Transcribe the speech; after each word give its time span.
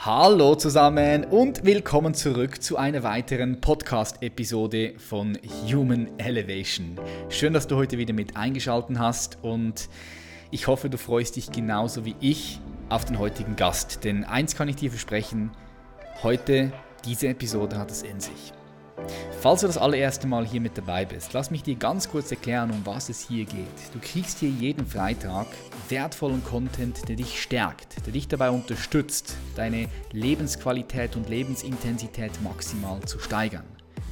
Hallo 0.00 0.54
zusammen 0.54 1.24
und 1.24 1.64
willkommen 1.64 2.14
zurück 2.14 2.62
zu 2.62 2.76
einer 2.76 3.02
weiteren 3.02 3.60
Podcast-Episode 3.60 4.94
von 4.96 5.36
Human 5.66 6.08
Elevation. 6.18 7.00
Schön, 7.30 7.52
dass 7.52 7.66
du 7.66 7.74
heute 7.74 7.98
wieder 7.98 8.14
mit 8.14 8.36
eingeschaltet 8.36 8.96
hast 9.00 9.38
und 9.42 9.88
ich 10.52 10.68
hoffe, 10.68 10.88
du 10.88 10.98
freust 10.98 11.34
dich 11.34 11.50
genauso 11.50 12.04
wie 12.04 12.14
ich 12.20 12.60
auf 12.90 13.06
den 13.06 13.18
heutigen 13.18 13.56
Gast. 13.56 14.04
Denn 14.04 14.22
eins 14.22 14.54
kann 14.54 14.68
ich 14.68 14.76
dir 14.76 14.90
versprechen, 14.90 15.50
heute, 16.22 16.72
diese 17.04 17.26
Episode 17.26 17.76
hat 17.76 17.90
es 17.90 18.02
in 18.02 18.20
sich. 18.20 18.52
Falls 19.40 19.60
du 19.60 19.66
das 19.68 19.78
allererste 19.78 20.26
Mal 20.26 20.46
hier 20.46 20.60
mit 20.60 20.76
dabei 20.76 21.04
bist, 21.04 21.32
lass 21.32 21.50
mich 21.50 21.62
dir 21.62 21.76
ganz 21.76 22.08
kurz 22.08 22.30
erklären, 22.30 22.70
um 22.70 22.84
was 22.84 23.08
es 23.08 23.26
hier 23.26 23.44
geht. 23.44 23.66
Du 23.92 24.00
kriegst 24.00 24.40
hier 24.40 24.50
jeden 24.50 24.86
Freitag 24.86 25.46
wertvollen 25.88 26.42
Content, 26.44 27.08
der 27.08 27.16
dich 27.16 27.40
stärkt, 27.40 28.04
der 28.04 28.12
dich 28.12 28.28
dabei 28.28 28.50
unterstützt, 28.50 29.36
deine 29.54 29.88
Lebensqualität 30.12 31.16
und 31.16 31.28
Lebensintensität 31.28 32.32
maximal 32.42 33.00
zu 33.02 33.18
steigern. 33.18 33.64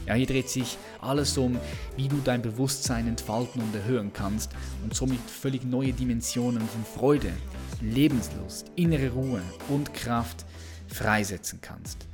Ja, 0.07 0.15
hier 0.15 0.27
dreht 0.27 0.49
sich 0.49 0.79
alles 1.01 1.37
um, 1.37 1.59
wie 1.97 2.07
du 2.07 2.21
dein 2.23 2.41
Bewusstsein 2.41 3.09
entfalten 3.09 3.61
und 3.61 3.75
erhöhen 3.75 4.13
kannst 4.13 4.53
und 4.85 4.95
somit 4.95 5.19
völlig 5.29 5.65
neue 5.65 5.93
Dimensionen 5.93 6.63
von 6.63 6.85
Freude, 6.85 7.33
Lebenslust, 7.81 8.71
innere 8.77 9.11
Ruhe 9.11 9.43
und 9.69 9.93
Kraft 9.93 10.47
freisetzen 10.87 11.61
kannst. 11.61 12.07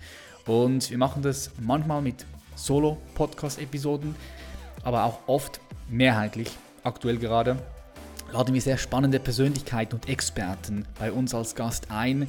Und 0.47 0.91
wir 0.91 0.99
machen 0.99 1.23
das 1.23 1.51
manchmal 1.61 2.01
mit 2.01 2.25
Solo-Podcast-Episoden, 2.55 4.15
aber 4.83 5.05
auch 5.05 5.21
oft 5.27 5.61
mehrheitlich, 5.89 6.51
aktuell 6.83 7.19
gerade, 7.19 7.57
laden 8.33 8.55
wir 8.55 8.61
sehr 8.61 8.79
spannende 8.79 9.21
Persönlichkeiten 9.21 9.95
und 9.97 10.09
Experten 10.09 10.87
bei 10.99 11.13
uns 11.13 11.35
als 11.35 11.55
Gast 11.55 11.91
ein, 11.91 12.27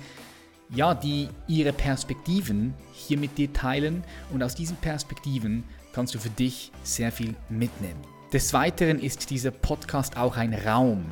ja, 0.69 0.93
die 0.93 1.29
ihre 1.47 1.73
Perspektiven 1.73 2.73
hier 2.91 3.17
mit 3.17 3.37
dir 3.37 3.51
teilen 3.53 4.03
und 4.31 4.43
aus 4.43 4.55
diesen 4.55 4.77
Perspektiven 4.77 5.63
kannst 5.93 6.15
du 6.15 6.19
für 6.19 6.29
dich 6.29 6.71
sehr 6.83 7.11
viel 7.11 7.35
mitnehmen. 7.49 8.01
Des 8.31 8.53
Weiteren 8.53 8.99
ist 8.99 9.29
dieser 9.29 9.51
Podcast 9.51 10.17
auch 10.17 10.37
ein 10.37 10.53
Raum, 10.53 11.05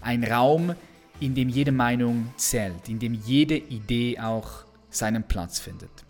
ein 0.00 0.24
Raum, 0.24 0.74
in 1.20 1.34
dem 1.34 1.48
jede 1.48 1.70
Meinung 1.70 2.32
zählt, 2.36 2.88
in 2.88 2.98
dem 2.98 3.14
jede 3.14 3.56
Idee 3.56 4.18
auch 4.18 4.64
seinen 4.90 5.22
Platz 5.22 5.60
findet. 5.60 6.03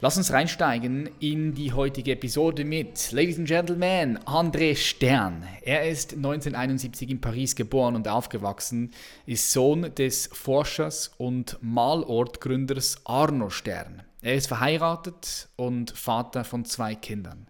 Lass 0.00 0.16
uns 0.16 0.32
reinsteigen 0.32 1.10
in 1.20 1.54
die 1.54 1.72
heutige 1.72 2.12
Episode 2.12 2.64
mit, 2.64 3.10
Ladies 3.12 3.38
and 3.38 3.48
Gentlemen, 3.48 4.18
André 4.20 4.76
Stern. 4.76 5.44
Er 5.62 5.88
ist 5.88 6.14
1971 6.14 7.10
in 7.10 7.20
Paris 7.20 7.56
geboren 7.56 7.96
und 7.96 8.06
aufgewachsen, 8.06 8.92
ist 9.26 9.52
Sohn 9.52 9.94
des 9.96 10.28
Forschers 10.32 11.10
und 11.18 11.58
Malortgründers 11.60 13.00
Arno 13.04 13.50
Stern. 13.50 14.02
Er 14.22 14.34
ist 14.34 14.48
verheiratet 14.48 15.48
und 15.56 15.90
Vater 15.90 16.44
von 16.44 16.64
zwei 16.64 16.94
Kindern. 16.94 17.46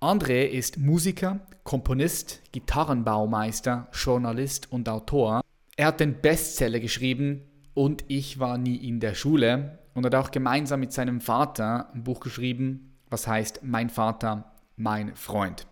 André 0.00 0.44
ist 0.46 0.78
Musiker, 0.78 1.40
Komponist, 1.64 2.42
Gitarrenbaumeister, 2.52 3.88
Journalist 3.92 4.70
und 4.70 4.88
Autor. 4.88 5.40
Er 5.76 5.86
hat 5.86 6.00
den 6.00 6.20
Bestseller 6.20 6.80
geschrieben 6.80 7.42
und 7.74 8.04
ich 8.08 8.38
war 8.38 8.58
nie 8.58 8.76
in 8.76 9.00
der 9.00 9.14
Schule 9.14 9.78
und 9.96 10.04
hat 10.04 10.14
auch 10.14 10.30
gemeinsam 10.30 10.80
mit 10.80 10.92
seinem 10.92 11.20
Vater 11.20 11.90
ein 11.94 12.04
Buch 12.04 12.20
geschrieben, 12.20 12.92
was 13.08 13.26
heißt 13.26 13.60
Mein 13.62 13.88
Vater, 13.88 14.52
mein 14.76 15.16
Freund. 15.16 15.66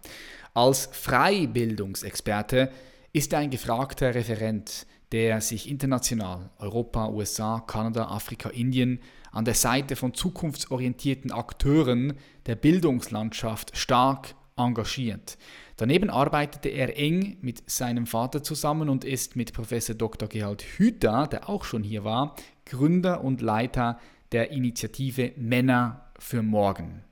Als 0.55 0.89
Freibildungsexperte 0.92 2.70
ist 3.12 3.33
er 3.34 3.41
ein 3.41 3.50
gefragter 3.50 4.14
Referent, 4.14 4.86
der 5.12 5.42
sich 5.42 5.69
international, 5.69 6.48
Europa, 6.58 7.11
USA, 7.11 7.62
Kanada, 7.66 8.06
Afrika, 8.06 8.48
Indien, 8.48 8.98
an 9.31 9.44
der 9.44 9.55
Seite 9.55 9.94
von 9.94 10.14
zukunftsorientierten 10.14 11.31
Akteuren 11.31 12.14
der 12.47 12.55
Bildungslandschaft 12.55 13.77
stark 13.77 14.34
engagiert. 14.56 15.36
Daneben 15.77 16.09
arbeitete 16.09 16.69
er 16.69 16.97
eng 16.97 17.37
mit 17.43 17.69
seinem 17.69 18.06
Vater 18.06 18.43
zusammen 18.43 18.88
und 18.88 19.04
ist 19.04 19.34
mit 19.34 19.53
Professor 19.53 19.94
Dr. 19.94 20.28
Gerhard 20.28 20.62
Hüther, 20.62 21.27
der 21.27 21.48
auch 21.48 21.65
schon 21.65 21.82
hier 21.82 22.04
war, 22.04 22.37
Gründer 22.65 23.25
und 23.25 23.41
Leiter 23.41 23.98
der 24.32 24.50
Initiative 24.50 25.32
Männer 25.36 26.10
für 26.18 26.42
Morgen. 26.42 27.04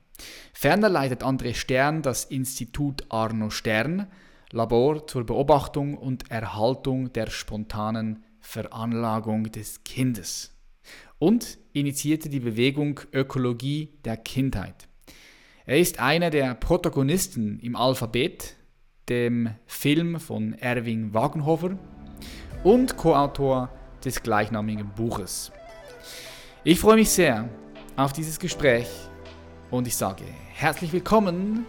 Ferner 0.53 0.89
leitet 0.89 1.23
André 1.23 1.53
Stern 1.53 2.01
das 2.01 2.25
Institut 2.25 3.05
Arno 3.09 3.49
Stern, 3.49 4.07
Labor 4.51 5.07
zur 5.07 5.25
Beobachtung 5.25 5.97
und 5.97 6.29
Erhaltung 6.29 7.11
der 7.13 7.29
spontanen 7.29 8.23
Veranlagung 8.39 9.51
des 9.51 9.83
Kindes 9.83 10.53
und 11.17 11.57
initiierte 11.71 12.29
die 12.29 12.41
Bewegung 12.41 12.99
Ökologie 13.13 13.97
der 14.03 14.17
Kindheit. 14.17 14.87
Er 15.65 15.79
ist 15.79 15.99
einer 15.99 16.29
der 16.29 16.53
Protagonisten 16.55 17.59
im 17.59 17.75
Alphabet, 17.75 18.57
dem 19.07 19.55
Film 19.65 20.19
von 20.19 20.53
Erwin 20.53 21.13
Wagenhofer 21.13 21.77
und 22.63 22.97
Co-Autor 22.97 23.69
des 24.03 24.21
gleichnamigen 24.21 24.89
Buches. 24.95 25.51
Ich 26.65 26.79
freue 26.79 26.95
mich 26.95 27.09
sehr 27.09 27.49
auf 27.97 28.13
dieses 28.13 28.39
Gespräch 28.39 28.87
und 29.69 29.85
ich 29.85 29.97
sage 29.97 30.23
herzlich 30.53 30.93
willkommen, 30.93 31.65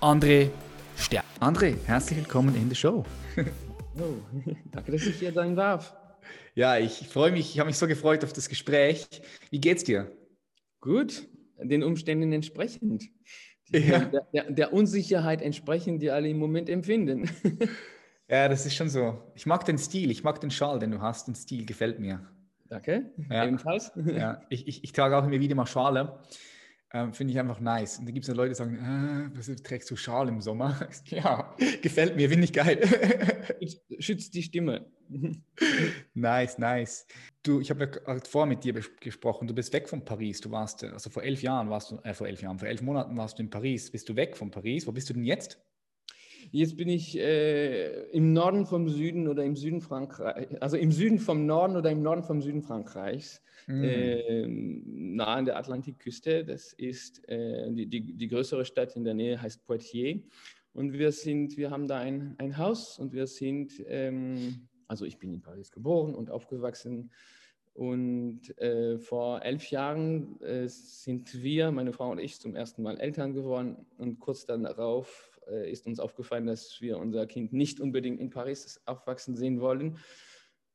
André 0.00 0.50
Stern. 0.96 1.22
André, 1.38 1.76
herzlich 1.86 2.18
willkommen 2.18 2.56
in 2.56 2.68
der 2.68 2.76
Show. 2.76 3.04
Oh, 3.98 4.16
danke, 4.72 4.92
dass 4.92 5.06
ich 5.06 5.18
hier 5.20 5.32
sein 5.32 5.56
darf. 5.56 5.96
Ja, 6.54 6.76
ich 6.76 7.08
freue 7.08 7.32
mich, 7.32 7.54
ich 7.54 7.60
habe 7.60 7.68
mich 7.68 7.78
so 7.78 7.86
gefreut 7.86 8.22
auf 8.24 8.34
das 8.34 8.50
Gespräch. 8.50 9.06
Wie 9.48 9.58
geht's 9.58 9.84
dir? 9.84 10.12
Gut, 10.82 11.26
den 11.62 11.82
Umständen 11.82 12.30
entsprechend. 12.30 13.04
Ja. 13.70 14.00
Der, 14.00 14.26
der, 14.34 14.50
der, 14.50 14.72
Unsicherheit 14.74 15.40
entsprechend, 15.40 16.02
die 16.02 16.10
alle 16.10 16.28
im 16.28 16.38
Moment 16.38 16.68
empfinden. 16.68 17.30
Ja, 18.28 18.48
das 18.48 18.66
ist 18.66 18.74
schon 18.74 18.88
so. 18.88 19.22
Ich 19.36 19.46
mag 19.46 19.64
den 19.66 19.78
Stil, 19.78 20.10
ich 20.10 20.24
mag 20.24 20.40
den 20.40 20.50
Schal, 20.50 20.80
den 20.80 20.90
du 20.90 21.00
hast. 21.00 21.28
Den 21.28 21.36
Stil 21.36 21.64
gefällt 21.64 22.00
mir. 22.00 22.28
Danke. 22.68 23.10
Ja. 23.30 23.46
Ebenfalls. 23.46 23.92
Ja. 24.06 24.42
Ich, 24.48 24.66
ich, 24.66 24.84
ich 24.84 24.92
trage 24.92 25.16
auch 25.16 25.24
immer 25.24 25.40
wieder 25.40 25.54
mal 25.54 25.66
Schale. 25.66 26.20
Ähm, 26.92 27.12
Finde 27.12 27.32
ich 27.32 27.40
einfach 27.40 27.60
nice. 27.60 27.98
Und 27.98 28.06
da 28.06 28.12
gibt 28.12 28.24
es 28.24 28.28
ja 28.28 28.34
Leute, 28.34 28.50
die 28.50 28.54
sagen, 28.54 28.78
ah, 28.80 29.30
was 29.34 29.46
trägst 29.62 29.90
du 29.90 29.96
Schal 29.96 30.28
im 30.28 30.40
Sommer? 30.40 30.88
ja, 31.06 31.54
gefällt 31.82 32.16
mir, 32.16 32.28
finde 32.28 32.44
ich 32.44 32.52
geil. 32.52 32.80
Schützt 33.98 34.34
die 34.34 34.42
Stimme. 34.42 34.86
nice, 36.14 36.58
nice. 36.58 37.06
Du, 37.42 37.60
ich 37.60 37.70
habe 37.70 37.90
ja 38.06 38.18
vor 38.20 38.46
mit 38.46 38.62
dir 38.62 38.72
gesprochen, 39.00 39.48
du 39.48 39.54
bist 39.54 39.72
weg 39.72 39.88
von 39.88 40.04
Paris. 40.04 40.40
Du 40.40 40.50
warst, 40.50 40.84
also 40.84 41.10
vor 41.10 41.24
elf 41.24 41.42
Jahren 41.42 41.70
warst 41.70 41.90
du, 41.90 41.98
äh, 42.04 42.14
vor 42.14 42.28
elf 42.28 42.40
Jahren, 42.40 42.58
vor 42.58 42.68
elf 42.68 42.82
Monaten 42.82 43.16
warst 43.16 43.38
du 43.38 43.42
in 43.42 43.50
Paris. 43.50 43.90
Bist 43.90 44.08
du 44.08 44.14
weg 44.14 44.36
von 44.36 44.50
Paris? 44.50 44.86
Wo 44.86 44.92
bist 44.92 45.10
du 45.10 45.14
denn 45.14 45.24
jetzt? 45.24 45.60
Jetzt 46.50 46.76
bin 46.76 46.88
ich 46.88 47.18
äh, 47.18 48.08
im 48.10 48.32
Norden 48.32 48.66
vom 48.66 48.88
Süden 48.88 49.28
oder 49.28 49.44
im 49.44 49.56
Süden 49.56 49.80
Frankreichs, 49.80 50.54
also 50.60 50.76
im 50.76 50.92
Süden 50.92 51.18
vom 51.18 51.46
Norden 51.46 51.76
oder 51.76 51.90
im 51.90 52.02
Norden 52.02 52.22
vom 52.22 52.40
Süden 52.40 52.62
Frankreichs, 52.62 53.42
mhm. 53.66 53.84
äh, 53.84 54.46
nah 54.46 55.34
an 55.34 55.44
der 55.44 55.58
Atlantikküste. 55.58 56.44
Das 56.44 56.72
ist 56.72 57.28
äh, 57.28 57.70
die, 57.72 57.86
die, 57.86 58.14
die, 58.14 58.28
größere 58.28 58.64
Stadt 58.64 58.96
in 58.96 59.04
der 59.04 59.14
Nähe, 59.14 59.40
heißt 59.40 59.66
Poitiers. 59.66 60.20
Und 60.72 60.92
wir 60.92 61.10
sind, 61.12 61.56
wir 61.56 61.70
haben 61.70 61.88
da 61.88 61.98
ein, 61.98 62.34
ein 62.38 62.58
Haus 62.58 62.98
und 62.98 63.12
wir 63.12 63.26
sind, 63.26 63.72
ähm, 63.86 64.68
also 64.88 65.04
ich 65.04 65.18
bin 65.18 65.32
in 65.32 65.40
Paris 65.40 65.72
geboren 65.72 66.14
und 66.14 66.30
aufgewachsen. 66.30 67.10
Und 67.72 68.58
äh, 68.58 68.98
vor 68.98 69.42
elf 69.42 69.70
Jahren 69.70 70.40
äh, 70.40 70.66
sind 70.66 71.42
wir, 71.42 71.70
meine 71.72 71.92
Frau 71.92 72.10
und 72.10 72.18
ich, 72.18 72.40
zum 72.40 72.54
ersten 72.54 72.82
Mal 72.82 72.98
Eltern 72.98 73.34
geworden. 73.34 73.86
Und 73.98 74.18
kurz 74.18 74.46
darauf 74.46 75.35
äh, 75.48 75.70
ist 75.70 75.86
uns 75.86 76.00
aufgefallen, 76.00 76.46
dass 76.46 76.80
wir 76.80 76.98
unser 76.98 77.26
Kind 77.26 77.52
nicht 77.52 77.80
unbedingt 77.80 78.20
in 78.20 78.30
Paris 78.30 78.80
aufwachsen 78.84 79.36
sehen 79.36 79.60
wollen. 79.60 79.98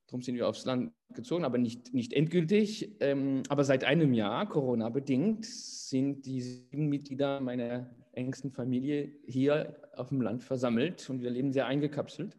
Darum 0.08 0.22
sind 0.22 0.36
wir 0.36 0.48
aufs 0.48 0.66
Land 0.66 0.92
gezogen, 1.14 1.46
aber 1.46 1.58
nicht, 1.58 1.94
nicht 1.94 2.12
endgültig. 2.12 2.92
Ähm, 3.00 3.44
aber 3.48 3.64
seit 3.64 3.84
einem 3.86 4.14
Jahr, 4.14 4.47
Corona-bedingt, 4.47 5.46
sind 5.46 6.26
die 6.26 6.41
sieben 6.41 6.90
Mitglieder 6.90 7.40
meiner 7.40 7.90
engsten 8.12 8.52
Familie 8.52 9.14
hier 9.26 9.90
auf 9.96 10.09
dem 10.09 10.22
Land 10.22 10.44
versammelt 10.44 11.09
und 11.09 11.22
wir 11.22 11.29
leben 11.29 11.53
sehr 11.53 11.66
eingekapselt. 11.66 12.38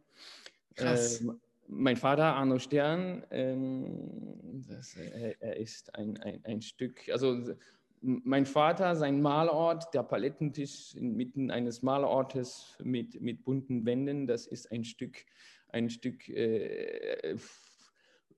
Krass. 0.74 1.22
Ähm, 1.22 1.40
mein 1.66 1.96
Vater, 1.96 2.34
Arno 2.34 2.58
Stern, 2.58 3.24
ähm, 3.30 4.64
das, 4.68 4.94
er, 4.96 5.40
er, 5.40 5.56
ist 5.56 5.94
ein, 5.94 6.18
ein, 6.18 6.44
ein 6.44 6.60
Stück, 6.60 7.08
also 7.10 7.54
mein 8.02 8.46
Vater, 8.46 8.96
sein 8.96 9.22
Malort, 9.22 9.94
der 9.94 10.02
Palettentisch 10.02 10.94
inmitten 10.94 11.50
eines 11.50 11.82
Malortes 11.82 12.76
mit, 12.82 13.20
mit 13.20 13.44
bunten 13.44 13.86
Wänden, 13.86 14.26
das 14.26 14.46
ist 14.46 14.70
ein 14.72 14.84
Stück, 14.84 15.24
ein 15.68 15.88
Stück 15.88 16.28
äh, 16.28 17.36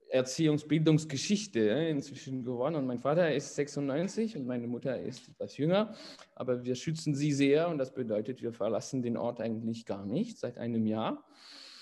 Erziehungsbildungsgeschichte 0.09 1.61
inzwischen 1.61 2.45
geworden. 2.45 2.77
Und 2.77 2.87
mein 2.87 3.01
Vater 3.01 3.35
ist 3.35 3.55
96 3.57 4.37
und 4.37 4.47
meine 4.47 4.67
Mutter 4.67 5.01
ist 5.01 5.29
etwas 5.29 5.57
jünger, 5.57 5.95
aber 6.35 6.65
wir 6.65 6.75
schützen 6.75 7.15
sie 7.15 7.33
sehr 7.33 7.69
und 7.69 7.79
das 7.79 7.93
bedeutet, 7.95 8.43
wir 8.43 8.53
verlassen 8.53 9.03
den 9.03 9.17
Ort 9.17 9.41
eigentlich 9.41 9.87
gar 9.87 10.07
nicht 10.07 10.39
seit 10.39 10.59
einem 10.59 10.87
Jahr. 10.87 11.25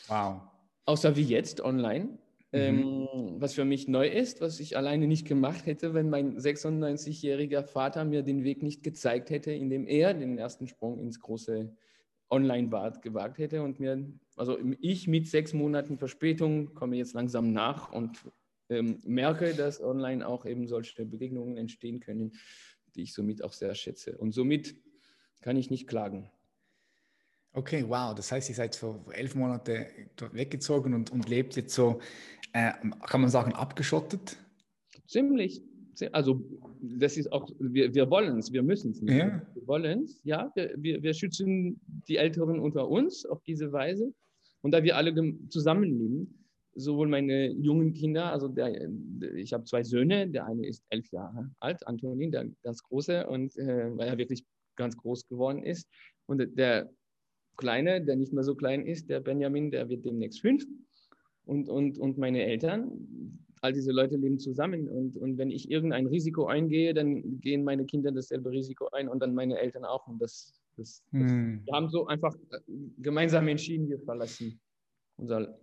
Wow. 0.09 0.41
Außer 0.87 1.15
wie 1.17 1.25
jetzt 1.25 1.61
online. 1.61 2.19
Ähm, 2.53 3.09
was 3.39 3.55
für 3.55 3.65
mich 3.65 3.89
neu 3.89 4.07
ist, 4.09 4.41
was 4.41 4.61
ich 4.61 4.77
alleine 4.77 5.07
nicht 5.07 5.27
gemacht 5.27 5.65
hätte, 5.67 5.95
wenn 5.95 6.11
mein 6.11 6.39
96-jähriger 6.39 7.63
Vater 7.63 8.05
mir 8.05 8.23
den 8.23 8.45
Weg 8.45 8.63
nicht 8.63 8.83
gezeigt 8.83 9.31
hätte, 9.31 9.53
indem 9.53 9.87
er 9.87 10.13
den 10.13 10.39
ersten 10.39 10.67
Sprung 10.67 10.99
ins 11.01 11.21
große 11.21 11.75
Online-Bad 12.31 13.03
gewagt 13.03 13.39
hätte 13.39 13.63
und 13.63 13.81
mir, 13.81 14.07
also 14.37 14.59
ich 14.81 15.09
mit 15.09 15.29
sechs 15.29 15.53
Monaten 15.53 15.99
Verspätung 15.99 16.75
komme 16.75 16.97
jetzt 16.97 17.15
langsam 17.15 17.53
nach 17.53 17.93
und 17.93 18.19
ähm, 18.69 19.01
merke, 19.05 19.55
dass 19.55 19.83
online 19.83 20.27
auch 20.27 20.47
eben 20.47 20.67
solche 20.67 21.05
Begegnungen 21.05 21.57
entstehen 21.57 22.01
können, 22.01 22.33
die 22.95 23.03
ich 23.03 23.13
somit 23.13 23.45
auch 23.45 23.53
sehr 23.53 23.75
schätze. 23.75 24.17
Und 24.17 24.33
somit 24.33 24.77
kann 25.41 25.57
ich 25.57 25.71
nicht 25.71 25.87
klagen. 25.87 26.31
Okay, 27.55 27.85
wow. 27.87 28.15
Das 28.15 28.33
heißt, 28.33 28.49
ihr 28.49 28.55
seid 28.55 28.77
vor 28.77 29.05
elf 29.13 29.35
Monaten 29.35 29.87
weggezogen 30.33 30.95
und, 30.95 31.11
und 31.13 31.29
lebt 31.29 31.55
jetzt 31.57 31.75
so, 31.75 32.01
äh, 32.53 32.73
kann 33.07 33.21
man 33.21 33.31
sagen, 33.31 33.53
abgeschottet? 33.53 34.37
Ziemlich. 35.07 35.63
Also 36.13 36.43
das 36.81 37.17
ist 37.17 37.31
auch, 37.33 37.49
wir, 37.59 37.95
wir 37.95 38.11
wollen 38.11 38.39
es, 38.39 38.53
wir 38.53 38.63
müssen 38.63 38.93
es 38.93 39.03
nicht. 39.03 39.15
Ja. 39.15 39.43
Wir 39.55 39.67
wollen 39.67 40.05
es, 40.05 40.21
ja. 40.25 40.51
Wir, 40.55 40.75
wir, 40.77 41.03
wir 41.03 41.15
schützen 41.15 41.81
die 42.09 42.17
Älteren 42.17 42.59
unter 42.59 42.89
uns 42.89 43.25
auf 43.27 43.43
diese 43.43 43.73
Weise. 43.73 44.13
Und 44.63 44.73
da 44.73 44.83
wir 44.83 44.97
alle 44.97 45.15
zusammenleben, 45.49 46.47
sowohl 46.75 47.09
meine 47.09 47.51
jungen 47.51 47.93
Kinder, 47.93 48.33
also 48.33 48.49
der, 48.49 48.89
ich 49.35 49.53
habe 49.53 49.65
zwei 49.65 49.83
Söhne, 49.83 50.29
der 50.29 50.47
eine 50.47 50.67
ist 50.67 50.83
elf 50.89 51.11
Jahre 51.13 51.51
alt, 51.61 51.87
Antonin, 51.87 52.33
der 52.33 52.49
ganz 52.63 52.83
große, 52.83 53.27
und 53.27 53.57
äh, 53.59 53.97
weil 53.97 54.09
er 54.09 54.19
wirklich 54.19 54.45
ganz 54.77 54.97
groß 54.97 55.29
geworden 55.29 55.63
ist. 55.63 55.89
Und 56.27 56.43
der 56.57 56.91
Kleine, 57.57 58.03
der 58.03 58.17
nicht 58.17 58.33
mehr 58.33 58.45
so 58.45 58.55
klein 58.55 58.87
ist, 58.87 59.11
der 59.11 59.21
Benjamin, 59.21 59.71
der 59.71 59.89
wird 59.89 60.07
demnächst 60.07 60.41
fünf. 60.41 60.65
Und, 61.45 61.69
und, 61.69 61.99
und 61.99 62.19
meine 62.19 62.43
Eltern, 62.45 62.91
all 63.61 63.73
diese 63.73 63.93
Leute 63.93 64.17
leben 64.17 64.39
zusammen. 64.39 64.89
Und, 64.89 65.17
und 65.17 65.39
wenn 65.39 65.51
ich 65.51 65.71
irgendein 65.71 66.07
Risiko 66.07 66.47
eingehe, 66.47 66.95
dann 66.95 67.41
gehen 67.41 67.65
meine 67.65 67.85
Kinder 67.85 68.13
dasselbe 68.13 68.51
Risiko 68.51 68.89
ein 68.93 69.09
und 69.09 69.21
dann 69.21 69.35
meine 69.35 69.59
Eltern 69.59 69.85
auch. 69.85 70.07
Und 70.07 70.21
das, 70.21 70.61
das, 70.77 71.03
hm. 71.11 71.59
das 71.59 71.67
wir 71.67 71.75
haben 71.75 71.89
so 71.89 72.07
einfach 72.07 72.35
äh, 72.51 72.59
gemeinsam 72.99 73.49
entschieden, 73.49 73.89
wir 73.89 73.99
verlassen 74.01 74.61
unser, 75.17 75.59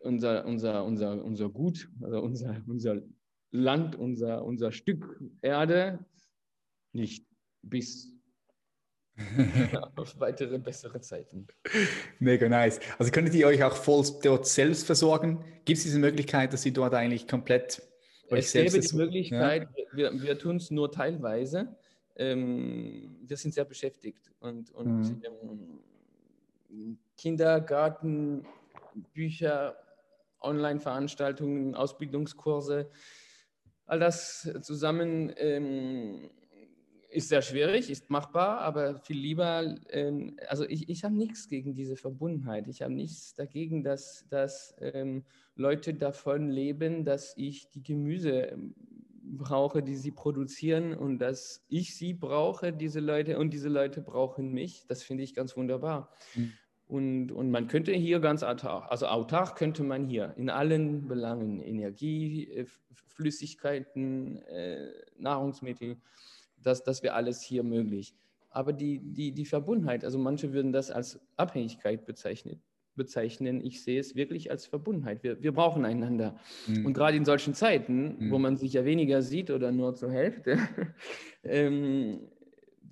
unser, 0.00 0.44
unser, 0.44 0.84
unser, 0.84 1.24
unser 1.24 1.48
Gut, 1.48 1.88
also 2.02 2.20
unser, 2.20 2.62
unser 2.66 3.02
Land, 3.50 3.96
unser, 3.96 4.44
unser 4.44 4.72
Stück 4.72 5.20
Erde 5.40 6.04
nicht 6.92 7.26
bis 7.62 8.13
auf 9.96 10.18
weitere 10.18 10.58
bessere 10.58 11.00
Zeiten. 11.00 11.46
Mega 12.18 12.48
nice. 12.48 12.80
Also 12.98 13.12
könntet 13.12 13.34
ihr 13.34 13.46
euch 13.46 13.62
auch 13.62 13.76
voll 13.76 14.04
dort 14.22 14.46
selbst 14.46 14.86
versorgen? 14.86 15.44
Gibt 15.64 15.78
es 15.78 15.84
diese 15.84 15.98
Möglichkeit, 15.98 16.52
dass 16.52 16.66
ihr 16.66 16.72
dort 16.72 16.94
eigentlich 16.94 17.28
komplett 17.28 17.82
euch 18.30 18.40
es 18.40 18.52
selbst 18.52 18.74
gäbe 18.74 18.86
die 18.86 18.96
Möglichkeit, 18.96 19.68
ja? 19.76 19.84
wir, 19.92 20.22
wir 20.22 20.38
tun 20.38 20.56
es 20.56 20.70
nur 20.70 20.90
teilweise. 20.90 21.76
Ähm, 22.16 23.16
wir 23.22 23.36
sind 23.36 23.54
sehr 23.54 23.64
beschäftigt 23.64 24.32
und, 24.40 24.70
und 24.70 25.00
mhm. 25.00 25.22
ähm, 26.70 26.98
Kindergarten, 27.16 28.46
Bücher, 29.12 29.76
Online-Veranstaltungen, 30.40 31.74
Ausbildungskurse, 31.74 32.90
all 33.86 33.98
das 33.98 34.48
zusammen 34.62 35.32
ähm, 35.36 36.30
ist 37.14 37.28
sehr 37.28 37.42
schwierig, 37.42 37.90
ist 37.90 38.10
machbar, 38.10 38.60
aber 38.60 38.98
viel 38.98 39.18
lieber, 39.18 39.76
ähm, 39.90 40.36
also 40.48 40.64
ich, 40.68 40.88
ich 40.88 41.04
habe 41.04 41.14
nichts 41.14 41.48
gegen 41.48 41.74
diese 41.74 41.96
Verbundenheit. 41.96 42.66
Ich 42.68 42.82
habe 42.82 42.92
nichts 42.92 43.34
dagegen, 43.34 43.84
dass, 43.84 44.26
dass 44.28 44.74
ähm, 44.80 45.24
Leute 45.54 45.94
davon 45.94 46.50
leben, 46.50 47.04
dass 47.04 47.34
ich 47.36 47.70
die 47.70 47.82
Gemüse 47.82 48.40
ähm, 48.40 48.74
brauche, 49.22 49.82
die 49.82 49.96
sie 49.96 50.10
produzieren 50.10 50.94
und 50.94 51.18
dass 51.18 51.64
ich 51.68 51.96
sie 51.96 52.14
brauche, 52.14 52.72
diese 52.72 53.00
Leute, 53.00 53.38
und 53.38 53.52
diese 53.54 53.68
Leute 53.68 54.00
brauchen 54.00 54.52
mich. 54.52 54.84
Das 54.88 55.02
finde 55.02 55.22
ich 55.22 55.34
ganz 55.34 55.56
wunderbar. 55.56 56.10
Mhm. 56.34 56.52
Und, 56.86 57.32
und 57.32 57.50
man 57.50 57.66
könnte 57.68 57.92
hier 57.92 58.20
ganz 58.20 58.42
autark, 58.42 58.90
also 58.90 59.06
autark 59.06 59.56
könnte 59.56 59.82
man 59.82 60.04
hier 60.04 60.34
in 60.36 60.50
allen 60.50 61.08
Belangen, 61.08 61.60
Energie, 61.60 62.48
äh, 62.50 62.66
Flüssigkeiten, 63.14 64.42
äh, 64.42 64.90
Nahrungsmittel, 65.16 65.96
das, 66.64 66.82
das 66.82 67.02
wäre 67.02 67.14
alles 67.14 67.42
hier 67.42 67.62
möglich. 67.62 68.14
Aber 68.50 68.72
die, 68.72 69.00
die, 69.00 69.32
die 69.32 69.44
Verbundenheit, 69.44 70.04
also 70.04 70.18
manche 70.18 70.52
würden 70.52 70.72
das 70.72 70.90
als 70.90 71.20
Abhängigkeit 71.36 72.06
bezeichnen. 72.06 72.62
bezeichnen. 72.94 73.60
Ich 73.64 73.82
sehe 73.82 73.98
es 73.98 74.14
wirklich 74.14 74.50
als 74.50 74.66
Verbundenheit. 74.66 75.24
Wir, 75.24 75.42
wir 75.42 75.52
brauchen 75.52 75.84
einander. 75.84 76.38
Mhm. 76.68 76.86
Und 76.86 76.94
gerade 76.94 77.16
in 77.16 77.24
solchen 77.24 77.54
Zeiten, 77.54 78.16
mhm. 78.18 78.30
wo 78.30 78.38
man 78.38 78.56
sich 78.56 78.72
ja 78.72 78.84
weniger 78.84 79.22
sieht 79.22 79.50
oder 79.50 79.72
nur 79.72 79.96
zur 79.96 80.12
Hälfte, 80.12 80.58
ähm, 81.42 82.28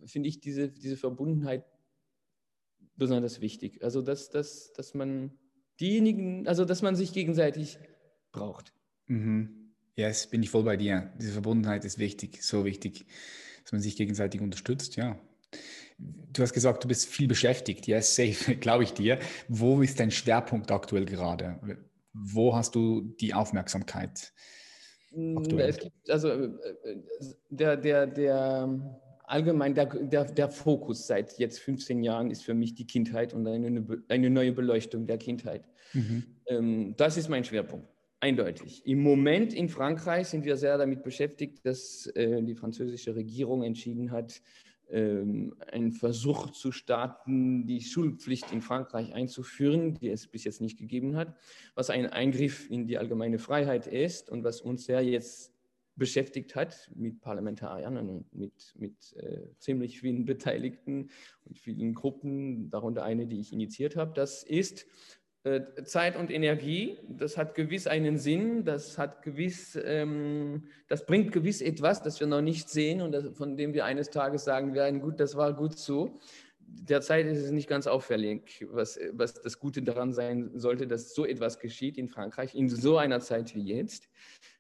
finde 0.05 0.29
ich 0.29 0.41
diese, 0.41 0.69
diese 0.69 0.97
Verbundenheit 0.97 1.65
besonders 2.97 3.41
wichtig. 3.41 3.85
Also, 3.85 4.03
dass, 4.03 4.31
dass, 4.31 4.73
dass 4.73 4.95
man 4.95 5.31
diejenigen, 5.79 6.49
also 6.49 6.65
dass 6.65 6.83
man 6.83 6.97
sich 6.97 7.13
gegenseitig 7.13 7.79
braucht. 8.33 8.73
Mhm. 9.07 9.75
Ja, 9.95 10.09
yes, 10.09 10.29
bin 10.29 10.43
ich 10.43 10.51
voll 10.51 10.65
bei 10.65 10.77
dir. 10.77 11.13
Diese 11.21 11.33
Verbundenheit 11.33 11.85
ist 11.85 11.99
wichtig, 11.99 12.43
so 12.43 12.65
wichtig 12.65 13.07
dass 13.63 13.73
man 13.73 13.81
sich 13.81 13.97
gegenseitig 13.97 14.41
unterstützt, 14.41 14.97
ja. 14.97 15.19
Du 15.99 16.43
hast 16.43 16.53
gesagt, 16.53 16.83
du 16.83 16.89
bist 16.89 17.09
viel 17.09 17.29
beschäftigt. 17.29 17.87
Yes, 17.87 18.17
safe, 18.17 18.57
glaube 18.57 18.85
ich 18.85 18.93
dir. 18.93 19.19
Wo 19.49 19.83
ist 19.83 20.01
dein 20.01 20.11
Schwerpunkt 20.11 20.71
aktuell 20.71 21.05
gerade? 21.05 21.61
Wo 22.13 22.55
hast 22.55 22.75
du 22.75 23.03
die 23.21 23.35
Aufmerksamkeit? 23.35 24.33
Mm, 25.13 25.39
aktuell? 25.39 25.69
Es 25.71 25.79
gibt, 25.79 26.11
also 26.11 26.31
äh, 26.31 26.51
der, 27.51 27.77
der, 27.77 28.07
der 28.07 29.01
allgemein 29.25 29.75
der, 29.75 29.87
der, 29.87 30.25
der 30.25 30.49
Fokus 30.49 31.07
seit 31.07 31.39
jetzt 31.39 31.61
15 31.61 32.03
Jahren 32.03 32.31
ist 32.31 32.45
für 32.45 32.55
mich 32.55 32.75
die 32.75 32.87
Kindheit 32.87 33.33
und 33.33 33.47
eine, 33.47 33.85
eine 34.09 34.31
neue 34.31 34.53
Beleuchtung 34.53 35.07
der 35.07 35.19
Kindheit. 35.19 35.65
Mhm. 35.95 36.25
Ähm, 36.47 36.95
das 36.97 37.17
ist 37.17 37.29
mein 37.29 37.45
Schwerpunkt. 37.45 37.89
Eindeutig. 38.23 38.87
Im 38.87 39.03
Moment 39.03 39.53
in 39.53 39.69
Frankreich 39.69 40.29
sind 40.29 40.45
wir 40.45 40.57
sehr 40.57 40.79
damit 40.79 41.03
beschäftigt, 41.03 41.67
dass 41.67 42.07
äh, 42.15 42.41
die 42.41 42.55
französische 42.55 43.17
Regierung 43.17 43.65
entschieden 43.65 44.13
hat, 44.13 44.41
ähm, 44.91 45.57
einen 45.73 45.91
Versuch 45.91 46.51
zu 46.51 46.71
starten, 46.71 47.67
die 47.67 47.81
Schulpflicht 47.81 48.53
in 48.53 48.61
Frankreich 48.61 49.13
einzuführen, 49.13 49.95
die 49.95 50.09
es 50.09 50.29
bis 50.29 50.45
jetzt 50.45 50.61
nicht 50.61 50.79
gegeben 50.79 51.17
hat, 51.17 51.35
was 51.75 51.91
ein 51.91 52.07
Eingriff 52.07 52.71
in 52.71 52.87
die 52.87 52.97
allgemeine 52.97 53.41
Freiheit 53.41 53.89
ist 53.89 54.31
und 54.31 54.45
was 54.45 54.61
uns 54.61 54.85
sehr 54.85 55.03
jetzt 55.03 55.53
beschäftigt 55.97 56.55
hat 56.55 56.93
mit 56.95 57.21
Parlamentariern 57.23 57.97
und 57.97 58.33
mit, 58.33 58.73
mit 58.79 59.17
äh, 59.17 59.49
ziemlich 59.59 59.99
vielen 59.99 60.27
Beteiligten 60.27 61.11
und 61.45 61.59
vielen 61.59 61.93
Gruppen, 61.93 62.71
darunter 62.71 63.03
eine, 63.03 63.27
die 63.27 63.41
ich 63.41 63.53
initiiert 63.53 63.97
habe. 63.97 64.13
Das 64.15 64.45
ist 64.45 64.87
Zeit 65.85 66.17
und 66.17 66.31
Energie, 66.31 66.99
das 67.09 67.37
hat 67.37 67.57
gewiss 67.57 67.89
einen 67.89 68.17
Sinn, 68.17 68.65
das 68.65 68.97
hat 68.97 69.23
gewiss, 69.23 69.77
ähm, 69.83 70.69
das 70.87 71.05
bringt 71.05 71.33
gewiss 71.33 71.61
etwas, 71.61 72.01
das 72.01 72.21
wir 72.21 72.29
noch 72.29 72.43
nicht 72.43 72.69
sehen 72.69 73.01
und 73.01 73.11
das, 73.11 73.37
von 73.37 73.57
dem 73.57 73.75
wir 73.75 73.85
eines 73.85 74.11
Tages 74.11 74.45
sagen 74.45 74.73
werden, 74.73 75.01
gut, 75.01 75.19
das 75.19 75.37
war 75.37 75.53
gut 75.53 75.77
so. 75.77 76.21
Derzeit 76.59 77.27
ist 77.27 77.43
es 77.43 77.51
nicht 77.51 77.69
ganz 77.69 77.89
auffällig, 77.89 78.65
was, 78.71 79.01
was 79.13 79.35
das 79.35 79.59
Gute 79.59 79.83
daran 79.83 80.13
sein 80.13 80.53
sollte, 80.55 80.87
dass 80.87 81.13
so 81.13 81.27
etwas 81.27 81.59
geschieht 81.59 81.99
in 81.99 82.09
Frankreich 82.09 82.55
in 82.55 82.69
so 82.69 82.97
einer 82.97 83.19
Zeit 83.21 83.55
wie 83.57 83.65
jetzt. 83.65 84.09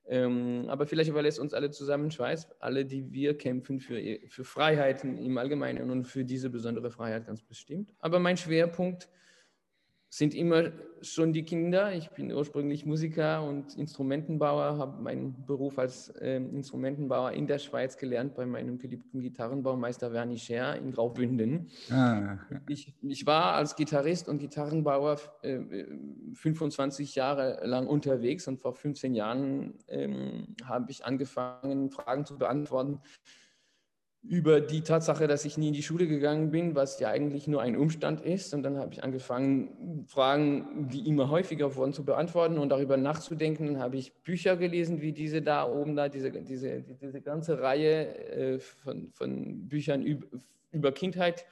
Ähm, 0.07 0.65
aber 0.67 0.87
vielleicht 0.87 1.11
überlässt 1.11 1.39
uns 1.39 1.55
alle 1.55 1.71
zusammenschweiß, 1.71 2.61
alle, 2.61 2.85
die 2.85 3.13
wir 3.13 3.39
kämpfen 3.39 3.79
für, 3.79 4.19
für 4.27 4.43
Freiheiten 4.43 5.17
im 5.17 5.39
Allgemeinen 5.39 5.91
und 5.91 6.07
für 6.07 6.25
diese 6.25 6.51
besondere 6.51 6.91
Freiheit 6.91 7.27
ganz 7.27 7.41
bestimmt. 7.41 7.95
Aber 8.01 8.19
mein 8.19 8.37
Schwerpunkt 8.37 9.05
ist, 9.05 9.11
sind 10.13 10.35
immer 10.35 10.73
schon 11.01 11.33
die 11.33 11.43
Kinder. 11.43 11.95
Ich 11.95 12.11
bin 12.11 12.31
ursprünglich 12.31 12.85
Musiker 12.85 13.43
und 13.43 13.79
Instrumentenbauer, 13.79 14.77
habe 14.77 15.03
meinen 15.03 15.47
Beruf 15.47 15.79
als 15.79 16.11
äh, 16.11 16.37
Instrumentenbauer 16.37 17.33
in 17.33 17.47
der 17.47 17.59
Schweiz 17.59 17.97
gelernt 17.97 18.35
bei 18.35 18.45
meinem 18.45 18.79
geliebten 18.79 19.21
Gitarrenbaumeister 19.21 20.13
Werni 20.13 20.37
Scher 20.37 20.77
in 20.77 20.93
Graubünden. 20.93 21.71
Ah. 21.91 22.37
Ich, 22.69 22.93
ich, 23.01 23.25
war 23.25 23.55
als 23.55 23.75
Gitarrist 23.75 24.29
und 24.29 24.39
Gitarrenbauer 24.39 25.19
äh, 25.41 25.87
25 26.35 27.15
Jahre 27.15 27.67
lang 27.67 27.87
unterwegs 27.87 28.47
und 28.47 28.61
vor 28.61 28.75
15 28.75 29.15
Jahren 29.15 29.79
ähm, 29.89 30.55
habe 30.63 30.91
ich 30.91 31.07
angefangen, 31.07 31.91
Fragen 31.91 32.27
zu 32.27 32.37
beantworten, 32.37 33.01
über 34.23 34.61
die 34.61 34.83
Tatsache, 34.83 35.27
dass 35.27 35.45
ich 35.45 35.59
nie 35.59 35.69
in 35.69 35.73
die 35.75 35.83
Schule 35.83 36.07
gegangen 36.07 36.53
bin, 36.53 36.77
was 36.77 37.01
ja 37.01 37.09
eigentlich 37.09 37.49
nur 37.49 37.61
ein 37.61 37.77
Umstand 37.77 38.21
ist. 38.21 38.55
Und 38.55 38.63
dann 38.63 38.79
habe 38.79 38.93
ich 38.93 39.03
angefangen, 39.03 40.05
Fragen, 40.07 40.89
die 40.93 41.09
immer 41.09 41.29
häufiger 41.29 41.75
wurden, 41.75 41.93
zu 41.93 42.05
beantworten 42.05 42.59
und 42.59 42.69
darüber 42.69 42.97
nachzudenken. 42.97 43.67
Dann 43.67 43.79
habe 43.81 43.97
ich 43.97 44.15
Bücher 44.23 44.57
gelesen, 44.57 45.01
wie 45.01 45.13
diese 45.13 45.43
da 45.43 45.69
oben, 45.69 45.97
da, 45.97 46.09
diese, 46.09 46.31
diese, 46.31 46.83
diese 46.83 47.21
ganze 47.21 47.61
Reihe 47.61 48.17
äh, 48.31 48.59
von, 48.61 49.11
von 49.13 49.69
Büchern 49.69 50.03
über, 50.03 50.93
Kindheit, 50.93 51.45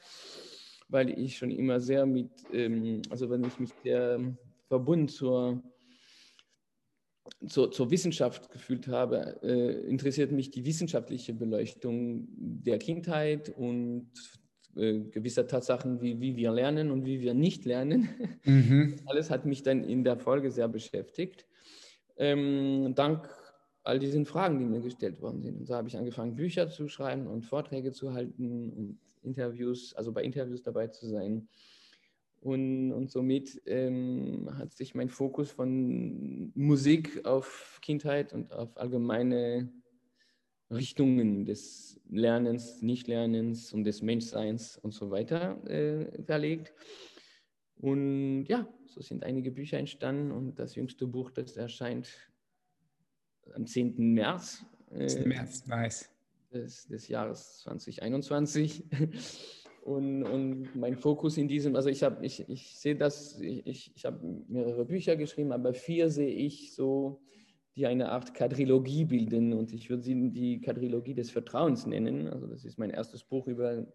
weil 0.89 1.11
ich 1.11 1.39
schon 1.39 1.51
immer 1.51 1.81
sehr 1.81 2.07
mit, 2.07 2.31
ähm, 2.53 3.03
also 3.11 3.29
wenn 3.31 3.45
ich 3.45 3.59
mich 3.59 3.71
sehr 3.83 4.21
verbunden 4.69 5.09
zur 5.09 5.61
zur, 7.47 7.71
zur 7.71 7.91
Wissenschaft 7.91 8.51
gefühlt 8.51 8.89
habe, 8.89 9.41
äh, 9.43 9.89
interessiert 9.89 10.33
mich 10.33 10.51
die 10.51 10.65
wissenschaftliche 10.65 11.33
Beleuchtung 11.33 12.29
der 12.37 12.79
Kindheit 12.79 13.49
und 13.57 14.11
äh, 14.77 15.01
gewisser 15.01 15.47
Tatsachen, 15.47 16.01
wie, 16.01 16.21
wie 16.21 16.37
wir 16.37 16.53
lernen 16.53 16.91
und 16.91 17.05
wie 17.05 17.21
wir 17.21 17.35
nicht 17.35 17.65
lernen. 17.65 18.09
Mhm. 18.45 18.97
Alles 19.07 19.31
hat 19.31 19.47
mich 19.47 19.63
dann 19.63 19.85
in 19.85 20.05
der 20.05 20.17
Folge 20.17 20.51
sehr 20.51 20.69
beschäftigt. 20.69 21.47
Ähm, 22.17 22.95
dank 22.95 23.29
all 23.83 23.99
diesen 23.99 24.27
Fragen, 24.27 24.59
die 24.59 24.67
mir 24.67 24.81
gestellt 24.81 25.21
worden 25.23 25.41
sind. 25.41 25.59
Und 25.59 25.67
so 25.67 25.75
habe 25.75 25.89
ich 25.89 25.97
angefangen, 25.97 26.37
Bücher 26.37 26.69
zu 26.69 26.87
schreiben 26.89 27.27
und 27.27 27.47
Vorträge 27.47 27.93
zu 27.93 28.13
halten 28.13 28.71
und 28.71 28.99
Interviews, 29.23 29.95
also 29.95 30.13
bei 30.13 30.23
Interviews 30.23 30.63
dabei 30.63 30.89
zu 30.89 31.07
sein. 31.07 31.49
Und, 32.41 32.93
und 32.93 33.11
somit 33.11 33.61
ähm, 33.67 34.49
hat 34.57 34.73
sich 34.73 34.95
mein 34.95 35.11
Fokus 35.11 35.51
von 35.51 36.51
Musik 36.55 37.27
auf 37.27 37.79
Kindheit 37.83 38.33
und 38.33 38.53
auf 38.53 38.79
allgemeine 38.79 39.71
Richtungen 40.71 41.45
des 41.45 42.01
Lernens, 42.09 42.81
Nichtlernens 42.81 43.73
und 43.73 43.85
des 43.85 44.01
Menschseins 44.01 44.79
und 44.79 44.93
so 44.93 45.11
weiter 45.11 45.63
äh, 45.69 46.23
verlegt. 46.23 46.73
Und 47.77 48.45
ja, 48.45 48.67
so 48.87 49.03
sind 49.03 49.25
einige 49.25 49.51
Bücher 49.51 49.79
entstanden 49.79 50.31
und 50.31 50.59
das 50.59 50.75
jüngste 50.75 51.07
Buch, 51.07 51.31
das 51.31 51.57
erscheint 51.57 52.09
am 53.55 53.67
10. 53.67 54.15
März. 54.15 54.65
Äh, 54.91 55.27
März, 55.27 55.67
nice. 55.67 56.11
Des, 56.53 56.87
des 56.87 57.09
Jahres 57.09 57.61
2021. 57.61 58.85
Und, 59.83 60.25
und 60.25 60.77
mein 60.77 60.97
Fokus 60.97 61.39
in 61.39 61.49
diesem, 61.49 61.75
also 61.75 61.89
ich 61.89 62.03
habe, 62.03 62.25
ich, 62.25 62.49
ich 62.49 62.77
sehe 62.77 62.97
das, 62.97 63.41
ich, 63.41 63.93
ich 63.95 64.05
habe 64.05 64.19
mehrere 64.49 64.85
Bücher 64.85 65.17
geschrieben, 65.17 65.53
aber 65.53 65.73
vier 65.73 66.11
sehe 66.11 66.29
ich 66.29 66.75
so, 66.75 67.21
die 67.77 67.87
eine 67.87 68.11
Art 68.11 68.35
Quadrilogie 68.35 69.05
bilden 69.05 69.53
und 69.53 69.73
ich 69.73 69.89
würde 69.89 70.03
sie 70.03 70.31
die 70.31 70.61
Quadrilogie 70.61 71.15
des 71.15 71.31
Vertrauens 71.31 71.87
nennen. 71.87 72.29
Also 72.29 72.47
das 72.47 72.65
ist 72.65 72.79
mein 72.79 72.91
erstes 72.91 73.25
Buch 73.25 73.47
über 73.47 73.87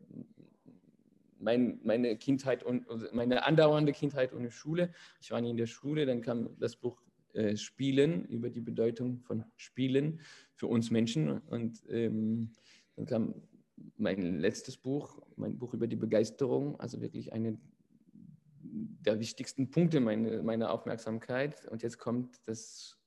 mein, 1.39 1.79
meine 1.83 2.17
Kindheit 2.17 2.63
und 2.63 2.87
meine 3.13 3.45
andauernde 3.45 3.91
Kindheit 3.91 4.33
und 4.33 4.49
Schule. 4.51 4.91
Ich 5.21 5.31
war 5.31 5.41
nie 5.41 5.51
in 5.51 5.57
der 5.57 5.67
Schule, 5.67 6.05
dann 6.05 6.21
kam 6.21 6.57
das 6.57 6.77
Buch 6.77 7.01
äh, 7.33 7.57
Spielen 7.57 8.25
über 8.25 8.49
die 8.49 8.61
Bedeutung 8.61 9.19
von 9.19 9.43
Spielen 9.57 10.21
für 10.55 10.67
uns 10.67 10.89
Menschen 10.89 11.39
und 11.41 11.83
ähm, 11.89 12.51
dann 12.95 13.05
kam 13.05 13.35
mein 13.97 14.39
letztes 14.39 14.77
Buch, 14.77 15.21
mein 15.35 15.57
Buch 15.57 15.73
über 15.73 15.87
die 15.87 15.95
Begeisterung, 15.95 16.79
also 16.79 17.01
wirklich 17.01 17.33
eine 17.33 17.57
der 18.67 19.19
wichtigsten 19.19 19.69
Punkte 19.69 19.99
meine, 19.99 20.41
meiner 20.43 20.71
Aufmerksamkeit. 20.71 21.65
Und 21.67 21.83
jetzt 21.83 21.97
kommt 21.99 22.35
das 22.45 22.97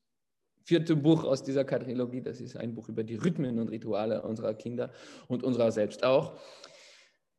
vierte 0.64 0.96
Buch 0.96 1.25
aus 1.25 1.42
dieser 1.42 1.64
Katrilogie. 1.64 2.20
Das 2.20 2.40
ist 2.40 2.56
ein 2.56 2.75
Buch 2.75 2.88
über 2.88 3.02
die 3.02 3.16
Rhythmen 3.16 3.58
und 3.58 3.68
Rituale 3.68 4.22
unserer 4.22 4.54
Kinder 4.54 4.90
und 5.26 5.42
unserer 5.42 5.72
selbst 5.72 6.04
auch. 6.04 6.38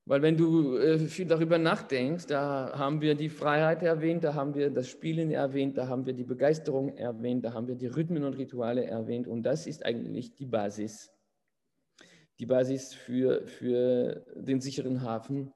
Weil 0.05 0.23
wenn 0.23 0.37
du 0.37 0.77
äh, 0.77 0.97
viel 0.97 1.27
darüber 1.27 1.59
nachdenkst, 1.59 2.25
da 2.25 2.71
haben 2.75 2.99
wir 2.99 3.13
die 3.13 3.29
Freiheit 3.29 3.83
erwähnt, 3.83 4.23
da 4.23 4.33
haben 4.33 4.55
wir 4.55 4.71
das 4.71 4.87
Spielen 4.89 5.29
erwähnt, 5.29 5.77
da 5.77 5.87
haben 5.87 6.07
wir 6.07 6.13
die 6.13 6.23
Begeisterung 6.23 6.97
erwähnt, 6.97 7.45
da 7.45 7.53
haben 7.53 7.67
wir 7.67 7.75
die 7.75 7.85
Rhythmen 7.85 8.23
und 8.23 8.33
Rituale 8.33 8.85
erwähnt. 8.85 9.27
Und 9.27 9.43
das 9.43 9.67
ist 9.67 9.85
eigentlich 9.85 10.33
die 10.33 10.47
Basis 10.47 11.11
die 12.39 12.45
Basis 12.45 12.93
für, 12.93 13.45
für 13.45 14.25
den 14.35 14.61
sicheren 14.61 15.01
Hafen, 15.01 15.51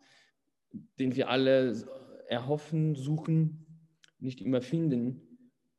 den 1.00 1.16
wir 1.16 1.30
alle 1.30 1.74
erhoffen, 2.28 2.96
suchen, 2.96 3.66
nicht 4.20 4.42
immer 4.42 4.62
finden, 4.62 5.22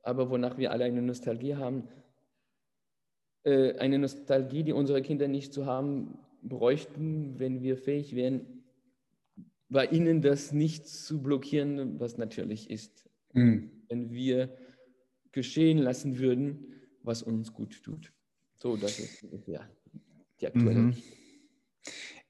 aber 0.03 0.31
wonach 0.31 0.59
wir 0.59 0.71
alle 0.71 0.85
eine 0.85 1.03
Nostalgie 1.03 1.57
haben. 1.57 1.89
Äh, 3.43 3.77
eine 3.79 3.99
Nostalgie, 3.99 4.63
die 4.63 4.73
unsere 4.73 5.03
Kinder 5.03 5.29
nicht 5.29 5.53
zu 5.53 5.67
haben 5.67 6.19
bräuchten, 6.43 7.39
wenn 7.39 7.63
wir 7.63 7.77
fähig 7.77 8.15
wären, 8.15 8.65
bei 9.69 9.87
ihnen 9.87 10.21
das 10.23 10.53
nicht 10.53 10.87
zu 10.87 11.23
blockieren, 11.23 11.99
was 11.99 12.19
natürlich 12.19 12.71
ist. 12.71 13.09
Mhm. 13.33 13.71
Wenn 13.89 14.11
wir 14.13 14.57
geschehen 15.33 15.79
lassen 15.79 16.19
würden, 16.19 16.73
was 17.03 17.23
uns 17.23 17.53
gut 17.53 17.83
tut. 17.83 18.13
So, 18.59 18.77
das 18.77 18.99
ist 18.99 19.49
ja 19.49 19.69
die 20.41 20.47
aktuelle. 20.47 20.81
Mhm. 20.81 21.03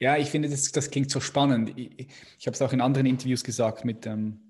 Ja, 0.01 0.17
ich 0.17 0.29
finde, 0.29 0.49
das, 0.49 0.71
das 0.73 0.91
klingt 0.91 1.11
so 1.11 1.21
spannend. 1.21 1.73
Ich, 1.77 2.09
ich 2.39 2.47
habe 2.47 2.55
es 2.55 2.63
auch 2.63 2.73
in 2.73 2.81
anderen 2.81 3.07
Interviews 3.07 3.45
gesagt 3.45 3.85
mit 3.85 4.07
ähm, 4.07 4.41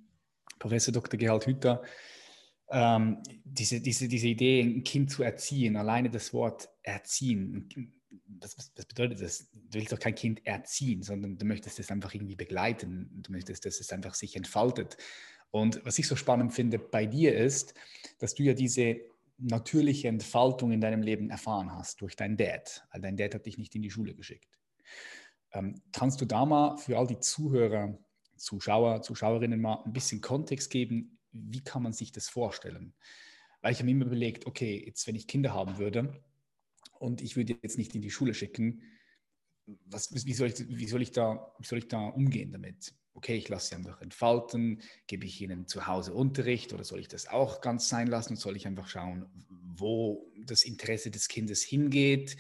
Professor 0.59 0.93
Dr. 0.93 1.19
Gerhard 1.19 1.47
Hüther. 1.47 1.83
Ähm, 2.71 3.23
diese, 3.45 3.81
diese, 3.81 4.09
diese 4.09 4.29
Idee, 4.29 4.63
ein 4.63 4.83
Kind 4.85 5.11
zu 5.11 5.23
erziehen, 5.23 5.77
alleine 5.77 6.11
das 6.11 6.33
Wort 6.33 6.69
erziehen, 6.83 7.69
was, 8.41 8.57
was, 8.57 8.87
bedeutet 8.87 9.21
das? 9.21 9.51
Du 9.53 9.75
willst 9.79 9.93
doch 9.93 9.99
kein 9.99 10.15
Kind 10.15 10.47
erziehen, 10.47 11.03
sondern 11.03 11.37
du 11.37 11.45
möchtest 11.45 11.79
es 11.79 11.91
einfach 11.91 12.15
irgendwie 12.15 12.37
begleiten. 12.37 13.11
Du 13.23 13.33
möchtest, 13.33 13.65
dass 13.67 13.81
es 13.81 13.93
einfach 13.93 14.15
sich 14.15 14.37
entfaltet. 14.37 14.97
Und 15.51 15.85
was 15.85 15.99
ich 15.99 16.09
so 16.09 16.17
spannend 16.17 16.53
finde 16.53 16.79
bei 16.79 17.07
dir 17.07 17.37
ist, 17.37 17.75
dass 18.19 18.35
du 18.35 18.43
ja 18.43 18.55
diese 18.55 18.97
natürliche 19.39 20.09
Entfaltung 20.09 20.73
in 20.73 20.81
deinem 20.81 21.03
Leben 21.03 21.31
erfahren 21.31 21.73
hast 21.73 22.01
durch 22.01 22.17
deinen 22.17 22.37
Dad, 22.37 22.87
weil 22.93 23.01
dein 23.01 23.17
Dad 23.17 23.35
hat 23.35 23.47
dich 23.47 23.59
nicht 23.59 23.75
in 23.75 23.83
die 23.83 23.91
Schule 23.91 24.15
geschickt. 24.15 24.59
Ähm, 25.53 25.81
kannst 25.93 26.21
du 26.21 26.25
da 26.25 26.45
mal 26.45 26.77
für 26.77 26.99
all 26.99 27.07
die 27.07 27.21
Zuhörer, 27.21 27.99
Zuschauer, 28.37 29.03
Zuschauerinnen 29.03 29.61
mal 29.61 29.83
ein 29.85 29.93
bisschen 29.93 30.21
Kontext 30.21 30.71
geben, 30.71 31.19
wie 31.33 31.63
kann 31.63 31.83
man 31.83 31.93
sich 31.93 32.13
das 32.13 32.29
vorstellen? 32.29 32.95
Weil 33.61 33.73
ich 33.73 33.79
habe 33.79 33.87
mir 33.87 33.93
immer 33.93 34.07
überlegt, 34.07 34.47
okay, 34.47 34.83
jetzt 34.87 35.07
wenn 35.07 35.17
ich 35.17 35.27
Kinder 35.27 35.53
haben 35.53 35.79
würde 35.79 36.23
und 36.99 37.21
ich 37.21 37.37
würde 37.37 37.57
jetzt 37.63 37.79
nicht 37.79 37.95
in 37.95 38.03
die 38.03 38.11
Schule 38.11 38.35
schicken, 38.35 38.83
was, 39.87 40.13
wie, 40.27 40.35
soll 40.35 40.49
ich, 40.49 40.69
wie, 40.69 40.87
soll 40.87 41.03
ich 41.03 41.13
da, 41.13 41.55
wie 41.59 41.67
soll 41.67 41.79
ich 41.79 41.89
da 41.89 42.09
umgehen 42.09 42.53
damit? 42.53 42.95
Okay, 43.15 43.37
ich 43.37 43.49
lasse 43.49 43.69
sie 43.69 43.75
einfach 43.77 44.01
entfalten, 44.01 44.83
gebe 45.07 45.25
ich 45.25 45.41
ihnen 45.41 45.67
zu 45.67 45.87
Hause 45.87 46.13
Unterricht 46.15 46.73
oder 46.73 46.85
soll 46.85 47.01
ich 47.01 47.09
das 47.09 47.29
auch 47.29 47.61
ganz 47.61 47.89
sein 47.89 48.09
lassen? 48.09 48.37
Soll 48.37 48.57
ich 48.57 48.67
einfach 48.67 48.89
schauen, 48.89 49.27
wo 49.49 50.31
das 50.45 50.65
Interesse 50.65 51.11
des 51.11 51.29
Kindes 51.29 51.63
hingeht 51.63 52.37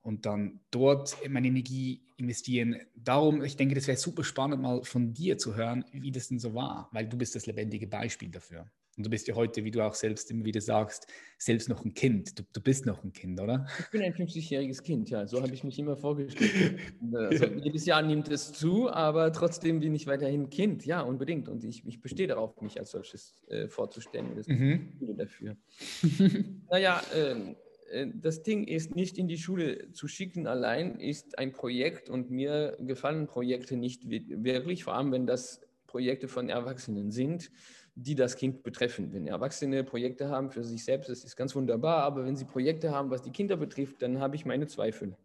und 0.00 0.26
dann 0.26 0.60
dort 0.70 1.16
meine 1.28 1.48
Energie 1.48 2.06
investieren? 2.16 2.80
Darum, 2.94 3.42
ich 3.42 3.56
denke, 3.56 3.74
das 3.74 3.86
wäre 3.88 3.98
super 3.98 4.24
spannend, 4.24 4.62
mal 4.62 4.82
von 4.84 5.12
dir 5.12 5.38
zu 5.38 5.54
hören, 5.56 5.84
wie 5.92 6.12
das 6.12 6.28
denn 6.28 6.38
so 6.38 6.54
war, 6.54 6.88
weil 6.92 7.08
du 7.08 7.16
bist 7.16 7.34
das 7.34 7.46
lebendige 7.46 7.86
Beispiel 7.88 8.30
dafür. 8.30 8.70
Und 8.96 9.06
du 9.06 9.10
bist 9.10 9.26
ja 9.26 9.34
heute, 9.34 9.64
wie 9.64 9.70
du 9.70 9.80
auch 9.80 9.94
selbst 9.94 10.30
immer 10.30 10.44
wieder 10.44 10.60
sagst, 10.60 11.06
selbst 11.38 11.68
noch 11.70 11.82
ein 11.84 11.94
Kind. 11.94 12.38
Du, 12.38 12.42
du 12.52 12.60
bist 12.60 12.84
noch 12.84 13.02
ein 13.02 13.12
Kind, 13.12 13.40
oder? 13.40 13.66
Ich 13.78 13.90
bin 13.90 14.02
ein 14.02 14.12
50-jähriges 14.12 14.82
Kind, 14.82 15.08
ja. 15.08 15.26
So 15.26 15.40
habe 15.42 15.54
ich 15.54 15.64
mich 15.64 15.78
immer 15.78 15.96
vorgestellt. 15.96 16.78
also, 17.14 17.46
jedes 17.46 17.86
Jahr 17.86 18.02
nimmt 18.02 18.28
es 18.28 18.52
zu, 18.52 18.90
aber 18.90 19.32
trotzdem 19.32 19.80
bin 19.80 19.94
ich 19.94 20.06
weiterhin 20.06 20.50
Kind. 20.50 20.84
Ja, 20.84 21.00
unbedingt. 21.00 21.48
Und 21.48 21.64
ich, 21.64 21.86
ich 21.86 22.02
bestehe 22.02 22.26
darauf, 22.26 22.60
mich 22.60 22.78
als 22.78 22.90
solches 22.90 23.34
äh, 23.48 23.66
vorzustellen. 23.66 24.34
Das 24.36 24.46
mhm. 24.46 24.92
dafür. 25.16 25.56
naja, 26.70 27.02
ähm, 27.14 27.56
äh, 27.90 28.08
das 28.14 28.42
Ding 28.42 28.64
ist, 28.64 28.94
nicht 28.94 29.16
in 29.16 29.26
die 29.26 29.38
Schule 29.38 29.90
zu 29.92 30.06
schicken 30.06 30.46
allein, 30.46 31.00
ist 31.00 31.38
ein 31.38 31.52
Projekt 31.52 32.10
und 32.10 32.30
mir 32.30 32.76
gefallen 32.80 33.26
Projekte 33.26 33.76
nicht 33.76 34.10
wirklich, 34.10 34.84
vor 34.84 34.94
allem 34.94 35.12
wenn 35.12 35.26
das 35.26 35.62
Projekte 35.86 36.28
von 36.28 36.48
Erwachsenen 36.48 37.10
sind 37.10 37.50
die 37.94 38.14
das 38.14 38.36
Kind 38.36 38.62
betreffen. 38.62 39.12
Wenn 39.12 39.26
Erwachsene 39.26 39.84
Projekte 39.84 40.28
haben 40.28 40.50
für 40.50 40.64
sich 40.64 40.84
selbst, 40.84 41.08
das 41.08 41.24
ist 41.24 41.36
ganz 41.36 41.54
wunderbar, 41.54 42.02
aber 42.04 42.24
wenn 42.24 42.36
sie 42.36 42.44
Projekte 42.44 42.90
haben, 42.90 43.10
was 43.10 43.22
die 43.22 43.32
Kinder 43.32 43.56
betrifft, 43.56 44.02
dann 44.02 44.20
habe 44.20 44.36
ich 44.36 44.44
meine 44.44 44.66
Zweifel. 44.66 45.16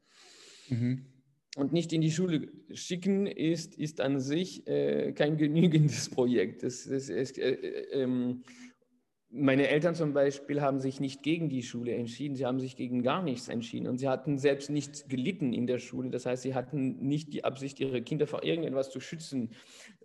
Mhm. 0.69 1.05
Und 1.55 1.73
nicht 1.73 1.91
in 1.91 2.01
die 2.01 2.11
Schule 2.11 2.49
schicken 2.71 3.25
ist, 3.25 3.75
ist 3.75 3.99
an 3.99 4.19
sich 4.19 4.67
äh, 4.67 5.11
kein 5.13 5.37
genügendes 5.37 6.09
Projekt. 6.09 6.61
Das, 6.61 6.87
das 6.87 7.09
ist, 7.09 7.37
äh, 7.39 7.51
äh, 7.51 8.03
ähm, 8.03 8.43
meine 9.29 9.67
Eltern 9.67 9.93
zum 9.93 10.13
Beispiel 10.13 10.61
haben 10.61 10.79
sich 10.79 10.99
nicht 10.99 11.21
gegen 11.21 11.49
die 11.49 11.63
Schule 11.63 11.93
entschieden, 11.93 12.35
sie 12.35 12.45
haben 12.45 12.59
sich 12.59 12.75
gegen 12.77 13.03
gar 13.03 13.21
nichts 13.21 13.49
entschieden 13.49 13.87
und 13.87 13.97
sie 13.97 14.07
hatten 14.07 14.37
selbst 14.37 14.69
nicht 14.69 15.09
gelitten 15.09 15.53
in 15.53 15.67
der 15.67 15.79
Schule. 15.79 16.09
Das 16.09 16.25
heißt, 16.25 16.43
sie 16.43 16.55
hatten 16.55 16.97
nicht 17.05 17.33
die 17.33 17.43
Absicht, 17.43 17.79
ihre 17.79 18.01
Kinder 18.01 18.25
vor 18.25 18.43
irgendetwas 18.43 18.89
zu 18.89 18.99
schützen, 18.99 19.51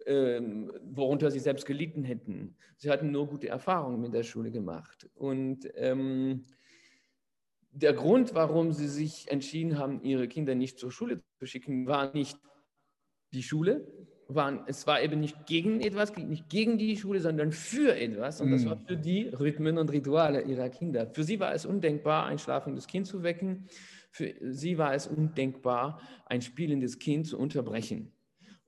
ähm, 0.06 0.72
worunter 0.84 1.30
sie 1.30 1.38
selbst 1.38 1.66
gelitten 1.66 2.02
hätten. 2.02 2.56
Sie 2.76 2.90
hatten 2.90 3.12
nur 3.12 3.28
gute 3.28 3.48
Erfahrungen 3.48 4.00
mit 4.00 4.12
der 4.12 4.24
Schule 4.24 4.50
gemacht. 4.50 5.08
Und 5.14 5.70
ähm, 5.76 6.44
der 7.70 7.92
Grund, 7.92 8.34
warum 8.34 8.72
sie 8.72 8.88
sich 8.88 9.30
entschieden 9.30 9.78
haben, 9.78 10.02
ihre 10.02 10.26
Kinder 10.26 10.54
nicht 10.56 10.78
zur 10.78 10.90
Schule 10.90 11.22
zu 11.38 11.46
schicken, 11.46 11.86
war 11.86 12.12
nicht 12.12 12.38
die 13.32 13.42
Schule, 13.42 13.86
waren, 14.34 14.60
es 14.66 14.86
war 14.86 15.02
eben 15.02 15.20
nicht 15.20 15.46
gegen 15.46 15.80
etwas, 15.80 16.16
nicht 16.16 16.48
gegen 16.48 16.78
die 16.78 16.96
Schule, 16.96 17.20
sondern 17.20 17.52
für 17.52 17.96
etwas. 17.96 18.40
Und 18.40 18.50
das 18.50 18.64
war 18.66 18.76
mm. 18.76 18.86
für 18.86 18.96
die 18.96 19.28
Rhythmen 19.28 19.78
und 19.78 19.90
Rituale 19.90 20.42
ihrer 20.42 20.68
Kinder. 20.68 21.06
Für 21.06 21.24
sie 21.24 21.40
war 21.40 21.54
es 21.54 21.66
undenkbar, 21.66 22.26
ein 22.26 22.38
schlafendes 22.38 22.86
Kind 22.86 23.06
zu 23.06 23.22
wecken. 23.22 23.68
Für 24.10 24.34
sie 24.40 24.78
war 24.78 24.94
es 24.94 25.06
undenkbar, 25.06 26.00
ein 26.26 26.42
spielendes 26.42 26.98
Kind 26.98 27.26
zu 27.26 27.38
unterbrechen. 27.38 28.12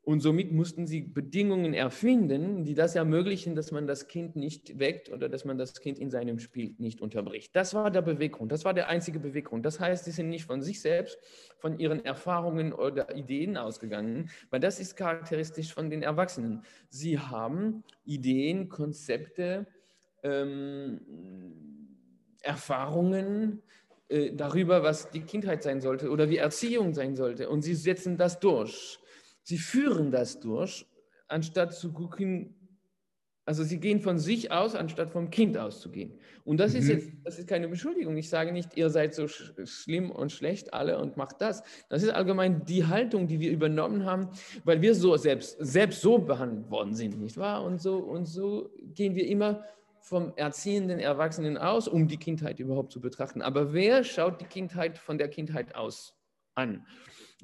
Und 0.05 0.21
somit 0.21 0.53
mussten 0.53 0.87
sie 0.87 1.01
Bedingungen 1.01 1.73
erfinden, 1.73 2.65
die 2.65 2.75
das 2.75 2.95
ermöglichen, 2.95 3.55
dass 3.55 3.73
man 3.73 3.87
das 3.87 4.07
Kind 4.07 4.37
nicht 4.37 4.79
weckt 4.79 5.11
oder 5.11 5.31
dass 5.31 5.47
man 5.47 5.57
das 5.57 5.81
Kind 5.81 5.99
in 5.99 6.11
seinem 6.11 6.39
Spiel 6.39 6.75
nicht 6.77 7.01
unterbricht. 7.01 7.57
Das 7.57 7.73
war 7.73 7.91
der 7.91 8.03
Beweggrund, 8.03 8.53
das 8.53 8.67
war 8.67 8.75
der 8.75 8.89
einzige 8.89 9.19
Beweggrund. 9.19 9.65
Das 9.65 9.81
heißt, 9.81 10.05
sie 10.05 10.11
sind 10.11 10.29
nicht 10.29 10.45
von 10.45 10.61
sich 10.61 10.83
selbst, 10.83 11.19
von 11.59 11.79
ihren 11.79 12.05
Erfahrungen 12.05 12.75
oder 12.75 13.17
Ideen 13.17 13.57
ausgegangen, 13.57 14.29
weil 14.51 14.61
das 14.61 14.79
ist 14.79 14.95
charakteristisch 14.95 15.73
von 15.73 15.89
den 15.89 16.03
Erwachsenen. 16.03 16.63
Sie 16.91 17.19
haben 17.19 17.83
Ideen, 18.05 18.69
Konzepte, 18.69 19.67
ähm, 20.23 21.01
Erfahrungen, 22.43 23.63
äh, 24.09 24.33
darüber, 24.35 24.83
was 24.83 25.11
die 25.11 25.23
Kindheit 25.23 25.63
sein 25.63 25.81
sollte 25.81 26.11
oder 26.11 26.29
wie 26.29 26.37
Erziehung 26.37 26.93
sein 26.93 27.17
sollte. 27.17 27.49
Und 27.49 27.63
sie 27.63 27.75
setzen 27.75 28.19
das 28.19 28.39
durch. 28.39 28.99
Sie 29.45 29.59
führen 29.59 30.11
das 30.11 30.41
durch, 30.41 30.87
anstatt 31.29 31.75
zu 31.75 31.93
gucken, 31.93 32.55
also 33.47 33.63
sie 33.63 33.79
gehen 33.79 34.01
von 34.01 34.19
sich 34.19 34.51
aus, 34.51 34.75
anstatt 34.75 35.11
vom 35.11 35.29
Kind 35.29 35.59
auszugehen. 35.59 36.19
Und 36.45 36.59
das 36.59 36.73
mhm. 36.73 36.79
ist 36.79 36.89
jetzt, 36.89 37.13
das 37.25 37.39
ist 37.39 37.47
keine 37.47 37.69
Beschuldigung. 37.69 38.17
Ich 38.17 38.31
sage 38.31 38.53
nicht, 38.53 38.77
ihr 38.77 38.89
seid 38.89 39.15
so 39.15 39.29
sch 39.29 39.53
schlimm 39.65 40.11
und 40.11 40.33
schlecht 40.33 40.73
alle 40.73 40.99
und 40.99 41.19
macht 41.19 41.43
das. 41.43 41.63
Das 41.91 42.03
ist 42.03 42.09
allgemein 42.09 42.65
die 42.65 42.87
Haltung, 42.87 43.27
die 43.27 43.41
wir 43.41 43.51
übernommen 43.51 44.07
haben, 44.07 44.31
weil 44.65 44.81
wir 44.81 44.95
so 44.95 45.17
selbst, 45.19 45.59
selbst 45.61 46.01
so 46.01 46.19
behandelt 46.19 46.71
worden 46.71 46.95
sind, 46.95 47.21
nicht 47.21 47.37
wahr? 47.37 47.63
Und 47.65 47.83
so, 47.83 47.99
und 47.99 48.25
so 48.25 48.71
gehen 48.95 49.15
wir 49.15 49.27
immer 49.27 49.63
vom 50.01 50.33
erziehenden 50.37 50.99
Erwachsenen 50.99 51.59
aus, 51.59 51.87
um 51.87 52.09
die 52.09 52.19
Kindheit 52.19 52.61
überhaupt 52.61 52.93
zu 52.93 53.01
betrachten. 53.01 53.43
Aber 53.43 53.75
wer 53.75 54.05
schaut 54.05 54.41
die 54.41 54.47
Kindheit 54.47 54.97
von 54.97 55.19
der 55.19 55.29
Kindheit 55.29 55.75
aus 55.75 56.15
an? 56.55 56.87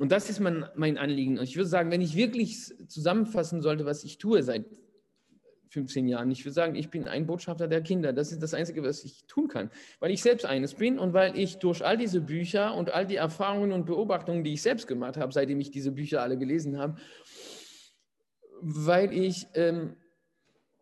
Und 0.00 0.12
das 0.12 0.30
ist 0.30 0.40
mein, 0.40 0.64
mein 0.76 0.97
Anliegen. 0.97 1.38
Und 1.38 1.45
ich 1.45 1.57
würde 1.57 1.69
sagen, 1.69 1.90
wenn 1.90 2.00
ich 2.00 2.16
wirklich 2.16 2.73
zusammenfassen 2.88 3.61
sollte, 3.61 3.85
was 3.85 4.02
ich 4.02 4.16
tue 4.16 4.42
seit 4.42 4.64
15 5.69 6.09
Jahren, 6.09 6.30
ich 6.30 6.42
würde 6.42 6.54
sagen, 6.54 6.75
ich 6.75 6.88
bin 6.88 7.07
ein 7.07 7.26
Botschafter 7.26 7.69
der 7.69 7.83
Kinder. 7.83 8.14
Das 8.14 8.33
ist 8.33 8.42
das 8.42 8.54
Einzige, 8.54 8.83
was 8.83 9.04
ich 9.04 9.26
tun 9.26 9.49
kann, 9.49 9.71
weil 9.99 10.11
ich 10.11 10.23
selbst 10.23 10.47
eines 10.47 10.73
bin 10.73 10.99
und 10.99 11.12
weil 11.12 11.38
ich 11.38 11.59
durch 11.59 11.85
all 11.85 11.99
diese 11.99 12.23
Bücher 12.23 12.75
und 12.75 12.95
all 12.95 13.07
die 13.07 13.16
Erfahrungen 13.16 13.73
und 13.73 13.85
Beobachtungen, 13.85 14.42
die 14.42 14.54
ich 14.54 14.62
selbst 14.62 14.87
gemacht 14.87 15.19
habe, 15.19 15.35
seitdem 15.35 15.61
ich 15.61 15.71
diese 15.71 15.92
Bücher 15.92 16.23
alle 16.23 16.38
gelesen 16.38 16.78
habe, 16.78 16.97
weil 18.62 19.12
ich 19.12 19.49
ähm, 19.52 19.97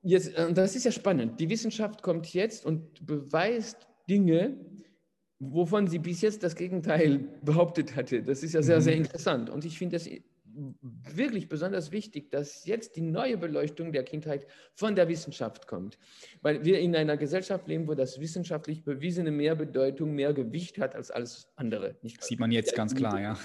jetzt, 0.03 0.39
das 0.53 0.77
ist 0.77 0.85
ja 0.85 0.93
spannend, 0.93 1.41
die 1.41 1.51
Wissenschaft 1.51 2.05
kommt 2.05 2.33
jetzt 2.35 2.65
und 2.65 3.05
beweist 3.05 3.89
Dinge, 4.09 4.65
wovon 5.41 5.87
sie 5.87 5.99
bis 5.99 6.21
jetzt 6.21 6.43
das 6.43 6.57
Gegenteil 6.57 7.19
behauptet 7.43 7.97
hatte. 7.97 8.23
Das 8.23 8.43
ist 8.43 8.55
ja 8.55 8.63
sehr, 8.63 8.81
sehr 8.81 8.97
mhm. 8.97 9.03
interessant. 9.03 9.51
Und 9.51 9.65
ich 9.65 9.79
finde 9.79 9.97
es 9.97 10.09
wirklich 11.15 11.49
besonders 11.49 11.93
wichtig, 11.93 12.31
dass 12.31 12.65
jetzt 12.67 12.97
die 12.97 13.01
neue 13.01 13.37
Beleuchtung 13.37 13.93
der 13.93 14.03
Kindheit 14.03 14.47
von 14.75 14.97
der 14.97 15.09
Wissenschaft 15.09 15.67
kommt. 15.67 15.99
Weil 16.43 16.65
wir 16.65 16.81
in 16.81 16.97
einer 16.97 17.17
Gesellschaft 17.17 17.69
leben, 17.69 17.87
wo 17.87 17.95
das 17.95 18.21
wissenschaftlich 18.21 18.83
Bewiesene 18.83 19.31
mehr 19.31 19.55
Bedeutung, 19.55 20.15
mehr 20.15 20.33
Gewicht 20.33 20.79
hat 20.79 20.95
als 20.97 21.11
alles 21.11 21.49
andere. 21.57 21.97
Nicht 22.03 22.23
Sieht 22.25 22.41
man 22.41 22.51
jetzt 22.51 22.75
ganz 22.75 22.95
klar, 22.95 23.21
ja. 23.21 23.39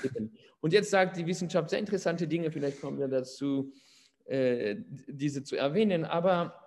Und 0.62 0.74
jetzt 0.74 0.90
sagt 0.90 1.18
die 1.18 1.28
Wissenschaft 1.28 1.70
sehr 1.70 1.80
interessante 1.80 2.28
Dinge, 2.28 2.52
vielleicht 2.52 2.82
kommen 2.82 2.98
wir 2.98 3.08
dazu, 3.08 3.72
äh, 4.26 4.78
diese 5.08 5.44
zu 5.44 5.56
erwähnen. 5.56 6.06
Aber 6.06 6.63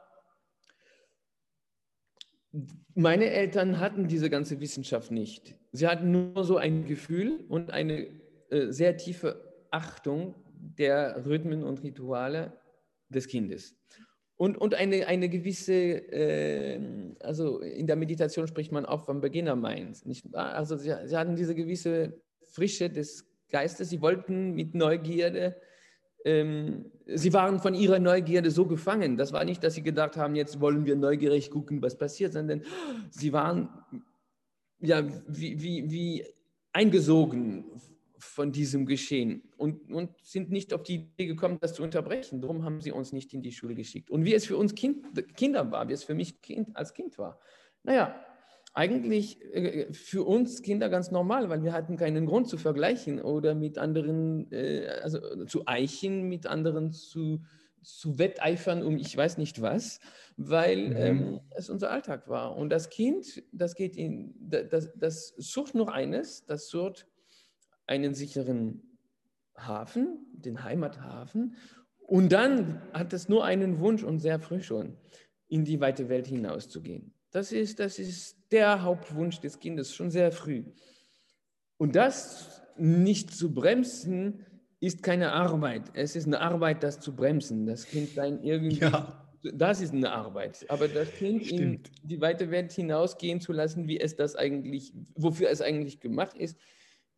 meine 2.95 3.31
Eltern 3.31 3.81
hatten 3.81 4.09
diese 4.09 4.31
ganze 4.31 4.61
Wissenschaft 4.61 5.11
nicht. 5.11 5.57
Sie 5.73 5.87
hatten 5.87 6.11
nur 6.11 6.45
so 6.45 6.57
ein 6.57 6.87
Gefühl 6.87 7.45
und 7.49 7.71
eine 7.71 8.09
äh, 8.51 8.71
sehr 8.71 8.97
tiefe 8.97 9.53
Achtung 9.71 10.35
der 10.79 11.25
Rhythmen 11.27 11.63
und 11.63 11.83
Rituale 11.83 12.53
des 13.09 13.29
Kindes. 13.29 13.77
Und, 14.37 14.59
und 14.59 14.75
eine, 14.75 15.07
eine 15.07 15.29
gewisse, 15.29 15.73
äh, 15.73 16.79
also 17.21 17.61
in 17.61 17.87
der 17.87 17.97
Meditation 17.97 18.47
spricht 18.47 18.73
man 18.73 18.85
auch 18.85 19.05
vom 19.05 19.21
Beginner-Mind. 19.21 20.03
Also 20.33 20.77
sie, 20.77 20.95
sie 21.05 21.17
hatten 21.17 21.37
diese 21.37 21.55
gewisse 21.55 22.21
Frische 22.53 22.91
des 22.91 23.27
Geistes. 23.51 23.91
Sie 23.91 24.03
wollten 24.03 24.55
mit 24.55 24.75
Neugierde 24.75 25.57
ähm, 26.26 26.87
sie 27.07 27.33
waren 27.33 27.61
von 27.61 27.72
ihrer 27.72 28.01
Neugierde 28.01 28.51
so 28.51 28.66
gefangen. 28.66 29.16
Das 29.16 29.33
war 29.33 29.44
nicht, 29.44 29.62
dass 29.62 29.74
sie 29.74 29.83
gedacht 29.83 30.16
haben, 30.16 30.35
jetzt 30.35 30.61
wollen 30.61 30.85
wir 30.85 30.96
neugierig 30.96 31.53
gucken, 31.53 31.81
was 31.81 31.96
passiert, 31.96 32.33
sondern 32.33 32.62
sie 33.11 33.33
waren 33.33 33.68
ja 34.81 35.07
wie, 35.29 35.62
wie, 35.62 35.90
wie 35.90 36.24
eingesogen 36.72 37.64
von 38.18 38.51
diesem 38.51 38.87
Geschehen 38.87 39.42
und, 39.57 39.88
und 39.92 40.11
sind 40.20 40.51
nicht 40.51 40.74
auf 40.74 40.83
die 40.83 40.96
Idee 40.96 41.27
gekommen, 41.27 41.59
das 41.61 41.74
zu 41.74 41.85
unterbrechen. 41.85 42.40
Darum 42.40 42.64
haben 42.64 42.81
sie 42.81 42.90
uns 42.90 43.12
nicht 43.12 43.33
in 43.33 43.40
die 43.40 43.53
Schule 43.53 43.77
geschickt. 43.77 44.11
Und 44.11 44.24
wie 44.24 44.35
es 44.35 44.46
für 44.46 44.57
uns 44.57 44.74
kind, 44.74 45.07
Kinder 45.37 45.70
war, 45.70 45.88
wie 45.88 45.92
es 45.92 46.03
für 46.03 46.14
mich 46.14 46.42
kind, 46.42 46.77
als 46.77 46.92
Kind 46.92 47.16
war. 47.18 47.38
Naja, 47.85 48.20
eigentlich 48.77 49.43
äh, 49.55 49.91
für 49.93 50.25
uns 50.25 50.61
Kinder 50.61 50.91
ganz 50.91 51.11
normal, 51.11 51.49
weil 51.49 51.65
wir 51.65 51.73
hatten 51.73 51.97
keinen 51.97 52.27
Grund 52.27 52.47
zu 52.47 52.59
vergleichen 52.59 53.23
oder 53.23 53.55
mit 53.55 53.79
anderen, 53.79 54.53
äh, 54.53 54.87
also 55.03 55.47
zu 55.47 55.67
eichen, 55.67 56.29
mit 56.29 56.47
anderen 56.47 56.93
zu, 56.93 57.43
zu 57.83 58.19
wetteifern 58.19 58.83
um 58.83 58.99
ich 58.99 59.17
weiß 59.17 59.39
nicht 59.39 59.62
was, 59.62 59.99
weil 60.37 60.89
mhm. 60.89 60.97
ähm, 60.97 61.41
es 61.57 61.71
unser 61.71 61.91
Alltag 61.91 62.29
war. 62.29 62.55
Und 62.55 62.69
das 62.69 62.91
Kind, 62.91 63.43
das 63.51 63.75
geht 63.77 63.97
in, 63.97 64.35
das, 64.39 64.93
das 64.95 65.35
sucht 65.39 65.75
nur 65.75 65.95
eines, 65.95 66.45
das 66.45 66.69
sucht 66.69 67.07
einen 67.87 68.12
sicheren 68.12 68.83
Hafen, 69.57 70.27
den 70.33 70.65
Heimathafen. 70.65 71.57
Und 71.99 72.31
dann 72.31 72.83
hat 72.93 73.15
es 73.15 73.31
nur 73.31 73.47
einen 73.47 73.81
Wunsch 73.81 74.05
und 74.05 74.19
sehr 74.19 74.39
früh 74.39 74.61
schon, 74.61 74.99
in 75.49 75.65
die 75.65 75.81
weite 75.81 76.11
Welt 76.11 76.27
hinauszugehen. 76.27 77.15
Das 77.31 77.53
ist, 77.53 77.79
das 77.81 77.99
ist 77.99 78.37
der 78.51 78.83
Hauptwunsch 78.83 79.41
des 79.41 79.59
Kindes, 79.59 79.95
schon 79.95 80.11
sehr 80.11 80.33
früh. 80.33 80.65
Und 81.77 81.97
das 81.97 82.62
nicht 82.77 83.35
zu 83.35 83.53
bremsen, 83.53 84.45
ist 84.81 85.03
keine 85.03 85.33
Arbeit. 85.33 85.91
Es 85.95 86.17
ist 86.17 86.27
eine 86.27 86.41
Arbeit, 86.41 86.83
das 86.83 87.01
zu 87.01 87.15
bremsen. 87.15 87.67
Das 87.67 87.87
Kind 87.87 88.17
dann 88.17 88.43
irgendwie. 88.43 88.79
Ja. 88.79 89.23
Das 89.55 89.81
ist 89.81 89.93
eine 89.93 90.11
Arbeit. 90.11 90.65
Aber 90.69 90.89
das 90.89 91.12
Kind 91.12 91.47
Stimmt. 91.47 91.91
in 92.03 92.09
die 92.09 92.21
weite 92.21 92.51
Welt 92.51 92.73
hinausgehen 92.73 93.41
zu 93.41 93.53
lassen, 93.53 93.87
wie 93.87 94.01
es 94.01 94.17
das 94.17 94.35
eigentlich, 94.35 94.93
wofür 95.15 95.51
es 95.51 95.61
eigentlich 95.61 96.01
gemacht 96.01 96.37
ist, 96.37 96.59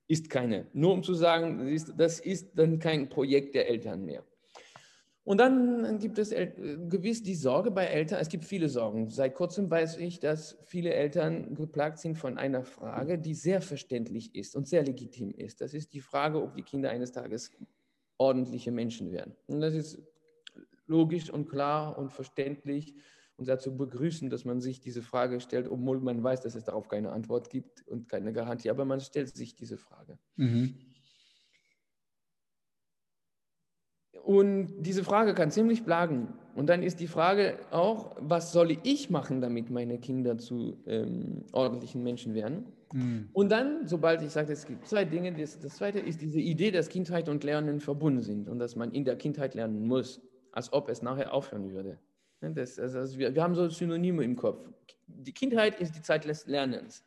ist 0.08 0.28
keine. 0.28 0.66
Nur 0.74 0.92
um 0.92 1.02
zu 1.02 1.14
sagen, 1.14 1.74
das 1.96 2.20
ist 2.20 2.50
dann 2.54 2.78
kein 2.78 3.08
Projekt 3.08 3.54
der 3.54 3.68
Eltern 3.68 4.04
mehr. 4.04 4.24
Und 5.28 5.36
dann 5.36 5.98
gibt 5.98 6.18
es 6.18 6.30
gewiss 6.30 7.22
die 7.22 7.34
Sorge 7.34 7.70
bei 7.70 7.84
Eltern, 7.84 8.18
es 8.18 8.30
gibt 8.30 8.46
viele 8.46 8.70
Sorgen. 8.70 9.10
Seit 9.10 9.34
kurzem 9.34 9.70
weiß 9.70 9.98
ich, 9.98 10.20
dass 10.20 10.56
viele 10.64 10.94
Eltern 10.94 11.54
geplagt 11.54 11.98
sind 11.98 12.16
von 12.16 12.38
einer 12.38 12.64
Frage, 12.64 13.18
die 13.18 13.34
sehr 13.34 13.60
verständlich 13.60 14.34
ist 14.34 14.56
und 14.56 14.66
sehr 14.66 14.84
legitim 14.84 15.34
ist. 15.34 15.60
Das 15.60 15.74
ist 15.74 15.92
die 15.92 16.00
Frage, 16.00 16.42
ob 16.42 16.54
die 16.54 16.62
Kinder 16.62 16.88
eines 16.88 17.12
Tages 17.12 17.50
ordentliche 18.16 18.72
Menschen 18.72 19.12
werden. 19.12 19.36
Und 19.48 19.60
das 19.60 19.74
ist 19.74 20.00
logisch 20.86 21.28
und 21.28 21.46
klar 21.46 21.98
und 21.98 22.10
verständlich 22.10 22.94
und 23.36 23.48
dazu 23.48 23.76
begrüßen, 23.76 24.30
dass 24.30 24.46
man 24.46 24.62
sich 24.62 24.80
diese 24.80 25.02
Frage 25.02 25.42
stellt, 25.42 25.68
obwohl 25.68 26.00
man 26.00 26.22
weiß, 26.22 26.40
dass 26.40 26.54
es 26.54 26.64
darauf 26.64 26.88
keine 26.88 27.12
Antwort 27.12 27.50
gibt 27.50 27.86
und 27.86 28.08
keine 28.08 28.32
Garantie, 28.32 28.70
aber 28.70 28.86
man 28.86 29.00
stellt 29.00 29.36
sich 29.36 29.54
diese 29.54 29.76
Frage. 29.76 30.18
Mhm. 30.36 30.74
Und 34.28 34.74
diese 34.80 35.04
Frage 35.04 35.32
kann 35.32 35.50
ziemlich 35.50 35.86
plagen. 35.86 36.28
Und 36.54 36.68
dann 36.68 36.82
ist 36.82 37.00
die 37.00 37.06
Frage 37.06 37.56
auch, 37.70 38.14
was 38.20 38.52
soll 38.52 38.76
ich 38.82 39.08
machen, 39.08 39.40
damit 39.40 39.70
meine 39.70 39.96
Kinder 39.96 40.36
zu 40.36 40.76
ähm, 40.86 41.46
ordentlichen 41.52 42.02
Menschen 42.02 42.34
werden? 42.34 42.66
Mhm. 42.92 43.30
Und 43.32 43.50
dann, 43.50 43.86
sobald 43.86 44.20
ich 44.20 44.28
sage, 44.28 44.52
es 44.52 44.66
gibt 44.66 44.86
zwei 44.86 45.06
Dinge, 45.06 45.32
das, 45.32 45.58
das 45.58 45.76
zweite 45.76 45.98
ist 45.98 46.20
diese 46.20 46.40
Idee, 46.40 46.70
dass 46.70 46.90
Kindheit 46.90 47.30
und 47.30 47.42
Lernen 47.42 47.80
verbunden 47.80 48.20
sind 48.20 48.50
und 48.50 48.58
dass 48.58 48.76
man 48.76 48.92
in 48.92 49.06
der 49.06 49.16
Kindheit 49.16 49.54
lernen 49.54 49.86
muss, 49.86 50.20
als 50.52 50.70
ob 50.74 50.90
es 50.90 51.00
nachher 51.00 51.32
aufhören 51.32 51.70
würde. 51.72 51.96
Das, 52.42 52.78
also 52.78 53.18
wir, 53.18 53.34
wir 53.34 53.42
haben 53.42 53.54
so 53.54 53.70
Synonyme 53.70 54.24
im 54.24 54.36
Kopf. 54.36 54.60
Die 55.06 55.32
Kindheit 55.32 55.80
ist 55.80 55.96
die 55.96 56.02
Zeit 56.02 56.26
des 56.26 56.46
Lernens. 56.46 57.02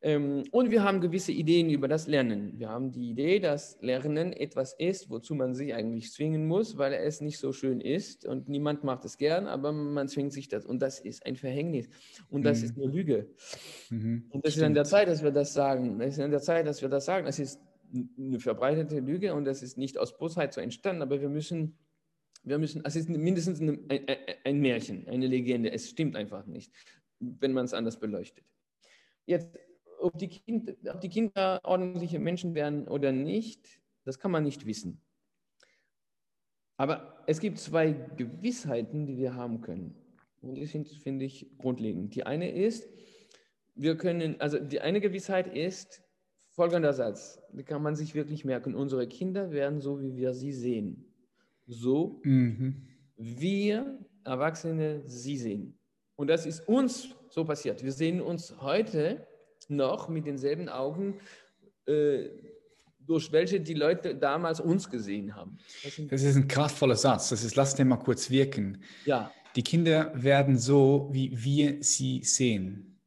Ähm, 0.00 0.44
und 0.52 0.70
wir 0.70 0.84
haben 0.84 1.00
gewisse 1.00 1.32
Ideen 1.32 1.70
über 1.70 1.88
das 1.88 2.06
Lernen. 2.06 2.56
Wir 2.56 2.68
haben 2.68 2.92
die 2.92 3.10
Idee, 3.10 3.40
dass 3.40 3.78
Lernen 3.80 4.32
etwas 4.32 4.72
ist, 4.74 5.10
wozu 5.10 5.34
man 5.34 5.54
sich 5.54 5.74
eigentlich 5.74 6.12
zwingen 6.12 6.46
muss, 6.46 6.78
weil 6.78 6.92
es 6.92 7.20
nicht 7.20 7.38
so 7.38 7.52
schön 7.52 7.80
ist 7.80 8.24
und 8.24 8.48
niemand 8.48 8.84
macht 8.84 9.04
es 9.04 9.18
gern, 9.18 9.48
aber 9.48 9.72
man 9.72 10.06
zwingt 10.06 10.32
sich 10.32 10.48
das. 10.48 10.64
Und 10.64 10.80
das 10.82 11.00
ist 11.00 11.26
ein 11.26 11.34
Verhängnis. 11.34 11.88
Und 12.30 12.44
das 12.44 12.60
mhm. 12.60 12.64
ist 12.64 12.76
eine 12.76 12.86
Lüge. 12.86 13.28
Mhm. 13.90 14.26
Und 14.30 14.46
es 14.46 14.56
ist 14.56 14.62
an 14.62 14.74
der 14.74 14.84
Zeit, 14.84 15.08
dass 15.08 15.24
wir 15.24 15.32
das 15.32 15.52
sagen. 15.52 16.00
Es 16.00 16.14
ist 16.14 16.20
an 16.20 16.30
der 16.30 16.42
Zeit, 16.42 16.66
dass 16.66 16.80
wir 16.80 16.88
das 16.88 17.04
sagen. 17.04 17.26
Es 17.26 17.40
ist 17.40 17.60
eine 17.92 18.38
verbreitete 18.38 19.00
Lüge 19.00 19.34
und 19.34 19.46
das 19.46 19.62
ist 19.62 19.78
nicht 19.78 19.98
aus 19.98 20.16
Bosheit 20.16 20.52
so 20.52 20.60
entstanden, 20.60 21.02
aber 21.02 21.20
wir 21.20 21.28
müssen, 21.28 21.76
wir 22.44 22.58
müssen, 22.58 22.82
es 22.84 22.94
ist 22.94 23.08
mindestens 23.08 23.60
ein, 23.60 23.88
ein, 23.88 24.06
ein 24.44 24.60
Märchen, 24.60 25.08
eine 25.08 25.26
Legende. 25.26 25.72
Es 25.72 25.88
stimmt 25.88 26.14
einfach 26.14 26.46
nicht, 26.46 26.72
wenn 27.18 27.52
man 27.52 27.64
es 27.64 27.74
anders 27.74 27.98
beleuchtet. 27.98 28.44
Jetzt 29.26 29.58
ob 30.00 30.18
die, 30.18 30.28
kind, 30.28 30.76
ob 30.88 31.00
die 31.00 31.08
Kinder 31.08 31.60
ordentliche 31.64 32.18
Menschen 32.18 32.54
werden 32.54 32.88
oder 32.88 33.12
nicht, 33.12 33.80
das 34.04 34.18
kann 34.18 34.30
man 34.30 34.44
nicht 34.44 34.66
wissen. 34.66 35.00
Aber 36.76 37.24
es 37.26 37.40
gibt 37.40 37.58
zwei 37.58 37.92
Gewissheiten, 38.16 39.06
die 39.06 39.18
wir 39.18 39.34
haben 39.34 39.60
können. 39.60 39.94
Und 40.40 40.54
die 40.54 40.66
sind, 40.66 40.88
finde 40.88 41.24
ich, 41.24 41.58
grundlegend. 41.58 42.14
Die 42.14 42.24
eine 42.24 42.50
ist, 42.50 42.88
wir 43.74 43.96
können, 43.96 44.40
also 44.40 44.58
die 44.58 44.80
eine 44.80 45.00
Gewissheit 45.00 45.54
ist 45.54 46.02
folgender 46.50 46.92
Satz, 46.92 47.40
die 47.52 47.64
kann 47.64 47.82
man 47.82 47.96
sich 47.96 48.14
wirklich 48.14 48.44
merken. 48.44 48.74
Unsere 48.74 49.06
Kinder 49.06 49.50
werden 49.50 49.80
so, 49.80 50.00
wie 50.00 50.16
wir 50.16 50.34
sie 50.34 50.52
sehen. 50.52 51.12
So, 51.66 52.20
mhm. 52.24 52.88
wir 53.16 53.98
Erwachsene 54.24 55.02
sie 55.06 55.36
sehen. 55.36 55.78
Und 56.16 56.28
das 56.28 56.46
ist 56.46 56.66
uns 56.68 57.14
so 57.30 57.44
passiert. 57.44 57.82
Wir 57.82 57.92
sehen 57.92 58.20
uns 58.20 58.60
heute 58.60 59.26
noch 59.68 60.08
mit 60.08 60.26
denselben 60.26 60.68
Augen, 60.68 61.20
äh, 61.86 62.28
durch 63.08 63.32
welche 63.32 63.60
die 63.60 63.74
Leute 63.74 64.14
damals 64.14 64.60
uns 64.60 64.90
gesehen 64.90 65.34
haben. 65.34 65.58
Das, 66.10 66.22
ist 66.22 66.36
ein 66.36 66.46
kraftvoller 66.46 66.96
Satz. 66.96 67.30
Das 67.30 67.42
ist, 67.42 67.56
lass 67.56 67.74
den 67.74 67.88
mal 67.88 67.96
kurz 67.96 68.28
wirken. 68.28 68.82
Ja. 69.06 69.32
Die 69.56 69.62
Kinder 69.62 70.12
werden 70.14 70.58
so, 70.58 71.08
wie 71.10 71.32
wir 71.42 71.82
sie 71.82 72.22
sehen. 72.22 72.98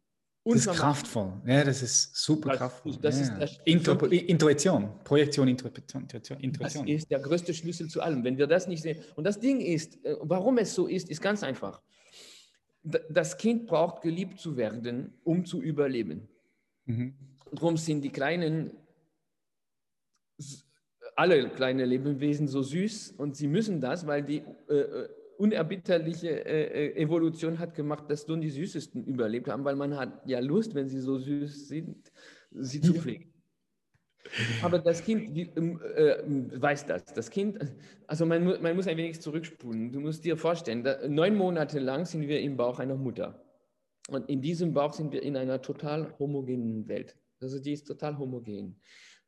Das 0.43 0.65
ist 0.65 0.71
kraftvoll. 0.71 1.33
Ja, 1.45 1.63
das 1.63 1.83
ist 1.83 2.15
super 2.15 2.57
kraftvoll. 2.57 2.97
Das 2.99 3.17
ja. 3.17 3.25
ist 3.25 3.33
das 3.39 3.59
Intro, 3.63 3.93
Intuition, 4.07 4.89
Projektion, 5.03 5.47
Intuition, 5.47 6.07
Intuition. 6.07 6.39
Das 6.59 6.75
ist 6.75 7.11
der 7.11 7.19
größte 7.19 7.53
Schlüssel 7.53 7.87
zu 7.87 8.01
allem. 8.01 8.23
Wenn 8.23 8.39
wir 8.39 8.47
das 8.47 8.67
nicht 8.67 8.81
sehen. 8.81 8.99
Und 9.15 9.23
das 9.23 9.39
Ding 9.39 9.61
ist, 9.61 10.03
äh, 10.03 10.15
warum 10.21 10.57
es 10.57 10.73
so 10.73 10.87
ist, 10.87 11.11
ist 11.11 11.21
ganz 11.21 11.43
einfach. 11.43 11.79
Das 12.81 13.37
Kind 13.37 13.67
braucht 13.67 14.01
geliebt 14.01 14.39
zu 14.39 14.57
werden, 14.57 15.13
um 15.23 15.45
zu 15.45 15.61
überleben. 15.61 16.27
Mhm. 16.91 17.13
Darum 17.51 17.77
sind 17.77 18.01
die 18.01 18.09
kleinen, 18.09 18.71
alle 21.15 21.49
kleine 21.49 21.85
Lebewesen 21.85 22.47
so 22.47 22.61
süß 22.61 23.13
und 23.17 23.35
sie 23.35 23.47
müssen 23.47 23.81
das, 23.81 24.07
weil 24.07 24.23
die 24.23 24.43
äh, 24.69 24.73
äh 24.73 25.09
unerbitterliche 25.37 26.45
äh, 26.45 26.89
äh, 26.89 27.01
Evolution 27.01 27.57
hat 27.57 27.73
gemacht, 27.73 28.03
dass 28.09 28.27
nur 28.27 28.37
die 28.37 28.51
Süßesten 28.51 29.05
überlebt 29.05 29.47
haben, 29.47 29.65
weil 29.65 29.75
man 29.75 29.97
hat 29.97 30.21
ja 30.27 30.39
Lust, 30.39 30.75
wenn 30.75 30.87
sie 30.87 30.99
so 30.99 31.17
süß 31.17 31.67
sind, 31.67 32.11
sie 32.51 32.79
zu 32.79 32.93
pflegen. 32.93 33.33
Aber 34.61 34.77
das 34.77 35.03
Kind 35.03 35.35
die, 35.35 35.49
ähm, 35.55 35.81
äh, 35.95 36.61
weiß 36.61 36.85
das. 36.85 37.05
Das 37.05 37.31
Kind, 37.31 37.57
also 38.05 38.27
man, 38.27 38.61
man, 38.61 38.75
muss 38.75 38.87
ein 38.87 38.97
wenig 38.97 39.19
zurückspulen. 39.19 39.91
Du 39.91 39.99
musst 39.99 40.23
dir 40.23 40.37
vorstellen, 40.37 40.83
da, 40.83 41.07
neun 41.07 41.35
Monate 41.35 41.79
lang 41.79 42.05
sind 42.05 42.27
wir 42.27 42.39
im 42.39 42.55
Bauch 42.55 42.77
einer 42.77 42.95
Mutter. 42.95 43.40
Und 44.11 44.29
in 44.29 44.41
diesem 44.41 44.73
Bauch 44.73 44.93
sind 44.93 45.13
wir 45.13 45.23
in 45.23 45.37
einer 45.37 45.61
total 45.61 46.13
homogenen 46.19 46.87
Welt. 46.87 47.15
Also 47.39 47.59
die 47.59 47.71
ist 47.71 47.85
total 47.85 48.17
homogen. 48.17 48.75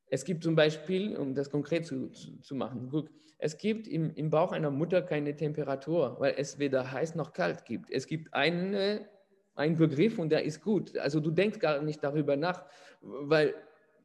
Es 0.07 0.25
gibt 0.25 0.43
zum 0.43 0.55
Beispiel, 0.55 1.15
um 1.15 1.33
das 1.33 1.49
konkret 1.49 1.85
zu, 1.85 2.09
zu, 2.09 2.37
zu 2.41 2.53
machen, 2.53 2.89
guck, 2.91 3.09
es 3.39 3.57
gibt 3.57 3.87
im, 3.87 4.13
im 4.13 4.29
Bauch 4.29 4.51
einer 4.51 4.71
Mutter 4.71 5.01
keine 5.01 5.35
Temperatur, 5.35 6.17
weil 6.19 6.35
es 6.37 6.59
weder 6.59 6.91
heiß 6.91 7.15
noch 7.15 7.33
kalt 7.33 7.65
gibt. 7.65 7.89
Es 7.91 8.07
gibt 8.07 8.33
eine, 8.33 9.07
einen 9.55 9.77
Begriff 9.77 10.19
und 10.19 10.29
der 10.29 10.43
ist 10.43 10.61
gut. 10.61 10.97
Also 10.97 11.19
du 11.19 11.31
denkst 11.31 11.59
gar 11.59 11.81
nicht 11.81 12.03
darüber 12.03 12.35
nach, 12.35 12.63
weil 13.01 13.55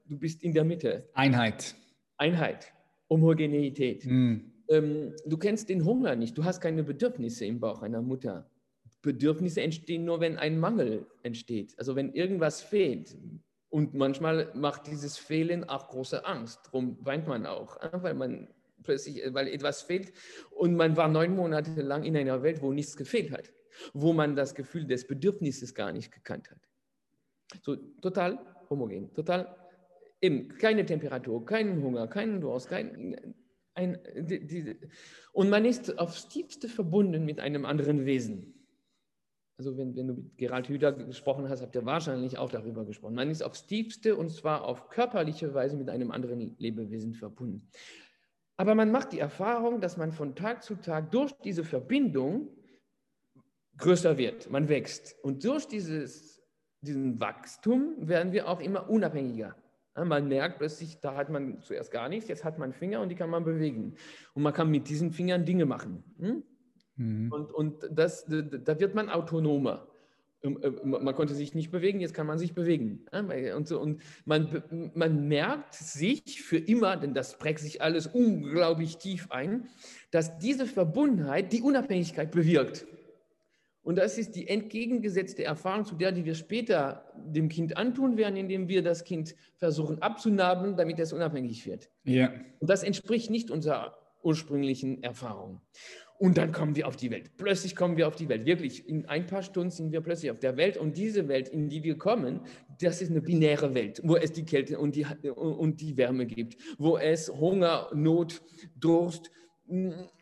du 0.07 0.17
bist 0.17 0.43
in 0.43 0.53
der 0.53 0.65
Mitte. 0.65 1.09
Einheit. 1.13 1.75
Einheit, 2.17 2.73
Homogeneität. 3.11 4.07
Mm. 4.07 4.37
Ähm, 4.69 5.15
du 5.27 5.37
kennst 5.37 5.69
den 5.69 5.85
Hunger 5.85 6.17
nicht, 6.17 6.37
du 6.39 6.45
hast 6.45 6.61
keine 6.61 6.85
Bedürfnisse 6.85 7.47
im 7.47 7.61
Bauch 7.61 7.83
einer 7.83 8.03
Mutter. 8.03 8.49
Bedürfnisse 9.03 9.61
entstehen 9.63 10.05
nur, 10.05 10.21
wenn 10.21 10.39
ein 10.39 10.59
Mangel 10.59 11.07
entsteht, 11.23 11.75
also 11.79 11.97
wenn 11.97 12.13
irgendwas 12.13 12.61
fehlt. 12.63 13.17
Und 13.71 13.95
manchmal 13.95 14.51
macht 14.55 14.87
dieses 14.87 15.19
Fehlen 15.19 15.69
auch 15.69 15.89
große 15.89 16.25
Angst. 16.25 16.61
Darum 16.67 16.99
weint 17.05 17.27
man 17.27 17.45
auch, 17.45 17.77
weil 18.03 18.15
man 18.15 18.49
plötzlich, 18.83 19.23
äh, 19.23 19.35
weil 19.35 19.49
etwas 19.49 19.83
fehlt. 19.83 20.13
Und 20.51 20.75
man 20.75 20.97
war 20.97 21.09
neun 21.09 21.37
Monate 21.37 21.83
lang 21.83 22.05
in 22.05 22.17
einer 22.17 22.43
Welt, 22.43 22.63
wo 22.63 22.73
nichts 22.73 22.97
gefehlt 22.97 23.31
hat, 23.31 23.53
wo 23.93 24.13
man 24.13 24.35
das 24.35 24.55
Gefühl 24.55 24.87
des 24.87 25.07
Bedürfnisses 25.07 25.75
gar 25.75 25.93
nicht 25.93 26.11
gekannt 26.11 26.51
hat. 26.51 26.61
So 27.63 27.77
total 27.77 28.39
homogen, 28.71 29.13
total 29.15 29.55
eben 30.21 30.49
keine 30.49 30.85
Temperatur, 30.85 31.45
keinen 31.45 31.83
Hunger, 31.83 32.09
keinen 32.09 32.41
Durst, 32.41 32.69
kein, 32.69 33.35
ein, 33.75 33.99
die, 34.17 34.47
die, 34.47 34.77
und 35.33 35.51
man 35.51 35.65
ist 35.65 35.99
aufs 35.99 36.29
tiefste 36.29 36.69
verbunden 36.69 37.25
mit 37.25 37.41
einem 37.41 37.65
anderen 37.65 38.05
Wesen. 38.05 38.58
Also 39.59 39.77
wenn, 39.77 39.97
wenn 39.97 40.07
du 40.07 40.15
mit 40.15 40.39
Gerald 40.39 40.69
Hüder 40.69 40.93
gesprochen 40.93 41.49
hast, 41.49 41.63
habt 41.63 41.75
ihr 41.75 41.85
wahrscheinlich 41.85 42.39
auch 42.39 42.49
darüber 42.49 42.85
gesprochen. 42.85 43.17
Man 43.17 43.29
ist 43.29 43.43
aufs 43.43 43.67
tiefste 43.67 44.17
und 44.17 44.31
zwar 44.31 44.65
auf 44.65 44.89
körperliche 44.89 45.53
Weise 45.53 45.77
mit 45.77 45.91
einem 45.91 46.13
anderen 46.13 46.57
Lebewesen 46.59 47.13
verbunden. 47.13 47.69
Aber 48.57 48.77
man 48.77 48.93
macht 48.93 49.13
die 49.13 49.19
Erfahrung, 49.19 49.81
dass 49.81 49.97
man 49.97 50.13
von 50.13 50.37
Tag 50.37 50.63
zu 50.63 50.77
Tag 50.77 51.11
durch 51.11 51.33
diese 51.45 51.65
Verbindung 51.65 52.49
größer 53.79 54.17
wird, 54.17 54.49
man 54.49 54.69
wächst. 54.69 55.17
Und 55.23 55.45
durch 55.45 55.67
dieses, 55.67 56.41
diesen 56.81 57.21
Wachstum 57.21 57.97
werden 57.99 58.33
wir 58.33 58.49
auch 58.49 58.61
immer 58.61 58.89
unabhängiger. 58.89 59.57
Man 59.95 60.29
merkt 60.29 60.59
plötzlich, 60.59 61.01
da 61.01 61.17
hat 61.17 61.31
man 61.31 61.61
zuerst 61.63 61.91
gar 61.91 62.09
nichts, 62.09 62.29
jetzt 62.29 62.45
hat 62.45 62.59
man 62.59 62.73
Finger 62.73 63.01
und 63.01 63.09
die 63.09 63.17
kann 63.17 63.31
man 63.31 63.45
bewegen. 63.45 63.97
Und 64.35 64.43
man 64.45 64.53
kann 64.53 64.71
mit 64.71 64.89
diesen 64.89 65.11
Fingern 65.11 65.45
Dinge 65.45 65.67
machen. 65.67 66.05
Hm? 66.99 67.25
Mhm. 67.25 67.33
Und, 67.33 67.53
und 67.53 67.89
das, 67.91 68.27
da 68.27 68.79
wird 68.79 68.95
man 68.95 69.09
autonomer. 69.09 69.87
Ähm, 70.43 70.59
äh, 70.63 70.71
man 70.85 71.15
konnte 71.15 71.35
sich 71.35 71.55
nicht 71.55 71.71
bewegen, 71.71 72.01
jetzt 72.01 72.15
kann 72.15 72.27
man 72.27 72.39
sich 72.39 72.55
bewegen. 72.55 73.07
Und, 73.57 73.67
so, 73.67 73.81
und 73.81 74.01
man, 74.25 74.63
man 74.95 75.27
merkt 75.29 75.75
sich 75.75 76.43
für 76.43 76.59
immer, 76.59 76.97
denn 76.97 77.15
das 77.15 77.39
prägt 77.39 77.61
sich 77.61 77.83
alles 77.83 78.07
unglaublich 78.07 78.99
tief 78.99 79.31
ein, 79.31 79.69
dass 80.11 80.39
diese 80.39 80.67
Verbundenheit 80.67 81.53
die 81.53 81.63
Unabhängigkeit 81.63 82.31
bewirkt. 82.31 82.87
Und 83.83 83.97
das 83.97 84.19
ist 84.19 84.37
die 84.37 84.49
entgegengesetzte 84.49 85.45
Erfahrung 85.45 85.87
zu 85.87 85.95
der, 85.95 86.13
die 86.13 86.27
wir 86.27 86.35
später 86.35 87.11
dem 87.17 87.49
Kind 87.49 87.79
antun 87.79 88.19
werden, 88.19 88.37
indem 88.37 88.69
wir 88.69 88.83
das 88.83 89.03
Kind 89.03 89.35
versuchen 89.57 90.03
abzunahmen, 90.03 90.77
damit 90.77 90.99
es 90.99 91.15
unabhängig 91.15 91.65
wird. 91.65 91.89
Ja. 92.05 92.31
Und 92.59 92.69
das 92.69 92.83
entspricht 92.83 93.31
nicht 93.31 93.51
unserer 93.51 93.97
ursprünglichen 94.23 95.03
Erfahrung. 95.03 95.63
Und 96.19 96.37
dann 96.37 96.51
kommen 96.51 96.75
wir 96.75 96.89
auf 96.89 96.97
die 96.97 97.13
Welt. 97.13 97.31
Plötzlich 97.37 97.77
kommen 97.77 97.97
wir 97.97 98.09
auf 98.09 98.17
die 98.17 98.29
Welt. 98.29 98.45
Wirklich, 98.45 98.89
in 98.89 99.07
ein 99.07 99.27
paar 99.27 99.45
Stunden 99.45 99.71
sind 99.71 99.93
wir 99.93 100.01
plötzlich 100.01 100.33
auf 100.33 100.41
der 100.41 100.57
Welt. 100.57 100.77
Und 100.77 100.97
diese 100.97 101.29
Welt, 101.29 101.49
in 101.49 101.69
die 101.69 101.85
wir 101.85 101.97
kommen, 101.97 102.41
das 102.81 103.01
ist 103.01 103.11
eine 103.11 103.23
binäre 103.23 103.73
Welt, 103.73 104.01
wo 104.03 104.17
es 104.17 104.33
die 104.33 104.45
Kälte 104.45 104.81
und 104.81 104.97
die, 104.97 105.07
und 105.31 105.81
die 105.81 105.97
Wärme 105.97 106.27
gibt, 106.27 106.57
wo 106.77 106.99
es 106.99 107.29
Hunger, 107.29 107.89
Not, 107.95 108.43
Durst, 108.75 109.31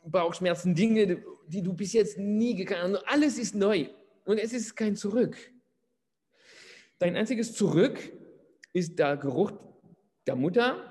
Bauchschmerzen, 0.05 0.75
Dinge, 0.75 1.23
die 1.49 1.63
du 1.63 1.73
bis 1.73 1.95
jetzt 1.95 2.19
nie 2.19 2.55
gekannt 2.55 2.97
hast. 2.97 3.09
Alles 3.09 3.39
ist 3.39 3.55
neu. 3.55 3.89
Und 4.27 4.39
es 4.39 4.53
ist 4.53 4.77
kein 4.77 4.97
Zurück. 4.97 5.37
Dein 6.99 7.17
einziges 7.17 7.55
Zurück 7.55 7.99
ist 8.75 8.99
der 8.99 9.17
Geruch 9.17 9.53
der 10.27 10.37
Mutter, 10.37 10.83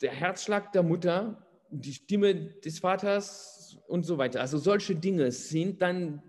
der 0.00 0.10
Herzschlag 0.10 0.72
der 0.72 0.82
Mutter, 0.82 1.46
die 1.70 1.92
Stimme 1.92 2.34
des 2.34 2.78
Vaters, 2.78 3.55
und 3.88 4.04
so 4.04 4.18
weiter. 4.18 4.40
Also 4.40 4.58
solche 4.58 4.94
Dinge 4.94 5.30
sind 5.32 5.82
dann 5.82 6.22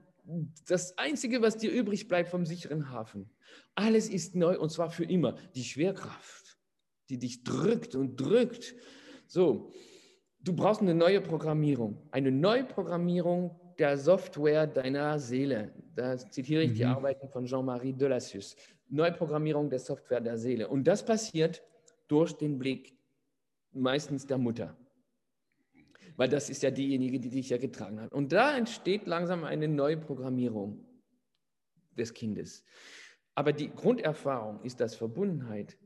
das 0.68 0.98
Einzige, 0.98 1.42
was 1.42 1.58
dir 1.58 1.72
übrig 1.72 2.08
bleibt 2.08 2.30
vom 2.30 2.46
sicheren 2.46 2.92
Hafen. 2.92 3.30
Alles 3.76 4.10
ist 4.10 4.36
neu 4.36 4.60
und 4.60 4.72
zwar 4.72 4.90
für 4.90 5.06
immer. 5.06 5.36
Die 5.56 5.64
Schwerkraft, 5.64 6.58
die 7.10 7.18
dich 7.18 7.44
drückt 7.44 7.96
und 7.96 8.18
drückt. 8.18 8.76
So, 9.28 9.72
du 10.42 10.54
brauchst 10.54 10.82
eine 10.82 10.96
neue 10.96 11.22
Programmierung. 11.22 12.02
Eine 12.12 12.32
Neuprogrammierung 12.32 13.60
der 13.80 13.98
Software 13.98 14.68
deiner 14.68 15.20
Seele. 15.20 15.72
Da 15.96 16.18
zitiere 16.18 16.64
ich 16.64 16.72
mhm. 16.72 16.76
die 16.76 16.86
Arbeiten 16.86 17.30
von 17.30 17.46
Jean-Marie 17.46 17.94
Delassus. 17.94 18.56
Neuprogrammierung 18.90 19.70
der 19.70 19.80
Software 19.80 20.22
der 20.22 20.38
Seele. 20.38 20.68
Und 20.68 20.86
das 20.86 21.06
passiert 21.06 21.62
durch 22.08 22.34
den 22.34 22.58
Blick 22.58 22.98
meistens 23.72 24.26
der 24.26 24.38
Mutter 24.38 24.76
weil 26.18 26.28
das 26.28 26.50
ist 26.50 26.64
ja 26.64 26.72
diejenige, 26.72 27.20
die 27.20 27.30
dich 27.30 27.50
ja 27.50 27.58
getragen 27.58 28.02
hat. 28.02 28.12
Und 28.12 28.34
da 28.34 28.58
entsteht 28.58 29.06
langsam 29.08 29.44
eine 29.44 29.68
neue 29.68 29.98
Programmierung 29.98 30.84
des 31.96 32.14
Kindes. 32.14 32.66
Aber 33.36 33.54
die 33.54 33.70
Grunderfahrung 33.70 34.64
ist, 34.64 34.80
dass 34.80 34.96
Verbundenheit 34.96 35.78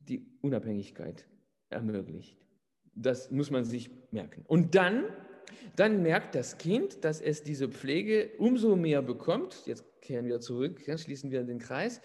die 0.00 0.26
Unabhängigkeit 0.40 1.28
ermöglicht. 1.68 2.38
Das 2.94 3.30
muss 3.30 3.50
man 3.50 3.64
sich 3.64 3.90
merken. 4.10 4.42
Und 4.48 4.74
dann, 4.74 5.04
dann 5.76 6.02
merkt 6.02 6.34
das 6.34 6.56
Kind, 6.56 7.04
dass 7.04 7.20
es 7.20 7.42
diese 7.42 7.68
Pflege 7.68 8.30
umso 8.38 8.74
mehr 8.74 9.02
bekommt. 9.02 9.66
Jetzt 9.66 9.84
kehren 10.00 10.26
wir 10.26 10.40
zurück, 10.40 10.80
schließen 10.80 11.30
wir 11.30 11.44
den 11.44 11.58
Kreis 11.58 12.00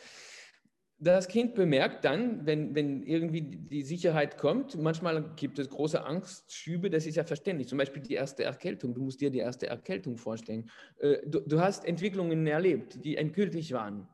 das 1.03 1.27
Kind 1.27 1.55
bemerkt 1.55 2.05
dann, 2.05 2.45
wenn, 2.45 2.75
wenn 2.75 3.03
irgendwie 3.03 3.41
die 3.41 3.83
Sicherheit 3.83 4.37
kommt, 4.37 4.77
manchmal 4.77 5.33
gibt 5.35 5.59
es 5.59 5.69
große 5.69 6.03
Angstschübe, 6.03 6.89
das 6.89 7.05
ist 7.05 7.15
ja 7.15 7.23
verständlich. 7.23 7.67
Zum 7.67 7.77
Beispiel 7.77 8.01
die 8.01 8.13
erste 8.13 8.43
Erkältung, 8.43 8.93
du 8.93 9.01
musst 9.01 9.21
dir 9.21 9.29
die 9.29 9.39
erste 9.39 9.67
Erkältung 9.67 10.17
vorstellen. 10.17 10.69
Äh, 10.99 11.17
du, 11.25 11.39
du 11.41 11.59
hast 11.59 11.85
Entwicklungen 11.85 12.47
erlebt, 12.47 13.03
die 13.03 13.17
endgültig 13.17 13.73
waren. 13.73 14.07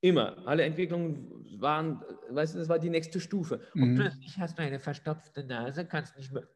Immer. 0.00 0.46
Alle 0.46 0.64
Entwicklungen 0.64 1.46
waren, 1.58 2.02
weißt 2.28 2.54
du, 2.54 2.58
das 2.58 2.68
war 2.68 2.78
die 2.78 2.90
nächste 2.90 3.20
Stufe. 3.20 3.60
Und 3.74 3.92
mhm. 3.92 3.96
plötzlich 3.96 4.38
hast 4.38 4.58
du 4.58 4.62
eine 4.62 4.78
verstopfte 4.78 5.44
Nase, 5.44 5.86
kannst 5.86 6.16
nicht 6.16 6.32
mehr 6.32 6.46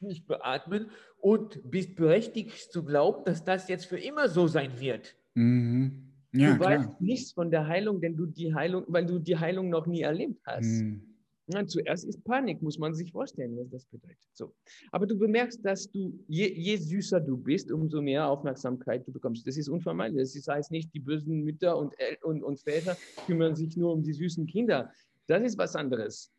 nicht 0.00 0.26
beatmen 0.26 0.90
und 1.18 1.70
bist 1.70 1.96
berechtigt 1.96 2.72
zu 2.72 2.84
glauben, 2.84 3.24
dass 3.24 3.44
das 3.44 3.68
jetzt 3.68 3.86
für 3.86 3.98
immer 3.98 4.28
so 4.28 4.46
sein 4.46 4.78
wird. 4.78 5.16
Mhm. 5.34 6.05
Ja, 6.36 6.52
du 6.52 6.58
klar. 6.58 6.70
weißt 6.70 7.00
nichts 7.00 7.32
von 7.32 7.50
der 7.50 7.66
Heilung, 7.66 8.00
denn 8.00 8.16
du 8.16 8.26
die 8.26 8.54
Heilung, 8.54 8.84
weil 8.88 9.06
du 9.06 9.18
die 9.18 9.36
Heilung 9.36 9.68
noch 9.68 9.86
nie 9.86 10.02
erlebt 10.02 10.40
hast. 10.44 10.82
Mhm. 10.82 11.02
Ja, 11.48 11.64
zuerst 11.64 12.04
ist 12.04 12.24
Panik, 12.24 12.60
muss 12.60 12.76
man 12.76 12.92
sich 12.92 13.12
vorstellen, 13.12 13.56
was 13.56 13.70
das 13.70 13.84
bedeutet. 13.86 14.18
So. 14.32 14.52
Aber 14.90 15.06
du 15.06 15.16
bemerkst, 15.16 15.64
dass 15.64 15.88
du, 15.88 16.18
je, 16.26 16.52
je, 16.52 16.76
süßer 16.76 17.20
du 17.20 17.36
bist, 17.36 17.70
umso 17.70 18.02
mehr 18.02 18.28
Aufmerksamkeit 18.28 19.06
du 19.06 19.12
bekommst. 19.12 19.46
Das 19.46 19.56
ist 19.56 19.68
unvermeidlich. 19.68 20.32
Das 20.34 20.48
heißt 20.48 20.72
nicht, 20.72 20.92
die 20.92 20.98
bösen 20.98 21.44
Mütter 21.44 21.78
und, 21.78 21.94
und, 22.22 22.42
und 22.42 22.60
Väter 22.60 22.96
kümmern 23.26 23.54
sich 23.54 23.76
nur 23.76 23.92
um 23.92 24.02
die 24.02 24.12
süßen 24.12 24.46
Kinder. 24.46 24.90
Das 25.28 25.40
ist 25.42 25.56
was 25.56 25.76
anderes. 25.76 26.32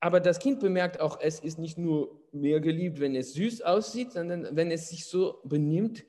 Aber 0.00 0.18
das 0.18 0.40
Kind 0.40 0.58
bemerkt 0.58 1.00
auch, 1.00 1.20
es 1.20 1.38
ist 1.38 1.58
nicht 1.58 1.78
nur 1.78 2.20
mehr 2.32 2.60
geliebt, 2.60 2.98
wenn 2.98 3.14
es 3.14 3.34
süß 3.34 3.62
aussieht, 3.62 4.12
sondern 4.12 4.48
wenn 4.54 4.72
es 4.72 4.88
sich 4.88 5.06
so 5.06 5.40
benimmt, 5.44 6.04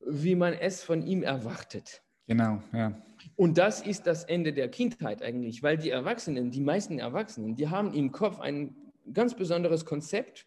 wie 0.00 0.34
man 0.34 0.52
es 0.52 0.82
von 0.82 1.06
ihm 1.06 1.22
erwartet. 1.22 2.02
Genau, 2.30 2.62
ja. 2.72 2.96
Und 3.34 3.58
das 3.58 3.82
ist 3.82 4.06
das 4.06 4.22
Ende 4.22 4.52
der 4.52 4.68
Kindheit 4.68 5.20
eigentlich, 5.20 5.64
weil 5.64 5.76
die 5.76 5.90
Erwachsenen, 5.90 6.52
die 6.52 6.60
meisten 6.60 7.00
Erwachsenen, 7.00 7.56
die 7.56 7.66
haben 7.66 7.92
im 7.92 8.12
Kopf 8.12 8.38
ein 8.38 8.76
ganz 9.12 9.34
besonderes 9.34 9.84
Konzept, 9.84 10.46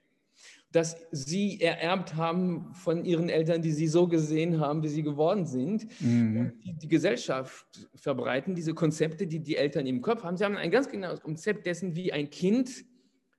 das 0.71 0.95
sie 1.11 1.59
ererbt 1.59 2.15
haben 2.15 2.73
von 2.73 3.03
ihren 3.03 3.27
Eltern, 3.27 3.61
die 3.61 3.73
sie 3.73 3.87
so 3.87 4.07
gesehen 4.07 4.61
haben, 4.61 4.81
wie 4.81 4.87
sie 4.87 5.03
geworden 5.03 5.45
sind. 5.45 5.85
Mhm. 5.99 6.53
Die, 6.63 6.73
die, 6.73 6.87
Gesellschaft 6.87 7.67
verbreiten 7.95 8.55
diese 8.55 8.73
Konzepte, 8.73 9.27
die 9.27 9.41
die 9.41 9.57
Eltern 9.57 9.85
im 9.85 10.01
Kopf 10.01 10.23
haben. 10.23 10.37
Sie 10.37 10.45
haben 10.45 10.55
ein 10.55 10.71
ganz 10.71 10.87
genaues 10.87 11.19
Konzept 11.19 11.65
dessen, 11.65 11.97
wie 11.97 12.13
ein 12.13 12.29
Kind, 12.29 12.85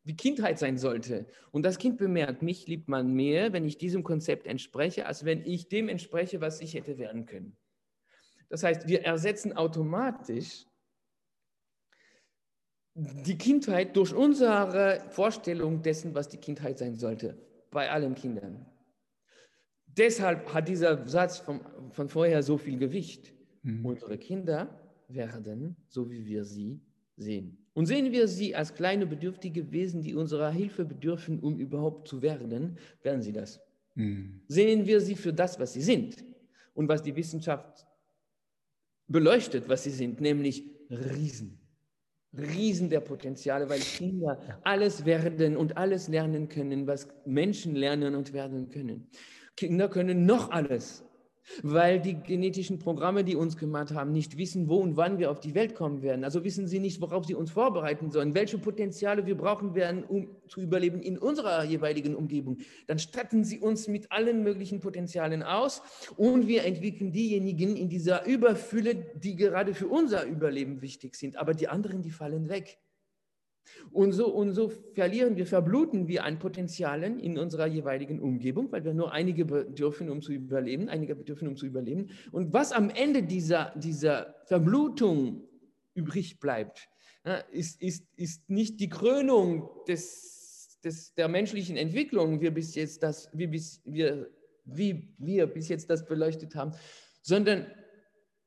wie 0.04 0.16
Kindheit 0.16 0.58
sein 0.58 0.76
sollte. 0.76 1.26
Und 1.50 1.64
das 1.64 1.78
Kind 1.78 1.96
bemerkt, 1.96 2.42
mich 2.42 2.66
liebt 2.66 2.88
man 2.88 3.14
mehr, 3.14 3.54
wenn 3.54 3.64
ich 3.64 3.78
diesem 3.78 4.02
Konzept 4.02 4.46
entspreche, 4.46 5.06
als 5.06 5.24
wenn 5.24 5.46
ich 5.46 5.68
dem 5.68 5.88
entspreche, 5.88 6.42
was 6.42 6.60
ich 6.60 6.74
hätte 6.74 6.98
werden 6.98 7.24
können. 7.24 7.56
Das 8.54 8.62
heißt, 8.62 8.86
wir 8.86 9.02
ersetzen 9.02 9.52
automatisch 9.52 10.64
die 12.94 13.36
Kindheit 13.36 13.96
durch 13.96 14.14
unsere 14.14 15.04
Vorstellung 15.08 15.82
dessen, 15.82 16.14
was 16.14 16.28
die 16.28 16.36
Kindheit 16.36 16.78
sein 16.78 16.94
sollte, 16.94 17.36
bei 17.72 17.90
allen 17.90 18.14
Kindern. 18.14 18.64
Deshalb 19.88 20.54
hat 20.54 20.68
dieser 20.68 21.04
Satz 21.08 21.38
von, 21.38 21.62
von 21.90 22.08
vorher 22.08 22.44
so 22.44 22.56
viel 22.56 22.78
Gewicht. 22.78 23.34
Mhm. 23.62 23.84
Unsere 23.84 24.18
Kinder 24.18 24.80
werden, 25.08 25.74
so 25.88 26.08
wie 26.08 26.24
wir 26.24 26.44
sie 26.44 26.80
sehen. 27.16 27.58
Und 27.72 27.86
sehen 27.86 28.12
wir 28.12 28.28
sie 28.28 28.54
als 28.54 28.72
kleine 28.72 29.04
bedürftige 29.04 29.72
Wesen, 29.72 30.00
die 30.00 30.14
unserer 30.14 30.52
Hilfe 30.52 30.84
bedürfen, 30.84 31.40
um 31.40 31.58
überhaupt 31.58 32.06
zu 32.06 32.22
werden, 32.22 32.78
werden 33.02 33.20
sie 33.20 33.32
das. 33.32 33.60
Mhm. 33.96 34.42
Sehen 34.46 34.86
wir 34.86 35.00
sie 35.00 35.16
für 35.16 35.32
das, 35.32 35.58
was 35.58 35.72
sie 35.72 35.82
sind 35.82 36.24
und 36.74 36.86
was 36.86 37.02
die 37.02 37.16
Wissenschaft 37.16 37.84
beleuchtet, 39.08 39.68
was 39.68 39.84
sie 39.84 39.90
sind, 39.90 40.20
nämlich 40.20 40.64
Riesen. 40.90 41.60
Riesen 42.36 42.90
der 42.90 43.00
Potenziale, 43.00 43.68
weil 43.68 43.78
Kinder 43.78 44.40
alles 44.64 45.04
werden 45.04 45.56
und 45.56 45.76
alles 45.76 46.08
lernen 46.08 46.48
können, 46.48 46.86
was 46.86 47.08
Menschen 47.24 47.76
lernen 47.76 48.14
und 48.14 48.32
werden 48.32 48.70
können. 48.70 49.08
Kinder 49.56 49.88
können 49.88 50.26
noch 50.26 50.50
alles 50.50 51.03
weil 51.62 52.00
die 52.00 52.14
genetischen 52.14 52.78
Programme, 52.78 53.24
die 53.24 53.36
uns 53.36 53.56
gemacht 53.56 53.92
haben, 53.92 54.12
nicht 54.12 54.36
wissen, 54.38 54.68
wo 54.68 54.76
und 54.76 54.96
wann 54.96 55.18
wir 55.18 55.30
auf 55.30 55.40
die 55.40 55.54
Welt 55.54 55.74
kommen 55.74 56.02
werden. 56.02 56.24
Also 56.24 56.44
wissen 56.44 56.66
sie 56.66 56.78
nicht, 56.78 57.00
worauf 57.00 57.24
sie 57.24 57.34
uns 57.34 57.50
vorbereiten 57.50 58.10
sollen, 58.10 58.34
welche 58.34 58.58
Potenziale 58.58 59.26
wir 59.26 59.36
brauchen 59.36 59.74
werden, 59.74 60.04
um 60.04 60.28
zu 60.48 60.60
überleben 60.60 61.00
in 61.00 61.18
unserer 61.18 61.64
jeweiligen 61.64 62.14
Umgebung. 62.14 62.58
Dann 62.86 62.98
statten 62.98 63.44
sie 63.44 63.58
uns 63.58 63.88
mit 63.88 64.10
allen 64.12 64.42
möglichen 64.42 64.80
Potenzialen 64.80 65.42
aus 65.42 65.82
und 66.16 66.46
wir 66.46 66.64
entwickeln 66.64 67.12
diejenigen 67.12 67.76
in 67.76 67.88
dieser 67.88 68.26
Überfülle, 68.26 68.94
die 68.94 69.36
gerade 69.36 69.74
für 69.74 69.88
unser 69.88 70.24
Überleben 70.24 70.82
wichtig 70.82 71.16
sind. 71.16 71.36
Aber 71.36 71.54
die 71.54 71.68
anderen, 71.68 72.02
die 72.02 72.10
fallen 72.10 72.48
weg. 72.48 72.78
Und 73.92 74.12
so, 74.12 74.28
und 74.28 74.52
so 74.52 74.70
verlieren 74.94 75.36
wir, 75.36 75.46
verbluten 75.46 76.08
wir 76.08 76.24
an 76.24 76.38
Potenzialen 76.38 77.18
in 77.18 77.38
unserer 77.38 77.66
jeweiligen 77.66 78.20
Umgebung, 78.20 78.70
weil 78.72 78.84
wir 78.84 78.94
nur 78.94 79.12
einige 79.12 79.44
bedürfen, 79.44 80.10
um 80.10 80.22
zu 80.22 80.32
überleben, 80.32 80.88
einige 80.88 81.14
bedürfen, 81.14 81.48
um 81.48 81.56
zu 81.56 81.66
überleben. 81.66 82.10
Und 82.32 82.52
was 82.52 82.72
am 82.72 82.90
Ende 82.90 83.22
dieser, 83.22 83.72
dieser 83.76 84.34
Verblutung 84.46 85.42
übrig 85.94 86.40
bleibt, 86.40 86.88
ist, 87.52 87.80
ist, 87.80 88.06
ist 88.16 88.50
nicht 88.50 88.80
die 88.80 88.88
Krönung 88.88 89.70
des, 89.88 90.78
des, 90.84 91.14
der 91.14 91.28
menschlichen 91.28 91.76
Entwicklung, 91.76 92.40
wie, 92.40 92.50
bis 92.50 92.74
jetzt 92.74 93.02
das, 93.02 93.30
wie, 93.32 93.46
bis, 93.46 93.80
wir, 93.84 94.30
wie 94.64 95.08
wir 95.18 95.46
bis 95.46 95.68
jetzt 95.68 95.88
das 95.88 96.04
beleuchtet 96.04 96.54
haben, 96.54 96.72
sondern 97.22 97.66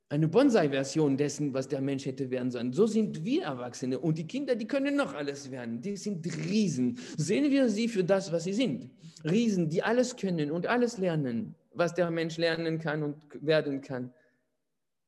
eine 0.10 0.28
Bonsai-Version 0.28 1.17
dessen, 1.17 1.54
was 1.54 1.67
der 1.67 1.82
Mensch 1.82 2.06
hätte 2.06 2.30
werden 2.30 2.50
sollen. 2.50 2.72
So 2.72 2.88
sind 2.88 3.26
wir 3.26 3.43
Erwachsene 3.43 4.00
und 4.00 4.17
die 4.17 4.26
Kinder, 4.26 4.56
die 4.56 4.67
können 4.67 4.96
noch 4.96 5.13
alles 5.13 5.52
werden. 5.52 5.82
Die 5.82 5.98
sind 5.98 6.26
Riesen. 6.26 6.98
Sehen 7.17 7.52
wir 7.52 7.67
sie 7.70 7.88
für 7.88 8.04
das, 8.04 8.32
was 8.32 8.46
sie 8.46 8.54
sind. 8.54 8.89
Riesen, 9.26 9.70
die 9.70 9.84
alles 9.84 10.15
können 10.15 10.52
und 10.52 10.67
alles 10.67 10.98
lernen, 10.98 11.56
was 11.74 11.93
der 11.93 12.10
Mensch 12.10 12.38
lernen 12.38 12.80
kann 12.80 13.04
und 13.04 13.17
werden 13.41 13.82
kann. 13.82 14.13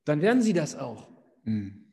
Dann 0.03 0.21
werden 0.21 0.41
sie 0.41 0.53
das 0.53 0.75
auch. 0.75 1.07
Mhm. 1.43 1.85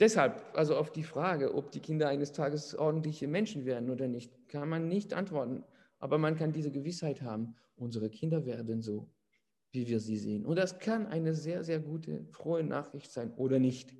Deshalb, 0.00 0.42
also 0.54 0.76
auf 0.76 0.90
die 0.90 1.04
Frage, 1.04 1.54
ob 1.54 1.70
die 1.70 1.80
Kinder 1.80 2.08
eines 2.08 2.32
Tages 2.32 2.74
ordentliche 2.74 3.28
Menschen 3.28 3.64
werden 3.64 3.90
oder 3.90 4.08
nicht, 4.08 4.32
kann 4.48 4.68
man 4.68 4.88
nicht 4.88 5.12
antworten. 5.12 5.64
Aber 5.98 6.18
man 6.18 6.36
kann 6.36 6.52
diese 6.52 6.70
Gewissheit 6.70 7.22
haben, 7.22 7.54
unsere 7.76 8.10
Kinder 8.10 8.44
werden 8.44 8.82
so 8.82 9.08
wie 9.74 9.88
wir 9.88 10.00
sie 10.00 10.16
sehen. 10.16 10.46
Und 10.46 10.56
das 10.56 10.78
kann 10.78 11.06
eine 11.06 11.34
sehr, 11.34 11.64
sehr 11.64 11.80
gute, 11.80 12.24
frohe 12.30 12.62
Nachricht 12.62 13.10
sein 13.10 13.32
oder 13.34 13.58
nicht. 13.58 13.94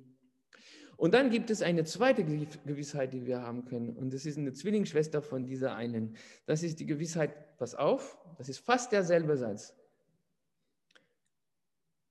Und 0.97 1.13
dann 1.13 1.29
gibt 1.29 1.49
es 1.49 1.61
eine 1.61 1.83
zweite 1.83 2.23
Gewissheit, 2.23 3.13
die 3.13 3.25
wir 3.25 3.41
haben 3.41 3.65
können. 3.65 3.89
Und 3.97 4.13
das 4.13 4.25
ist 4.25 4.37
eine 4.37 4.53
Zwillingsschwester 4.53 5.21
von 5.21 5.45
dieser 5.45 5.75
einen. 5.75 6.15
Das 6.45 6.63
ist 6.63 6.79
die 6.79 6.85
Gewissheit, 6.85 7.57
pass 7.57 7.75
auf, 7.75 8.17
das 8.37 8.47
ist 8.47 8.59
fast 8.59 8.93
derselbe 8.93 9.35
Satz. 9.35 9.75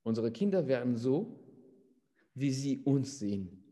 Unsere 0.03 0.31
Kinder 0.31 0.69
werden 0.69 0.99
so, 0.99 1.41
wie 2.35 2.53
sie 2.53 2.83
uns 2.85 3.19
sehen. 3.19 3.65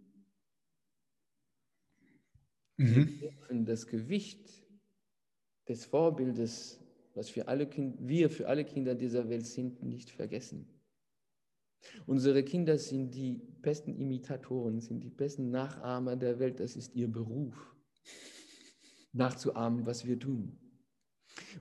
Mhm. 2.78 3.20
Wir 3.20 3.31
dürfen 3.31 3.64
das 3.66 3.87
Gewicht 3.87 4.64
des 5.68 5.85
Vorbildes 5.85 6.82
was 7.14 7.29
für 7.29 7.48
alle 7.48 7.68
wir 7.98 8.31
für 8.31 8.48
alle 8.48 8.64
Kinder 8.64 8.94
dieser 8.94 9.29
Welt 9.29 9.46
sind, 9.46 9.83
nicht 9.83 10.11
vergessen. 10.11 10.66
Unsere 12.07 12.42
Kinder 12.42 12.79
sind 12.79 13.14
die 13.14 13.40
besten 13.61 13.94
Imitatoren, 13.94 14.81
sind 14.81 15.03
die 15.03 15.11
besten 15.11 15.51
Nachahmer 15.51 16.16
der 16.16 16.38
Welt. 16.38 16.61
Das 16.61 16.77
ist 16.77 16.94
ihr 16.94 17.09
Beruf, 17.09 17.75
nachzuahmen, 19.12 19.85
was 19.87 20.07
wir 20.07 20.18
tun. 20.18 20.59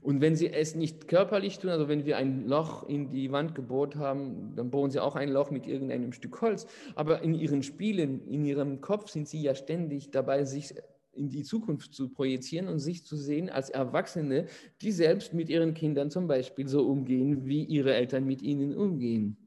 Und 0.02 0.22
wenn 0.22 0.36
sie 0.36 0.50
es 0.50 0.76
nicht 0.76 1.08
körperlich 1.08 1.60
tun, 1.60 1.70
also 1.70 1.88
wenn 1.88 2.06
wir 2.06 2.18
ein 2.18 2.48
Loch 2.48 2.88
in 2.88 3.10
die 3.10 3.32
Wand 3.32 3.56
gebohrt 3.56 3.96
haben, 3.96 4.56
dann 4.56 4.70
bohren 4.70 4.92
sie 4.92 5.00
auch 5.00 5.16
ein 5.16 5.30
Loch 5.30 5.52
mit 5.52 5.68
irgendeinem 5.68 6.14
Stück 6.14 6.42
Holz. 6.42 6.66
Aber 6.96 7.22
in 7.22 7.34
ihren 7.34 7.64
Spielen, 7.64 8.26
in 8.28 8.46
ihrem 8.46 8.82
Kopf 8.82 9.10
sind 9.10 9.28
sie 9.28 9.42
ja 9.42 9.56
ständig 9.56 10.12
dabei, 10.12 10.46
sich 10.46 10.76
in 11.14 11.30
die 11.30 11.44
Zukunft 11.44 11.94
zu 11.94 12.10
projizieren 12.10 12.68
und 12.68 12.80
sich 12.80 13.06
zu 13.06 13.16
sehen 13.16 13.50
als 13.50 13.70
Erwachsene, 13.70 14.48
die 14.82 14.92
selbst 14.92 15.34
mit 15.34 15.50
ihren 15.50 15.74
Kindern 15.74 16.10
zum 16.10 16.28
Beispiel 16.28 16.68
so 16.68 16.88
umgehen, 16.88 17.46
wie 17.46 17.64
ihre 17.64 17.94
Eltern 17.94 18.26
mit 18.26 18.42
ihnen 18.42 18.76
umgehen. 18.76 19.38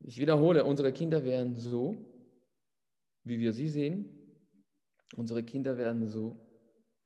Ich 0.00 0.18
wiederhole, 0.18 0.64
unsere 0.64 0.92
Kinder 0.92 1.24
werden 1.24 1.56
so, 1.56 1.96
wie 3.24 3.40
wir 3.40 3.52
sie 3.52 3.68
sehen. 3.68 4.08
Unsere 5.16 5.42
Kinder 5.42 5.76
werden 5.78 6.06
so, 6.06 6.38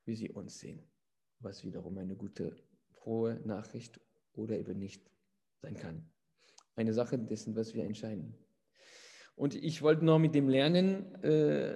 wie 0.04 0.14
sie 0.14 0.30
uns 0.30 0.58
sehen. 0.58 0.82
Was 1.38 1.64
wiederum 1.64 1.96
eine 1.96 2.16
gute, 2.16 2.56
frohe 2.90 3.40
Nachricht 3.44 4.00
oder 4.34 4.58
eben 4.58 4.78
nicht 4.78 5.10
sein 5.62 5.76
kann. 5.76 6.10
Eine 6.76 6.92
Sache 6.92 7.18
dessen, 7.18 7.56
was 7.56 7.74
wir 7.74 7.84
entscheiden. 7.84 8.34
Und 9.36 9.54
ich 9.54 9.82
wollte 9.82 10.04
noch 10.04 10.18
mit 10.18 10.34
dem 10.34 10.48
Lernen 10.48 11.14
äh, 11.22 11.74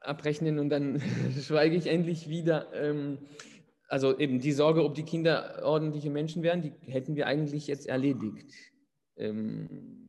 abrechnen 0.00 0.58
und 0.58 0.70
dann 0.70 1.00
schweige 1.40 1.76
ich 1.76 1.86
endlich 1.86 2.28
wieder. 2.28 2.72
Ähm, 2.74 3.18
also 3.88 4.18
eben 4.18 4.40
die 4.40 4.52
Sorge, 4.52 4.84
ob 4.84 4.94
die 4.94 5.02
Kinder 5.02 5.60
ordentliche 5.64 6.08
Menschen 6.08 6.42
wären, 6.42 6.62
die 6.62 6.72
hätten 6.90 7.14
wir 7.14 7.26
eigentlich 7.26 7.66
jetzt 7.66 7.86
erledigt. 7.86 8.50
Ähm, 9.16 10.01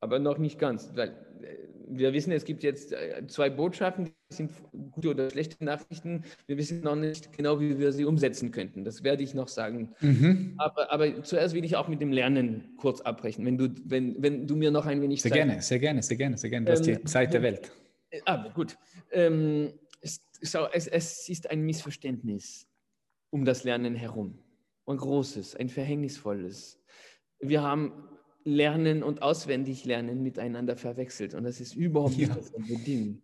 aber 0.00 0.18
noch 0.18 0.38
nicht 0.38 0.58
ganz, 0.58 0.90
weil 0.94 1.10
äh, 1.42 1.66
wir 1.88 2.12
wissen, 2.12 2.32
es 2.32 2.44
gibt 2.44 2.62
jetzt 2.62 2.92
äh, 2.92 3.26
zwei 3.28 3.48
Botschaften, 3.48 4.06
die 4.06 4.34
sind 4.34 4.50
gute 4.90 5.10
oder 5.10 5.30
schlechte 5.30 5.64
Nachrichten. 5.64 6.24
Wir 6.46 6.56
wissen 6.56 6.80
noch 6.80 6.96
nicht 6.96 7.32
genau, 7.32 7.60
wie 7.60 7.78
wir 7.78 7.92
sie 7.92 8.04
umsetzen 8.04 8.50
könnten. 8.50 8.84
Das 8.84 9.04
werde 9.04 9.22
ich 9.22 9.34
noch 9.34 9.48
sagen. 9.48 9.94
Mhm. 10.00 10.54
Aber, 10.58 10.92
aber, 10.92 11.22
zuerst 11.22 11.54
will 11.54 11.64
ich 11.64 11.76
auch 11.76 11.88
mit 11.88 12.00
dem 12.00 12.12
Lernen 12.12 12.74
kurz 12.76 13.00
abbrechen, 13.00 13.44
wenn 13.46 13.56
du, 13.56 13.68
wenn, 13.84 14.20
wenn 14.22 14.46
du 14.46 14.56
mir 14.56 14.70
noch 14.70 14.86
ein 14.86 15.00
wenig 15.00 15.22
Sehr 15.22 15.30
Zeit 15.30 15.38
gerne, 15.38 15.62
sehr 15.62 15.78
gerne, 15.78 16.02
sehr 16.02 16.16
gerne, 16.16 16.36
sehr 16.36 16.50
gerne. 16.50 16.66
Du 16.66 16.72
hast 16.72 16.82
die 16.82 16.92
ähm, 16.92 17.06
Zeit 17.06 17.32
der 17.32 17.42
Welt. 17.42 17.70
Ah, 18.24 18.48
gut. 18.48 18.76
Ähm, 19.12 19.72
es, 20.00 20.20
es, 20.40 20.86
es 20.86 21.28
ist 21.28 21.50
ein 21.50 21.62
Missverständnis 21.62 22.66
um 23.30 23.44
das 23.44 23.64
Lernen 23.64 23.94
herum. 23.94 24.38
Ein 24.86 24.96
großes, 24.96 25.56
ein 25.56 25.68
verhängnisvolles. 25.68 26.80
Wir 27.40 27.62
haben 27.62 27.92
Lernen 28.46 29.02
und 29.02 29.22
Auswendiglernen 29.22 30.22
miteinander 30.22 30.76
verwechselt 30.76 31.34
und 31.34 31.42
das 31.42 31.60
ist 31.60 31.74
überhaupt 31.74 32.16
nicht 32.16 32.28
ja. 32.28 32.34
dasselbe 32.34 32.76
Ding. 32.84 33.20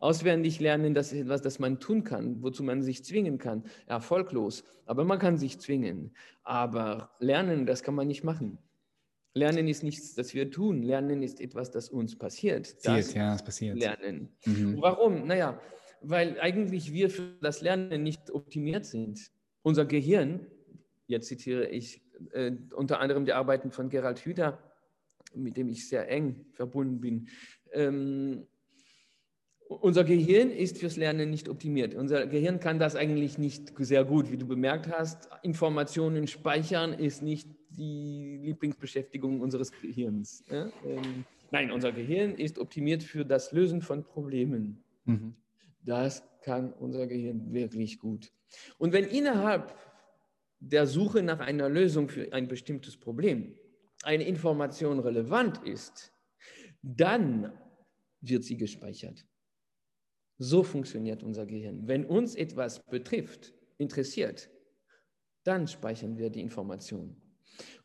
Auswendig 0.00 0.60
lernen, 0.60 0.92
das 0.92 1.12
ist 1.12 1.20
etwas, 1.20 1.40
das 1.40 1.58
man 1.58 1.80
tun 1.80 2.04
kann, 2.04 2.42
wozu 2.42 2.62
man 2.62 2.82
sich 2.82 3.02
zwingen 3.02 3.38
kann. 3.38 3.64
Erfolglos, 3.86 4.64
aber 4.84 5.04
man 5.04 5.18
kann 5.18 5.38
sich 5.38 5.58
zwingen. 5.58 6.14
Aber 6.42 7.10
lernen, 7.18 7.64
das 7.64 7.82
kann 7.82 7.94
man 7.94 8.06
nicht 8.06 8.22
machen. 8.22 8.58
Lernen 9.32 9.66
ist 9.66 9.82
nichts, 9.82 10.14
das 10.14 10.34
wir 10.34 10.50
tun. 10.50 10.82
Lernen 10.82 11.22
ist 11.22 11.40
etwas, 11.40 11.70
das 11.70 11.88
uns 11.88 12.16
passiert. 12.16 12.76
passiert 12.82 13.14
ja, 13.14 13.34
es 13.34 13.42
passiert. 13.42 13.78
Lernen. 13.78 14.28
Mhm. 14.44 14.76
Warum? 14.80 15.26
Naja, 15.26 15.58
weil 16.02 16.38
eigentlich 16.40 16.92
wir 16.92 17.08
für 17.08 17.34
das 17.40 17.62
Lernen 17.62 18.02
nicht 18.02 18.30
optimiert 18.30 18.84
sind. 18.84 19.30
Unser 19.62 19.86
Gehirn, 19.86 20.46
jetzt 21.06 21.28
zitiere 21.28 21.66
ich 21.68 22.02
äh, 22.32 22.52
unter 22.74 23.00
anderem 23.00 23.24
die 23.24 23.32
Arbeiten 23.32 23.70
von 23.70 23.88
Gerald 23.88 24.18
Hüther, 24.20 24.58
mit 25.36 25.56
dem 25.56 25.68
ich 25.68 25.88
sehr 25.88 26.08
eng 26.08 26.46
verbunden 26.52 27.00
bin. 27.00 27.28
Ähm, 27.72 28.46
unser 29.68 30.04
Gehirn 30.04 30.50
ist 30.50 30.78
fürs 30.78 30.96
Lernen 30.96 31.30
nicht 31.30 31.48
optimiert. 31.48 31.94
Unser 31.94 32.26
Gehirn 32.26 32.60
kann 32.60 32.78
das 32.78 32.94
eigentlich 32.94 33.36
nicht 33.36 33.72
sehr 33.78 34.04
gut, 34.04 34.30
wie 34.30 34.36
du 34.36 34.46
bemerkt 34.46 34.88
hast. 34.88 35.28
Informationen 35.42 36.28
speichern 36.28 36.92
ist 36.92 37.22
nicht 37.22 37.48
die 37.70 38.38
Lieblingsbeschäftigung 38.42 39.40
unseres 39.40 39.72
Gehirns. 39.72 40.44
Ja? 40.50 40.70
Ähm, 40.86 41.24
nein, 41.50 41.72
unser 41.72 41.92
Gehirn 41.92 42.36
ist 42.36 42.58
optimiert 42.58 43.02
für 43.02 43.24
das 43.24 43.52
Lösen 43.52 43.82
von 43.82 44.04
Problemen. 44.04 44.84
Mhm. 45.04 45.34
Das 45.84 46.22
kann 46.42 46.72
unser 46.72 47.06
Gehirn 47.06 47.52
wirklich 47.52 47.98
gut. 47.98 48.32
Und 48.78 48.92
wenn 48.92 49.04
innerhalb 49.04 49.74
der 50.60 50.86
Suche 50.86 51.22
nach 51.22 51.40
einer 51.40 51.68
Lösung 51.68 52.08
für 52.08 52.32
ein 52.32 52.48
bestimmtes 52.48 52.96
Problem 52.96 53.54
eine 54.06 54.24
Information 54.24 55.00
relevant 55.00 55.58
ist, 55.64 56.12
dann 56.82 57.52
wird 58.20 58.44
sie 58.44 58.56
gespeichert. 58.56 59.26
So 60.38 60.62
funktioniert 60.62 61.22
unser 61.22 61.46
Gehirn. 61.46 61.88
Wenn 61.88 62.04
uns 62.04 62.34
etwas 62.34 62.84
betrifft, 62.86 63.52
interessiert, 63.78 64.48
dann 65.44 65.66
speichern 65.66 66.18
wir 66.18 66.30
die 66.30 66.40
Information. 66.40 67.16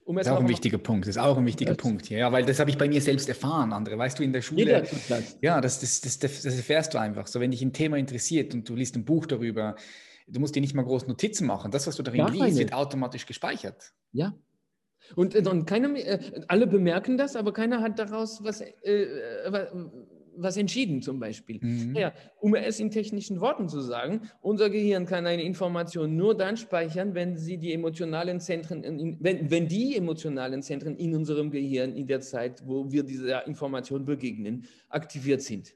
Um 0.04 0.16
das 0.16 0.28
ist 0.28 0.34
auch 0.34 0.40
ein 0.40 0.50
wichtiger 0.50 0.78
Punkt. 0.78 1.08
Das 1.08 1.16
ist 1.16 1.22
auch 1.22 1.38
ein 1.38 1.46
wichtiger 1.46 1.76
Punkt. 1.76 2.10
Ja, 2.10 2.32
weil 2.32 2.46
das 2.46 2.60
habe 2.60 2.70
ich 2.70 2.78
bei 2.78 2.88
mir 2.88 3.02
selbst 3.02 3.30
erfahren, 3.30 3.72
andere. 3.72 3.98
Weißt 3.98 4.20
du, 4.20 4.24
in 4.24 4.34
der 4.34 4.42
Schule. 4.42 4.86
Das. 5.08 5.38
Ja, 5.42 5.62
das, 5.62 5.80
das, 5.80 6.02
das, 6.02 6.20
das, 6.20 6.44
erfährst 6.44 6.94
du 6.94 7.00
einfach. 7.00 7.28
So, 7.28 7.40
wenn 7.40 7.52
dich 7.52 7.62
ein 7.62 7.72
Thema 7.72 7.98
interessiert 7.98 8.54
und 8.54 8.68
du 8.68 8.76
liest 8.76 8.96
ein 8.96 9.06
Buch 9.06 9.26
darüber, 9.28 9.76
du 10.28 10.40
musst 10.40 10.56
dir 10.56 10.62
nicht 10.62 10.74
mal 10.74 10.84
groß 10.84 11.08
Notizen 11.08 11.48
machen. 11.48 11.72
Das, 11.72 11.88
was 11.88 11.96
du 11.96 12.04
darin 12.04 12.20
Gar 12.20 12.32
liest, 12.32 12.58
wird 12.58 12.74
automatisch 12.74 13.26
gespeichert. 13.26 13.94
Ja. 14.12 14.34
Und, 15.16 15.36
und 15.48 15.66
keiner, 15.66 15.96
äh, 15.96 16.20
alle 16.48 16.68
bemerken 16.68 17.18
das, 17.18 17.36
aber 17.36 17.54
keiner 17.54 17.82
hat 17.82 18.00
daraus 18.00 18.44
was, 18.44 18.62
äh, 18.62 19.08
was 20.36 20.58
entschieden 20.58 21.02
zum 21.02 21.20
Beispiel. 21.20 21.60
Mhm. 21.62 21.96
Ja, 21.96 22.14
um 22.40 22.56
es 22.56 22.80
in 22.80 22.92
technischen 22.92 23.40
Worten 23.42 23.68
zu 23.68 23.82
sagen, 23.82 24.30
unser 24.42 24.70
Gehirn 24.70 25.06
kann 25.06 25.26
eine 25.26 25.44
Information 25.44 26.16
nur 26.16 26.36
dann 26.36 26.58
speichern, 26.58 27.14
wenn 27.16 27.38
sie 27.38 27.58
die 27.58 27.74
emotionalen 27.74 28.40
Zentren, 28.40 28.84
in, 28.84 29.18
wenn, 29.20 29.52
wenn 29.52 29.68
die 29.68 29.96
emotionalen 29.96 30.62
Zentren 30.62 30.96
in 30.96 31.16
unserem 31.16 31.52
Gehirn 31.52 31.94
in 31.96 32.08
der 32.08 32.22
Zeit, 32.22 32.64
wo 32.66 32.92
wir 32.92 33.04
dieser 33.04 33.46
Information 33.48 34.06
begegnen, 34.06 34.66
aktiviert 34.90 35.42
sind. 35.42 35.74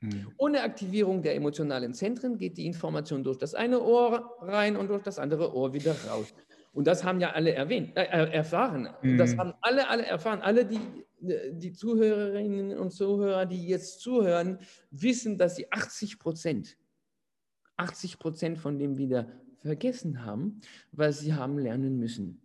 Mhm. 0.00 0.32
Ohne 0.36 0.62
Aktivierung 0.62 1.22
der 1.22 1.34
emotionalen 1.34 1.94
Zentren 1.94 2.36
geht 2.38 2.56
die 2.58 2.66
Information 2.66 3.24
durch 3.24 3.38
das 3.38 3.54
eine 3.54 3.80
Ohr 3.80 4.36
rein 4.40 4.76
und 4.76 4.88
durch 4.88 5.02
das 5.02 5.18
andere 5.18 5.54
Ohr 5.54 5.72
wieder 5.72 5.94
raus. 6.08 6.34
Und 6.74 6.88
das 6.88 7.04
haben 7.04 7.20
ja 7.20 7.30
alle 7.30 7.52
erwähnt, 7.52 7.96
äh, 7.96 8.02
erfahren. 8.02 8.88
Mhm. 9.00 9.16
Das 9.16 9.36
haben 9.36 9.54
alle, 9.60 9.88
alle 9.88 10.04
erfahren. 10.04 10.40
Alle, 10.42 10.66
die, 10.66 10.80
die 11.20 11.72
Zuhörerinnen 11.72 12.76
und 12.76 12.90
Zuhörer, 12.90 13.46
die 13.46 13.68
jetzt 13.68 14.00
zuhören, 14.00 14.58
wissen, 14.90 15.38
dass 15.38 15.54
sie 15.56 15.70
80 15.70 16.18
Prozent, 16.18 16.76
80 17.76 18.18
Prozent 18.18 18.58
von 18.58 18.78
dem 18.78 18.98
wieder 18.98 19.28
vergessen 19.62 20.24
haben, 20.24 20.60
weil 20.90 21.12
sie 21.12 21.32
haben 21.32 21.58
lernen 21.58 21.96
müssen. 21.96 22.42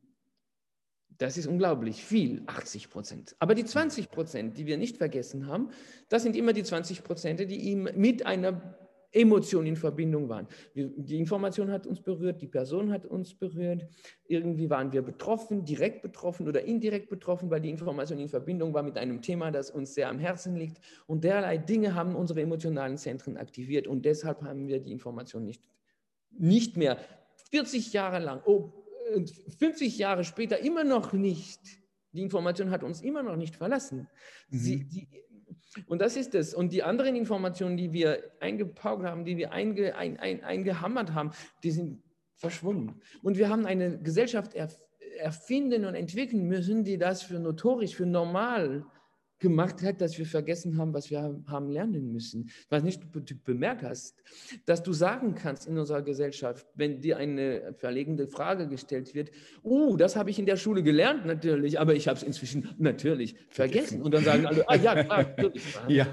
Das 1.17 1.35
ist 1.35 1.47
unglaublich 1.47 2.05
viel, 2.05 2.43
80 2.45 2.89
Prozent. 2.89 3.35
Aber 3.39 3.55
die 3.55 3.65
20 3.65 4.09
Prozent, 4.09 4.57
die 4.57 4.67
wir 4.67 4.77
nicht 4.77 4.97
vergessen 4.97 5.47
haben, 5.47 5.71
das 6.07 6.23
sind 6.23 6.35
immer 6.35 6.53
die 6.53 6.63
20 6.63 7.03
Prozent, 7.03 7.39
die 7.41 7.57
ihm 7.57 7.89
mit 7.95 8.25
einer 8.25 8.77
Emotion 9.11 9.65
in 9.65 9.75
Verbindung 9.75 10.29
waren. 10.29 10.47
Die 10.75 11.17
Information 11.17 11.71
hat 11.71 11.87
uns 11.87 12.01
berührt, 12.01 12.41
die 12.41 12.47
Person 12.47 12.91
hat 12.91 13.05
uns 13.05 13.33
berührt. 13.33 13.87
Irgendwie 14.27 14.69
waren 14.69 14.91
wir 14.91 15.01
betroffen, 15.01 15.65
direkt 15.65 16.03
betroffen 16.03 16.47
oder 16.47 16.63
indirekt 16.63 17.09
betroffen, 17.09 17.49
weil 17.49 17.61
die 17.61 17.71
Information 17.71 18.19
in 18.19 18.29
Verbindung 18.29 18.73
war 18.73 18.83
mit 18.83 18.97
einem 18.97 19.21
Thema, 19.21 19.49
das 19.51 19.71
uns 19.71 19.95
sehr 19.95 20.09
am 20.09 20.19
Herzen 20.19 20.55
liegt. 20.55 20.79
Und 21.07 21.23
derlei 21.23 21.57
Dinge 21.57 21.95
haben 21.95 22.15
unsere 22.15 22.41
emotionalen 22.41 22.97
Zentren 22.97 23.37
aktiviert 23.37 23.87
und 23.87 24.05
deshalb 24.05 24.43
haben 24.43 24.67
wir 24.67 24.79
die 24.79 24.91
Information 24.91 25.43
nicht, 25.43 25.63
nicht 26.29 26.77
mehr 26.77 26.97
40 27.51 27.93
Jahre 27.93 28.19
lang, 28.19 28.41
oh, 28.45 28.73
50 29.57 29.97
Jahre 29.97 30.23
später 30.23 30.59
immer 30.59 30.83
noch 30.83 31.13
nicht. 31.13 31.59
Die 32.11 32.21
Information 32.21 32.71
hat 32.71 32.83
uns 32.83 33.01
immer 33.01 33.23
noch 33.23 33.35
nicht 33.35 33.55
verlassen. 33.55 34.07
Mhm. 34.49 34.57
Sie, 34.57 34.83
die, 34.87 35.07
und 35.87 36.01
das 36.01 36.15
ist 36.15 36.35
es. 36.35 36.53
Und 36.53 36.73
die 36.73 36.83
anderen 36.83 37.15
Informationen, 37.15 37.77
die 37.77 37.93
wir 37.93 38.31
eingepaukt 38.39 39.03
haben, 39.03 39.25
die 39.25 39.37
wir 39.37 39.51
einge, 39.51 39.95
ein, 39.95 40.19
ein, 40.19 40.43
eingehammert 40.43 41.13
haben, 41.13 41.31
die 41.63 41.71
sind 41.71 42.01
verschwunden. 42.35 43.01
Und 43.21 43.37
wir 43.37 43.49
haben 43.49 43.65
eine 43.65 43.99
Gesellschaft 43.99 44.53
erfinden 45.17 45.85
und 45.85 45.95
entwickeln 45.95 46.47
müssen, 46.47 46.83
die 46.83 46.97
das 46.97 47.21
für 47.21 47.39
notorisch, 47.39 47.95
für 47.95 48.05
normal 48.05 48.85
gemacht 49.39 49.81
hat, 49.81 50.01
dass 50.01 50.17
wir 50.17 50.25
vergessen 50.25 50.77
haben, 50.77 50.93
was 50.93 51.09
wir 51.09 51.41
haben 51.47 51.69
lernen 51.69 52.11
müssen. 52.11 52.45
Ich 52.47 52.71
weiß 52.71 52.83
nicht, 52.83 53.01
ob 53.03 53.25
du 53.25 53.35
bemerkt 53.35 53.83
hast, 53.83 54.15
dass 54.65 54.83
du 54.83 54.93
sagen 54.93 55.35
kannst 55.35 55.67
in 55.67 55.77
unserer 55.77 56.01
Gesellschaft, 56.01 56.67
wenn 56.75 57.01
dir 57.01 57.17
eine 57.17 57.73
verlegende 57.77 58.27
Frage 58.27 58.67
gestellt 58.67 59.13
wird, 59.15 59.31
uh, 59.63 59.97
das 59.97 60.15
habe 60.15 60.29
ich 60.29 60.39
in 60.39 60.45
der 60.45 60.57
Schule 60.57 60.83
gelernt, 60.83 61.25
natürlich, 61.25 61.79
aber 61.79 61.95
ich 61.95 62.07
habe 62.07 62.17
es 62.17 62.23
inzwischen 62.23 62.69
natürlich 62.77 63.35
vergessen. 63.49 64.01
Und 64.01 64.13
dann 64.13 64.23
sagen 64.23 64.45
alle, 64.45 64.67
ah 64.67 64.75
ja, 64.75 65.03
klar, 65.03 65.23
natürlich. 65.23 65.63
ja. 65.87 66.07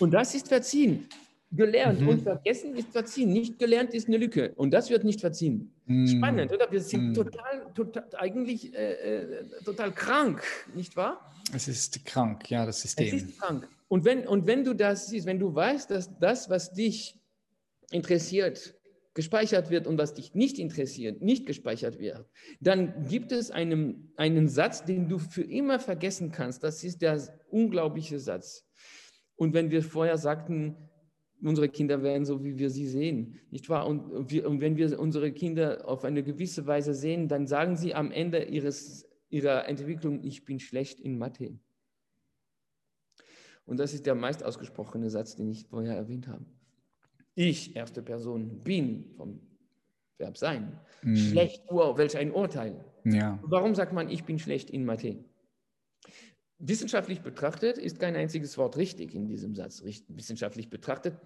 Und 0.00 0.12
das 0.12 0.34
ist 0.34 0.48
verziehen. 0.48 1.08
Gelernt 1.56 2.00
mhm. 2.00 2.08
und 2.08 2.22
vergessen 2.22 2.74
ist 2.76 2.88
verziehen. 2.90 3.32
Nicht 3.32 3.58
gelernt 3.58 3.94
ist 3.94 4.08
eine 4.08 4.16
Lücke. 4.16 4.52
Und 4.56 4.72
das 4.72 4.90
wird 4.90 5.04
nicht 5.04 5.20
verziehen. 5.20 5.72
Mhm. 5.86 6.06
Spannend, 6.06 6.52
oder? 6.52 6.70
Wir 6.70 6.80
sind 6.80 7.10
mhm. 7.10 7.14
total, 7.14 7.72
total, 7.74 8.04
eigentlich 8.16 8.74
äh, 8.74 9.22
äh, 9.22 9.44
total 9.64 9.92
krank, 9.92 10.42
nicht 10.74 10.96
wahr? 10.96 11.32
Es 11.54 11.68
ist 11.68 12.04
krank, 12.04 12.50
ja, 12.50 12.66
das 12.66 12.80
System. 12.80 13.06
Es 13.06 13.22
ist 13.22 13.38
krank. 13.38 13.68
Und 13.88 14.04
wenn, 14.04 14.26
und 14.26 14.46
wenn 14.46 14.64
du 14.64 14.74
das 14.74 15.08
siehst, 15.08 15.26
wenn 15.26 15.38
du 15.38 15.54
weißt, 15.54 15.90
dass 15.90 16.18
das, 16.18 16.50
was 16.50 16.72
dich 16.72 17.20
interessiert, 17.90 18.74
gespeichert 19.14 19.70
wird 19.70 19.86
und 19.86 19.96
was 19.96 20.14
dich 20.14 20.34
nicht 20.34 20.58
interessiert, 20.58 21.22
nicht 21.22 21.46
gespeichert 21.46 22.00
wird, 22.00 22.26
dann 22.60 23.06
gibt 23.08 23.30
es 23.30 23.50
einen, 23.50 24.12
einen 24.16 24.48
Satz, 24.48 24.84
den 24.84 25.08
du 25.08 25.18
für 25.18 25.42
immer 25.42 25.78
vergessen 25.78 26.32
kannst. 26.32 26.64
Das 26.64 26.82
ist 26.82 27.00
der 27.00 27.22
unglaubliche 27.48 28.18
Satz. 28.18 28.66
Und 29.36 29.54
wenn 29.54 29.70
wir 29.70 29.82
vorher 29.82 30.18
sagten, 30.18 30.76
unsere 31.44 31.68
Kinder 31.68 32.02
werden 32.02 32.24
so, 32.24 32.42
wie 32.42 32.58
wir 32.58 32.70
sie 32.70 32.86
sehen, 32.86 33.40
nicht 33.50 33.68
wahr? 33.68 33.86
Und, 33.86 34.30
wir, 34.30 34.48
und 34.48 34.60
wenn 34.60 34.76
wir 34.76 34.98
unsere 34.98 35.32
Kinder 35.32 35.86
auf 35.88 36.04
eine 36.04 36.22
gewisse 36.22 36.66
Weise 36.66 36.94
sehen, 36.94 37.28
dann 37.28 37.46
sagen 37.46 37.76
sie 37.76 37.94
am 37.94 38.10
Ende 38.10 38.44
ihres 38.44 39.06
ihrer 39.34 39.66
Entwicklung, 39.68 40.22
ich 40.22 40.44
bin 40.44 40.60
schlecht 40.60 41.00
in 41.00 41.18
Mathe. 41.18 41.58
Und 43.66 43.78
das 43.78 43.92
ist 43.92 44.06
der 44.06 44.14
meist 44.14 44.44
ausgesprochene 44.44 45.10
Satz, 45.10 45.34
den 45.34 45.48
ich 45.48 45.66
vorher 45.66 45.96
erwähnt 45.96 46.28
habe. 46.28 46.46
Ich, 47.34 47.74
erste 47.74 48.00
Person, 48.00 48.60
bin 48.62 49.10
vom 49.16 49.40
Verb 50.18 50.38
sein. 50.38 50.78
Mm. 51.02 51.16
Schlecht, 51.16 51.64
wow, 51.68 51.98
welch 51.98 52.16
ein 52.16 52.30
Urteil. 52.30 52.84
Ja. 53.04 53.40
Warum 53.42 53.74
sagt 53.74 53.92
man, 53.92 54.08
ich 54.08 54.24
bin 54.24 54.38
schlecht 54.38 54.70
in 54.70 54.84
Mathe? 54.84 55.24
Wissenschaftlich 56.58 57.20
betrachtet 57.20 57.76
ist 57.76 57.98
kein 57.98 58.14
einziges 58.14 58.56
Wort 58.56 58.76
richtig 58.76 59.14
in 59.14 59.26
diesem 59.26 59.56
Satz. 59.56 59.82
Wissenschaftlich 59.82 60.70
betrachtet 60.70 61.16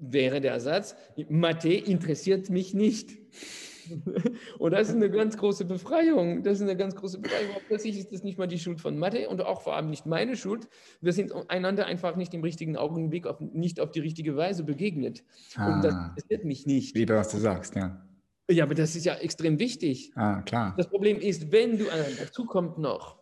wäre 0.00 0.40
der 0.40 0.60
Satz, 0.60 0.96
Mathe 1.28 1.72
interessiert 1.72 2.50
mich 2.50 2.74
nicht. 2.74 3.18
Und 4.58 4.72
das 4.72 4.88
ist 4.88 4.94
eine 4.94 5.10
ganz 5.10 5.36
große 5.36 5.64
Befreiung. 5.64 6.42
Das 6.42 6.58
ist 6.58 6.62
eine 6.62 6.76
ganz 6.76 6.94
große 6.94 7.18
Befreiung. 7.18 7.50
Plötzlich 7.66 7.98
ist 7.98 8.12
das 8.12 8.22
nicht 8.22 8.38
mal 8.38 8.46
die 8.46 8.58
Schuld 8.58 8.80
von 8.80 8.98
Mathe 8.98 9.28
und 9.28 9.40
auch 9.40 9.62
vor 9.62 9.74
allem 9.74 9.90
nicht 9.90 10.06
meine 10.06 10.36
Schuld. 10.36 10.68
Wir 11.00 11.12
sind 11.12 11.32
einander 11.48 11.86
einfach 11.86 12.16
nicht 12.16 12.32
im 12.34 12.42
richtigen 12.42 12.76
Augenblick, 12.76 13.26
auf, 13.26 13.40
nicht 13.40 13.80
auf 13.80 13.90
die 13.90 14.00
richtige 14.00 14.36
Weise 14.36 14.64
begegnet. 14.64 15.24
Ah, 15.56 15.74
und 15.74 15.84
das 15.84 15.94
interessiert 15.94 16.44
mich 16.44 16.66
nicht. 16.66 16.94
Wie 16.94 17.06
du, 17.06 17.16
was 17.16 17.30
du 17.30 17.38
sagst, 17.38 17.74
ja. 17.74 18.06
Ja, 18.50 18.64
aber 18.64 18.74
das 18.74 18.96
ist 18.96 19.04
ja 19.04 19.14
extrem 19.14 19.58
wichtig. 19.58 20.12
Ah, 20.16 20.42
klar. 20.42 20.74
Das 20.76 20.88
Problem 20.88 21.18
ist, 21.18 21.52
wenn 21.52 21.78
du, 21.78 21.84
dazu 22.18 22.46
kommt 22.46 22.78
noch, 22.78 23.19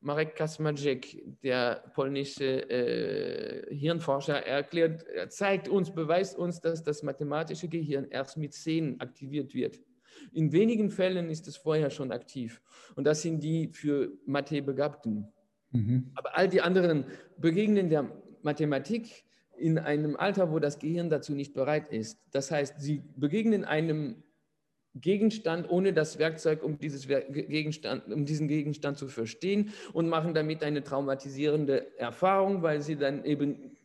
Marek 0.00 0.36
Kasmarzek, 0.36 1.22
der 1.42 1.82
polnische 1.94 2.70
äh, 2.70 3.74
Hirnforscher, 3.74 4.46
erklärt, 4.46 5.04
er 5.08 5.28
zeigt 5.28 5.68
uns, 5.68 5.92
beweist 5.92 6.38
uns, 6.38 6.60
dass 6.60 6.82
das 6.82 7.02
mathematische 7.02 7.68
Gehirn 7.68 8.06
erst 8.10 8.36
mit 8.36 8.54
zehn 8.54 9.00
aktiviert 9.00 9.54
wird. 9.54 9.80
In 10.32 10.52
wenigen 10.52 10.90
Fällen 10.90 11.30
ist 11.30 11.48
es 11.48 11.56
vorher 11.56 11.90
schon 11.90 12.12
aktiv. 12.12 12.62
Und 12.96 13.04
das 13.04 13.22
sind 13.22 13.42
die 13.42 13.70
für 13.72 14.12
Mathe 14.24 14.62
Begabten. 14.62 15.26
Mhm. 15.72 16.10
Aber 16.14 16.36
all 16.36 16.48
die 16.48 16.60
anderen 16.60 17.04
begegnen 17.36 17.88
der 17.88 18.10
Mathematik 18.42 19.24
in 19.56 19.78
einem 19.78 20.16
Alter, 20.16 20.52
wo 20.52 20.58
das 20.58 20.78
Gehirn 20.78 21.10
dazu 21.10 21.34
nicht 21.34 21.54
bereit 21.54 21.92
ist. 21.92 22.20
Das 22.30 22.50
heißt, 22.50 22.80
sie 22.80 23.02
begegnen 23.16 23.64
einem 23.64 24.22
Gegenstand 24.94 25.70
ohne 25.70 25.92
das 25.92 26.18
Werkzeug, 26.18 26.62
um, 26.62 26.78
dieses 26.78 27.06
Gegenstand, 27.06 28.12
um 28.12 28.24
diesen 28.24 28.48
Gegenstand 28.48 28.98
zu 28.98 29.08
verstehen 29.08 29.72
und 29.92 30.08
machen 30.08 30.34
damit 30.34 30.62
eine 30.62 30.82
traumatisierende 30.82 31.98
Erfahrung, 31.98 32.62
weil 32.62 32.80
sie 32.82 32.96
dann 32.96 33.24
eben 33.24 33.76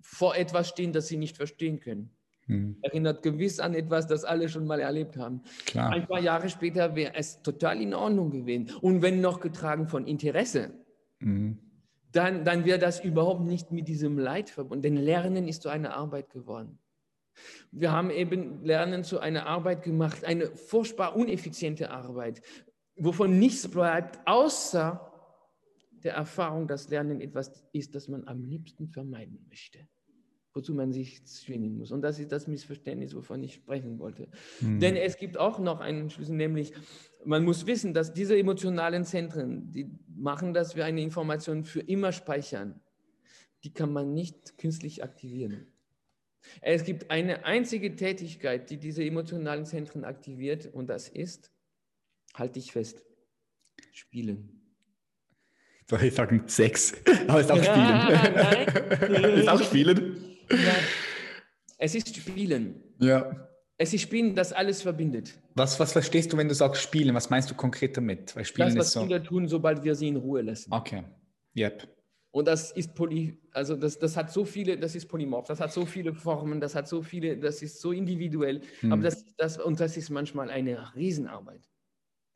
vor 0.00 0.36
etwas 0.36 0.68
stehen, 0.68 0.92
das 0.92 1.08
sie 1.08 1.16
nicht 1.16 1.36
verstehen 1.36 1.80
können. 1.80 2.10
Hm. 2.46 2.78
Erinnert 2.80 3.22
gewiss 3.22 3.60
an 3.60 3.74
etwas, 3.74 4.06
das 4.06 4.24
alle 4.24 4.48
schon 4.48 4.66
mal 4.66 4.80
erlebt 4.80 5.16
haben. 5.18 5.42
Klar. 5.66 5.90
Ein 5.90 6.06
paar 6.06 6.20
Jahre 6.20 6.48
später 6.48 6.96
wäre 6.96 7.14
es 7.14 7.42
total 7.42 7.80
in 7.80 7.92
Ordnung 7.92 8.30
gewesen. 8.30 8.70
Und 8.80 9.02
wenn 9.02 9.20
noch 9.20 9.40
getragen 9.40 9.86
von 9.86 10.06
Interesse, 10.06 10.70
hm. 11.20 11.58
dann, 12.12 12.44
dann 12.44 12.64
wäre 12.64 12.78
das 12.78 13.04
überhaupt 13.04 13.42
nicht 13.42 13.70
mit 13.70 13.86
diesem 13.86 14.18
Leid 14.18 14.48
verbunden. 14.48 14.82
Denn 14.82 14.96
Lernen 14.96 15.46
ist 15.46 15.62
so 15.62 15.68
eine 15.68 15.94
Arbeit 15.94 16.30
geworden. 16.30 16.78
Wir 17.70 17.92
haben 17.92 18.10
eben 18.10 18.64
Lernen 18.64 19.04
zu 19.04 19.18
einer 19.18 19.46
Arbeit 19.46 19.82
gemacht, 19.82 20.24
eine 20.24 20.46
furchtbar 20.56 21.16
uneffiziente 21.16 21.90
Arbeit, 21.90 22.42
wovon 22.96 23.38
nichts 23.38 23.68
bleibt, 23.68 24.18
außer 24.26 25.04
der 26.04 26.14
Erfahrung, 26.14 26.66
dass 26.66 26.88
Lernen 26.88 27.20
etwas 27.20 27.64
ist, 27.72 27.94
das 27.94 28.08
man 28.08 28.26
am 28.26 28.44
liebsten 28.44 28.88
vermeiden 28.88 29.44
möchte, 29.48 29.80
wozu 30.54 30.74
man 30.74 30.92
sich 30.92 31.24
zwingen 31.26 31.76
muss. 31.76 31.92
Und 31.92 32.02
das 32.02 32.18
ist 32.18 32.32
das 32.32 32.46
Missverständnis, 32.46 33.14
wovon 33.14 33.42
ich 33.42 33.54
sprechen 33.54 33.98
wollte. 33.98 34.28
Hm. 34.60 34.80
Denn 34.80 34.96
es 34.96 35.16
gibt 35.16 35.36
auch 35.36 35.58
noch 35.58 35.80
einen 35.80 36.10
Schlüssel, 36.10 36.36
nämlich 36.36 36.72
man 37.24 37.44
muss 37.44 37.66
wissen, 37.66 37.94
dass 37.94 38.12
diese 38.12 38.38
emotionalen 38.38 39.04
Zentren, 39.04 39.72
die 39.72 39.90
machen, 40.16 40.54
dass 40.54 40.76
wir 40.76 40.84
eine 40.84 41.02
Information 41.02 41.64
für 41.64 41.80
immer 41.80 42.12
speichern, 42.12 42.80
die 43.64 43.72
kann 43.72 43.92
man 43.92 44.14
nicht 44.14 44.56
künstlich 44.56 45.02
aktivieren. 45.02 45.66
Es 46.60 46.84
gibt 46.84 47.10
eine 47.10 47.44
einzige 47.44 47.94
Tätigkeit, 47.96 48.70
die 48.70 48.78
diese 48.78 49.04
emotionalen 49.04 49.64
Zentren 49.64 50.04
aktiviert 50.04 50.66
und 50.66 50.88
das 50.88 51.08
ist, 51.08 51.52
halte 52.34 52.54
dich 52.54 52.72
fest, 52.72 53.02
spielen. 53.92 54.58
Soll 55.88 56.02
ich 56.04 56.14
sagen 56.14 56.42
Sex? 56.46 56.94
Aber 57.28 57.40
es 57.40 57.46
ist 57.46 57.52
auch 57.52 57.62
Spielen. 57.62 59.12
Nein. 59.14 59.38
ist 59.38 59.48
auch 59.48 59.62
Spielen. 59.62 60.36
Ja. 60.50 60.74
Es 61.78 61.94
ist 61.94 62.14
Spielen. 62.14 62.82
Ja. 63.00 63.48
Es 63.78 63.94
ist 63.94 64.02
Spielen, 64.02 64.34
das 64.34 64.52
alles 64.52 64.82
verbindet. 64.82 65.38
Was, 65.54 65.78
was 65.80 65.92
verstehst 65.92 66.32
du, 66.32 66.36
wenn 66.36 66.48
du 66.48 66.54
sagst 66.54 66.82
Spielen? 66.82 67.14
Was 67.14 67.30
meinst 67.30 67.50
du 67.50 67.54
konkret 67.54 67.96
damit? 67.96 68.34
Weil 68.36 68.44
Spielen 68.44 68.68
das, 68.68 68.76
was 68.76 68.92
so... 68.92 69.00
Kinder 69.00 69.22
tun, 69.22 69.46
sobald 69.48 69.84
wir 69.84 69.94
sie 69.94 70.08
in 70.08 70.16
Ruhe 70.16 70.42
lassen. 70.42 70.72
Okay. 70.72 71.04
Yep. 71.56 71.88
Und 72.38 72.46
das 72.46 72.70
ist 72.70 72.94
poly, 72.94 73.36
also 73.50 73.74
das, 73.74 73.98
das 73.98 74.16
hat 74.16 74.32
so 74.32 74.44
viele, 74.44 74.78
das 74.78 74.94
ist 74.94 75.06
polymorph, 75.08 75.48
das 75.48 75.58
hat 75.58 75.72
so 75.72 75.84
viele 75.84 76.14
Formen, 76.14 76.60
das 76.60 76.76
hat 76.76 76.86
so 76.86 77.02
viele, 77.02 77.36
das 77.36 77.62
ist 77.62 77.80
so 77.80 77.90
individuell. 77.90 78.60
Hm. 78.78 78.92
Aber 78.92 79.02
das, 79.02 79.26
das, 79.34 79.58
und 79.58 79.80
das 79.80 79.96
ist 79.96 80.08
manchmal 80.08 80.48
eine 80.48 80.94
Riesenarbeit. 80.94 81.68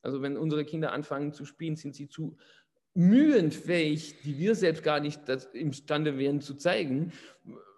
Also 0.02 0.20
wenn 0.20 0.36
unsere 0.36 0.64
Kinder 0.64 0.90
anfangen 0.90 1.32
zu 1.32 1.44
spielen, 1.44 1.76
sind 1.76 1.94
sie 1.94 2.08
zu 2.08 2.36
mühenfähig, 2.94 4.22
die 4.22 4.38
wir 4.38 4.56
selbst 4.56 4.82
gar 4.82 4.98
nicht 4.98 5.20
imstande 5.52 6.18
wären 6.18 6.40
zu 6.40 6.54
zeigen, 6.54 7.12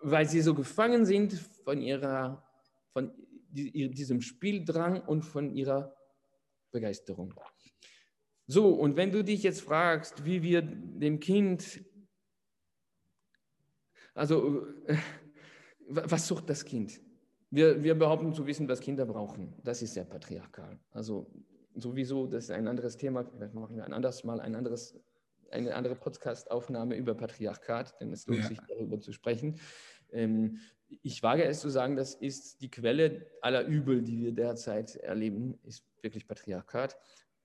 weil 0.00 0.26
sie 0.26 0.40
so 0.40 0.54
gefangen 0.54 1.04
sind 1.04 1.34
von 1.34 1.82
ihrer, 1.82 2.42
von 2.94 3.12
diesem 3.50 4.22
Spieldrang 4.22 5.02
und 5.02 5.26
von 5.26 5.54
ihrer 5.54 5.94
Begeisterung. 6.72 7.34
So, 8.46 8.70
und 8.70 8.96
wenn 8.96 9.12
du 9.12 9.22
dich 9.22 9.42
jetzt 9.42 9.60
fragst, 9.60 10.24
wie 10.24 10.42
wir 10.42 10.62
dem 10.62 11.20
Kind 11.20 11.84
also, 14.14 14.66
äh, 14.86 14.96
was 15.88 16.26
sucht 16.26 16.48
das 16.48 16.64
Kind? 16.64 17.00
Wir, 17.50 17.82
wir 17.82 17.94
behaupten 17.94 18.32
zu 18.32 18.46
wissen, 18.46 18.68
was 18.68 18.80
Kinder 18.80 19.06
brauchen. 19.06 19.54
Das 19.62 19.82
ist 19.82 19.94
sehr 19.94 20.04
patriarchal. 20.04 20.78
Also, 20.90 21.30
sowieso, 21.74 22.26
das 22.26 22.44
ist 22.44 22.50
ein 22.50 22.68
anderes 22.68 22.96
Thema. 22.96 23.24
Vielleicht 23.24 23.54
machen 23.54 23.76
wir 23.76 23.84
ein 23.84 23.92
anderes 23.92 24.24
Mal 24.24 24.40
ein 24.40 24.54
anderes, 24.54 24.98
eine 25.50 25.74
andere 25.74 25.94
Podcast-Aufnahme 25.94 26.96
über 26.96 27.14
Patriarchat, 27.14 28.00
denn 28.00 28.12
es 28.12 28.26
lohnt 28.26 28.42
ja. 28.42 28.48
sich, 28.48 28.58
darüber 28.68 29.00
zu 29.00 29.12
sprechen. 29.12 29.58
Ähm, 30.12 30.58
ich 31.02 31.22
wage 31.22 31.44
es 31.44 31.60
zu 31.60 31.68
sagen, 31.68 31.96
das 31.96 32.14
ist 32.14 32.60
die 32.60 32.70
Quelle 32.70 33.26
aller 33.40 33.64
Übel, 33.64 34.02
die 34.02 34.20
wir 34.20 34.32
derzeit 34.32 34.96
erleben, 34.96 35.58
ist 35.64 35.84
wirklich 36.02 36.26
Patriarchat. 36.26 36.96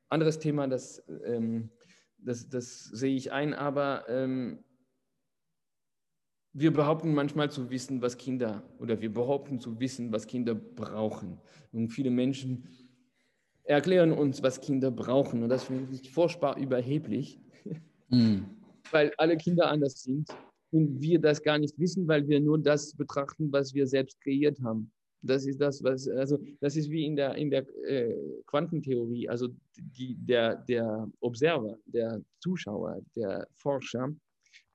Anderes 0.10 0.40
Thema, 0.40 0.68
das, 0.68 1.04
ähm, 1.24 1.72
das, 2.18 2.50
das 2.50 2.84
sehe 2.86 3.16
ich 3.16 3.32
ein, 3.32 3.54
aber 3.54 4.06
ähm, 4.08 4.64
wir 6.54 6.74
behaupten 6.74 7.14
manchmal 7.14 7.52
zu 7.52 7.70
wissen, 7.70 8.02
was 8.02 8.18
Kinder 8.18 8.64
oder 8.80 9.02
wir 9.02 9.14
behaupten 9.14 9.60
zu 9.60 9.80
wissen, 9.80 10.12
was 10.12 10.28
Kinder 10.28 10.56
brauchen. 10.56 11.38
Und 11.72 11.90
viele 11.90 12.10
Menschen 12.10 12.68
erklären 13.64 14.12
uns, 14.12 14.42
was 14.42 14.62
Kinder 14.62 14.90
brauchen. 14.90 15.44
Und 15.44 15.50
das 15.50 15.66
finde 15.66 15.94
ich 15.94 16.12
furchtbar 16.12 16.58
überheblich, 16.58 17.40
mm. 18.10 18.40
weil 18.92 19.14
alle 19.18 19.38
Kinder 19.38 19.70
anders 19.70 20.02
sind 20.02 20.28
und 20.72 21.00
wir 21.02 21.20
das 21.20 21.42
gar 21.42 21.60
nicht 21.60 21.78
wissen, 21.78 22.08
weil 22.08 22.28
wir 22.28 22.40
nur 22.40 22.58
das 22.60 22.96
betrachten, 22.96 23.52
was 23.52 23.74
wir 23.74 23.86
selbst 23.86 24.20
kreiert 24.22 24.60
haben. 24.62 24.92
Das 25.22 25.46
ist 25.46 25.60
das, 25.60 25.84
was, 25.84 26.08
also 26.08 26.40
das 26.62 26.78
ist 26.78 26.90
wie 26.90 27.06
in 27.06 27.16
der, 27.16 27.36
in 27.36 27.50
der 27.50 27.66
äh, 27.86 28.16
Quantentheorie, 28.48 29.28
also 29.28 29.50
die, 29.78 30.16
der, 30.16 30.56
der 30.56 31.10
Observer, 31.20 31.78
der 31.86 32.22
Zuschauer, 32.40 33.02
der 33.16 33.46
Forscher 33.54 34.16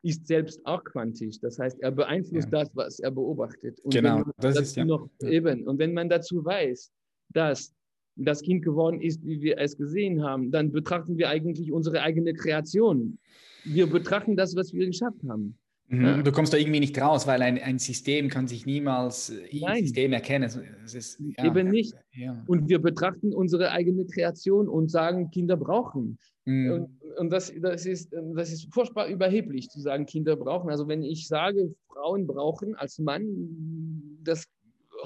ist 0.04 0.26
selbst 0.26 0.64
auch 0.66 0.84
quantisch. 0.84 1.40
Das 1.40 1.58
heißt, 1.58 1.80
er 1.80 1.90
beeinflusst 1.90 2.48
ja. 2.52 2.60
das, 2.60 2.70
was 2.76 3.00
er 3.00 3.10
beobachtet. 3.10 3.80
Und 3.80 3.94
genau, 3.94 4.22
das 4.36 4.60
ist 4.60 4.76
ja. 4.76 4.84
Noch, 4.84 5.08
eben. 5.22 5.66
Und 5.66 5.78
wenn 5.78 5.94
man 5.94 6.08
dazu 6.08 6.44
weiß, 6.44 6.92
dass 7.30 7.74
das 8.16 8.42
Kind 8.42 8.62
geworden 8.62 9.00
ist, 9.00 9.24
wie 9.24 9.40
wir 9.40 9.58
es 9.58 9.76
gesehen 9.76 10.22
haben, 10.22 10.50
dann 10.50 10.70
betrachten 10.70 11.16
wir 11.16 11.30
eigentlich 11.30 11.72
unsere 11.72 12.02
eigene 12.02 12.34
Kreation. 12.34 13.18
Wir 13.64 13.86
betrachten 13.86 14.36
das, 14.36 14.54
was 14.54 14.72
wir 14.72 14.86
geschafft 14.86 15.20
haben. 15.26 15.58
Mhm. 15.88 16.24
Du 16.24 16.32
kommst 16.32 16.52
da 16.52 16.56
irgendwie 16.56 16.80
nicht 16.80 16.98
raus, 16.98 17.26
weil 17.26 17.42
ein, 17.42 17.58
ein 17.58 17.78
System 17.78 18.28
kann 18.28 18.48
sich 18.48 18.64
niemals 18.64 19.30
äh, 19.30 19.58
Nein. 19.60 19.82
System 19.82 20.12
erkennen. 20.12 20.50
Es 20.84 20.94
ist, 20.94 21.20
ja, 21.20 21.44
Eben 21.44 21.68
nicht. 21.70 21.94
Ja. 22.12 22.42
Und 22.46 22.68
wir 22.68 22.78
betrachten 22.78 23.34
unsere 23.34 23.70
eigene 23.70 24.06
Kreation 24.06 24.68
und 24.68 24.90
sagen, 24.90 25.30
Kinder 25.30 25.56
brauchen. 25.56 26.18
Mhm. 26.46 26.72
Und, 26.72 27.18
und 27.18 27.30
das, 27.30 27.52
das, 27.60 27.86
ist, 27.86 28.12
das 28.34 28.50
ist 28.50 28.72
furchtbar 28.72 29.08
überheblich 29.08 29.68
zu 29.68 29.80
sagen, 29.80 30.06
Kinder 30.06 30.36
brauchen. 30.36 30.70
Also 30.70 30.88
wenn 30.88 31.02
ich 31.02 31.28
sage, 31.28 31.74
Frauen 31.92 32.26
brauchen 32.26 32.74
als 32.76 32.98
Mann, 32.98 34.18
das, 34.22 34.44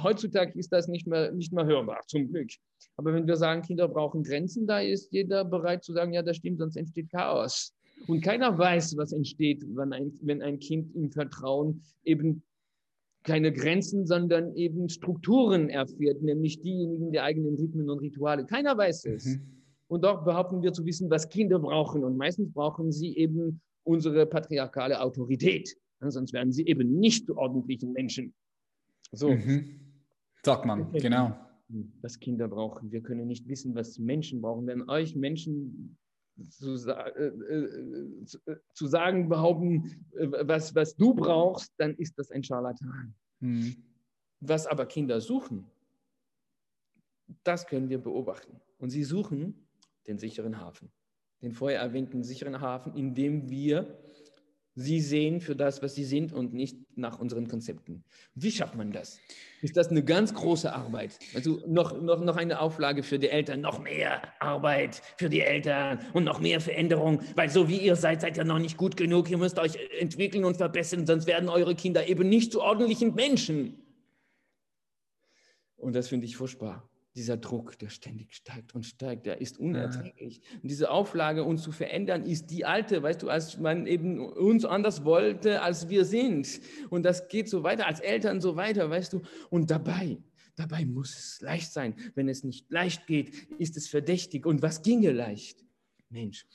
heutzutage 0.03 0.57
ist 0.59 0.72
das 0.72 0.87
nicht 0.87 1.07
mehr, 1.07 1.33
nicht 1.33 1.53
mehr 1.53 1.66
hörbar, 1.66 2.01
zum 2.07 2.29
Glück. 2.29 2.51
Aber 2.97 3.12
wenn 3.12 3.26
wir 3.26 3.37
sagen, 3.37 3.62
Kinder 3.62 3.89
brauchen 3.89 4.22
Grenzen, 4.22 4.66
da 4.66 4.81
ist 4.81 5.12
jeder 5.12 5.45
bereit 5.45 5.83
zu 5.83 5.93
sagen, 5.93 6.12
ja, 6.12 6.22
das 6.22 6.37
stimmt, 6.37 6.59
sonst 6.59 6.76
entsteht 6.76 7.11
Chaos. 7.11 7.74
Und 8.07 8.22
keiner 8.22 8.57
weiß, 8.57 8.96
was 8.96 9.12
entsteht, 9.12 9.64
wenn 9.74 9.92
ein, 9.92 10.12
wenn 10.22 10.42
ein 10.42 10.59
Kind 10.59 10.94
im 10.94 11.11
Vertrauen 11.11 11.82
eben 12.05 12.42
keine 13.24 13.53
Grenzen, 13.53 14.07
sondern 14.07 14.55
eben 14.55 14.88
Strukturen 14.88 15.68
erfährt, 15.68 16.22
nämlich 16.22 16.61
diejenigen 16.61 17.12
der 17.12 17.24
eigenen 17.24 17.57
Rhythmen 17.57 17.90
und 17.90 17.99
Rituale. 17.99 18.46
Keiner 18.46 18.76
weiß 18.76 19.05
es. 19.07 19.26
Mhm. 19.26 19.42
Und 19.88 20.05
doch 20.05 20.24
behaupten 20.24 20.62
wir 20.62 20.72
zu 20.72 20.84
wissen, 20.84 21.11
was 21.11 21.28
Kinder 21.28 21.59
brauchen. 21.59 22.05
Und 22.05 22.16
meistens 22.16 22.53
brauchen 22.53 22.92
sie 22.92 23.16
eben 23.16 23.61
unsere 23.84 24.26
patriarchale 24.26 25.01
Autorität. 25.01 25.76
Sonst 26.01 26.32
werden 26.32 26.53
sie 26.53 26.66
eben 26.66 26.99
nicht 26.99 27.26
zu 27.26 27.36
ordentlichen 27.36 27.92
Menschen. 27.92 28.32
So. 29.12 29.30
Mhm. 29.30 29.80
Sagt 30.44 30.64
man, 30.64 30.92
genau. 30.92 31.36
Was 32.01 32.18
Kinder 32.18 32.49
brauchen. 32.49 32.92
Wir 32.92 33.03
können 33.03 33.26
nicht 33.26 33.49
wissen, 33.49 33.74
was 33.74 33.99
Menschen 33.99 34.40
brauchen. 34.40 34.66
Wenn 34.66 34.88
euch 34.88 35.16
Menschen 35.16 35.99
zu, 36.51 36.74
äh, 36.89 37.26
äh, 37.26 38.24
zu, 38.24 38.39
äh, 38.47 38.57
zu, 38.74 38.86
sagen, 38.86 39.28
behaupten, 39.28 40.07
was, 40.12 40.74
was 40.74 40.97
du 40.97 41.14
brauchst, 41.14 41.72
dann 41.78 41.95
ist 41.97 42.18
das 42.18 42.30
ein 42.30 42.43
Scharlatan. 42.43 43.14
Mhm. 43.41 43.76
Was 44.41 44.66
aber 44.66 44.86
Kinder 44.86 45.20
suchen, 45.20 45.66
das 47.45 47.66
können 47.66 47.89
wir 47.89 47.99
beobachten. 47.99 48.61
Und 48.78 48.91
sie 48.91 49.05
suchen 49.05 49.66
den 50.07 50.18
sicheren 50.18 50.61
Hafen, 50.61 50.91
den 51.43 51.53
vorher 51.53 51.80
erwähnten 51.80 52.22
sicheren 52.22 52.61
Hafen, 52.61 52.95
in 52.95 53.14
dem 53.14 53.51
wir 53.51 53.99
sie 54.81 55.01
sehen 55.01 55.41
für 55.41 55.57
das, 55.57 55.83
was 55.83 55.97
sie 55.97 56.05
sind 56.05 56.33
und 56.33 56.55
nicht 56.55 56.76
nach 56.97 57.18
unseren 57.18 57.49
Konzepten. 57.49 58.05
Wie 58.35 58.53
schafft 58.53 58.76
man 58.76 58.93
das? 58.93 59.18
Ist 59.61 59.76
das 59.76 59.89
eine 59.89 60.05
ganz 60.05 60.33
große 60.33 60.72
Arbeit? 60.72 61.18
Also 61.35 61.61
noch, 61.66 62.01
noch, 62.01 62.20
noch 62.20 62.37
eine 62.37 62.61
Auflage 62.61 63.03
für 63.03 63.18
die 63.18 63.29
Eltern, 63.29 63.61
noch 63.61 63.81
mehr 63.81 64.22
Arbeit 64.41 65.03
für 65.16 65.29
die 65.29 65.41
Eltern 65.41 65.99
und 66.12 66.22
noch 66.22 66.39
mehr 66.39 66.61
Veränderung, 66.61 67.22
weil 67.35 67.51
so 67.51 67.68
wie 67.68 67.79
ihr 67.79 67.97
seid, 67.97 68.20
seid 68.20 68.37
ihr 68.37 68.45
noch 68.45 68.61
nicht 68.61 68.76
gut 68.76 68.97
genug. 68.97 69.29
Ihr 69.31 69.39
müsst 69.39 69.59
euch 69.59 69.76
entwickeln 69.99 70.45
und 70.45 70.59
verbessern, 70.59 71.07
sonst 71.07 71.26
werden 71.26 71.49
eure 71.49 71.74
Kinder 71.74 72.07
eben 72.07 72.29
nicht 72.29 72.53
zu 72.53 72.62
ordentlichen 72.62 73.16
Menschen. 73.16 73.83
Und 75.76 75.97
das 75.97 76.09
finde 76.09 76.26
ich 76.26 76.37
furchtbar 76.37 76.88
dieser 77.18 77.36
Druck, 77.36 77.78
der 77.78 77.90
ständig 77.90 78.34
steigt 78.34 78.74
und 78.74 78.86
steigt, 78.86 79.26
der 79.26 79.40
ist 79.40 79.58
unerträglich. 79.58 80.40
Und 80.62 80.70
diese 80.70 80.90
Auflage, 80.90 81.44
uns 81.44 81.62
zu 81.62 81.72
verändern, 81.72 82.24
ist 82.24 82.46
die 82.46 82.64
alte, 82.64 83.02
weißt 83.02 83.22
du, 83.22 83.28
als 83.28 83.58
man 83.58 83.86
eben 83.86 84.20
uns 84.20 84.64
anders 84.64 85.04
wollte, 85.04 85.60
als 85.60 85.88
wir 85.88 86.04
sind. 86.04 86.60
Und 86.90 87.02
das 87.02 87.28
geht 87.28 87.48
so 87.48 87.64
weiter, 87.64 87.86
als 87.86 88.00
Eltern 88.00 88.40
so 88.40 88.56
weiter, 88.56 88.88
weißt 88.88 89.12
du. 89.12 89.22
Und 89.50 89.70
dabei, 89.70 90.18
dabei 90.54 90.84
muss 90.84 91.18
es 91.18 91.40
leicht 91.40 91.72
sein. 91.72 91.94
Wenn 92.14 92.28
es 92.28 92.44
nicht 92.44 92.70
leicht 92.70 93.06
geht, 93.06 93.34
ist 93.58 93.76
es 93.76 93.88
verdächtig. 93.88 94.46
Und 94.46 94.62
was 94.62 94.82
ginge 94.82 95.10
leicht? 95.10 95.64
Mensch, 96.10 96.46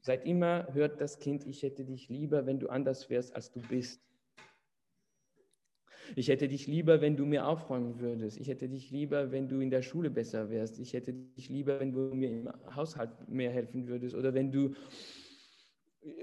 seit 0.00 0.24
immer 0.24 0.68
hört 0.72 1.00
das 1.00 1.18
Kind, 1.18 1.46
ich 1.46 1.62
hätte 1.62 1.84
dich 1.84 2.08
lieber, 2.08 2.46
wenn 2.46 2.58
du 2.58 2.68
anders 2.68 3.10
wärst, 3.10 3.36
als 3.36 3.52
du 3.52 3.60
bist. 3.60 4.00
Ich 6.16 6.28
hätte 6.28 6.48
dich 6.48 6.66
lieber, 6.66 7.00
wenn 7.00 7.16
du 7.16 7.26
mir 7.26 7.46
aufräumen 7.46 8.00
würdest. 8.00 8.38
Ich 8.38 8.48
hätte 8.48 8.68
dich 8.68 8.90
lieber, 8.90 9.30
wenn 9.30 9.48
du 9.48 9.60
in 9.60 9.70
der 9.70 9.82
Schule 9.82 10.10
besser 10.10 10.50
wärst. 10.50 10.78
Ich 10.78 10.92
hätte 10.92 11.12
dich 11.12 11.48
lieber, 11.48 11.80
wenn 11.80 11.92
du 11.92 12.14
mir 12.14 12.30
im 12.30 12.48
Haushalt 12.74 13.10
mehr 13.28 13.50
helfen 13.50 13.86
würdest 13.86 14.14
oder 14.14 14.34
wenn 14.34 14.50
du 14.50 14.74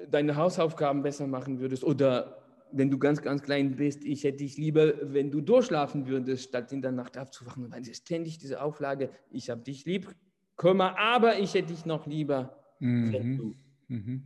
deine 0.09 0.35
Hausaufgaben 0.35 1.03
besser 1.03 1.27
machen 1.27 1.59
würdest 1.59 1.83
oder 1.83 2.41
wenn 2.71 2.89
du 2.89 2.97
ganz, 2.97 3.21
ganz 3.21 3.41
klein 3.41 3.75
bist, 3.75 4.03
ich 4.03 4.23
hätte 4.23 4.39
dich 4.39 4.57
lieber, 4.57 4.93
wenn 5.13 5.31
du 5.31 5.41
durchschlafen 5.41 6.07
würdest, 6.07 6.49
statt 6.49 6.71
in 6.71 6.81
der 6.81 6.91
Nacht 6.91 7.17
aufzuwachen. 7.17 7.71
Weil 7.71 7.85
ständig 7.93 8.37
diese 8.37 8.61
Auflage, 8.61 9.09
ich 9.29 9.49
habe 9.49 9.61
dich 9.61 9.85
lieb, 9.85 10.13
Komma, 10.55 10.95
aber 10.97 11.37
ich 11.39 11.53
hätte 11.53 11.73
dich 11.73 11.85
noch 11.85 12.07
lieber, 12.07 12.57
mhm. 12.79 13.13
wenn 13.13 13.37
du. 13.37 13.55
Mhm. 13.87 14.23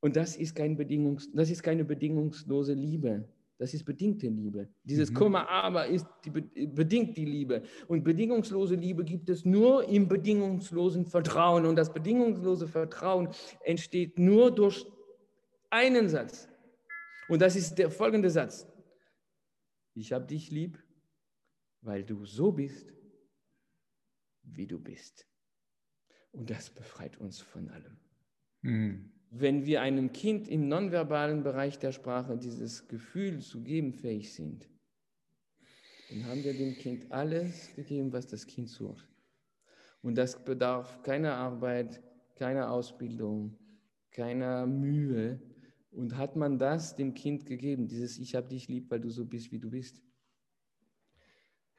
Und 0.00 0.16
das 0.16 0.36
ist, 0.36 0.56
kein 0.56 0.76
Bedingungs, 0.76 1.30
das 1.32 1.50
ist 1.50 1.62
keine 1.62 1.84
bedingungslose 1.84 2.74
Liebe. 2.74 3.28
Das 3.62 3.72
ist 3.74 3.84
bedingte 3.84 4.26
Liebe. 4.26 4.68
Dieses 4.82 5.12
mhm. 5.12 5.14
Komma, 5.14 5.44
aber 5.46 5.86
ist 5.86 6.04
die, 6.24 6.30
bedingt 6.30 7.16
die 7.16 7.24
Liebe. 7.24 7.62
Und 7.86 8.02
bedingungslose 8.02 8.74
Liebe 8.74 9.04
gibt 9.04 9.30
es 9.30 9.44
nur 9.44 9.88
im 9.88 10.08
bedingungslosen 10.08 11.06
Vertrauen. 11.06 11.64
Und 11.66 11.76
das 11.76 11.92
bedingungslose 11.92 12.66
Vertrauen 12.66 13.28
entsteht 13.60 14.18
nur 14.18 14.52
durch 14.52 14.84
einen 15.70 16.08
Satz. 16.08 16.48
Und 17.28 17.40
das 17.40 17.54
ist 17.54 17.76
der 17.76 17.88
folgende 17.92 18.30
Satz. 18.30 18.66
Ich 19.94 20.12
habe 20.12 20.26
dich 20.26 20.50
lieb, 20.50 20.82
weil 21.82 22.02
du 22.02 22.24
so 22.24 22.50
bist, 22.50 22.92
wie 24.42 24.66
du 24.66 24.80
bist. 24.80 25.28
Und 26.32 26.50
das 26.50 26.68
befreit 26.68 27.16
uns 27.16 27.40
von 27.40 27.70
allem. 27.70 27.96
Mhm 28.62 29.12
wenn 29.34 29.64
wir 29.64 29.80
einem 29.80 30.12
Kind 30.12 30.46
im 30.46 30.68
nonverbalen 30.68 31.42
Bereich 31.42 31.78
der 31.78 31.92
Sprache 31.92 32.36
dieses 32.36 32.86
Gefühl 32.86 33.40
zu 33.40 33.62
geben 33.62 33.94
fähig 33.94 34.34
sind, 34.34 34.68
dann 36.10 36.26
haben 36.26 36.44
wir 36.44 36.52
dem 36.52 36.74
Kind 36.74 37.10
alles 37.10 37.74
gegeben, 37.74 38.12
was 38.12 38.26
das 38.26 38.46
Kind 38.46 38.68
sucht. 38.68 39.08
Und 40.02 40.16
das 40.16 40.44
bedarf 40.44 41.02
keiner 41.02 41.34
Arbeit, 41.34 42.02
keiner 42.34 42.70
Ausbildung, 42.70 43.56
keiner 44.10 44.66
Mühe. 44.66 45.40
Und 45.90 46.18
hat 46.18 46.36
man 46.36 46.58
das 46.58 46.96
dem 46.96 47.14
Kind 47.14 47.46
gegeben, 47.46 47.88
dieses 47.88 48.18
Ich 48.18 48.34
habe 48.34 48.48
dich 48.48 48.68
lieb, 48.68 48.90
weil 48.90 49.00
du 49.00 49.08
so 49.08 49.24
bist, 49.24 49.50
wie 49.50 49.58
du 49.58 49.70
bist, 49.70 50.02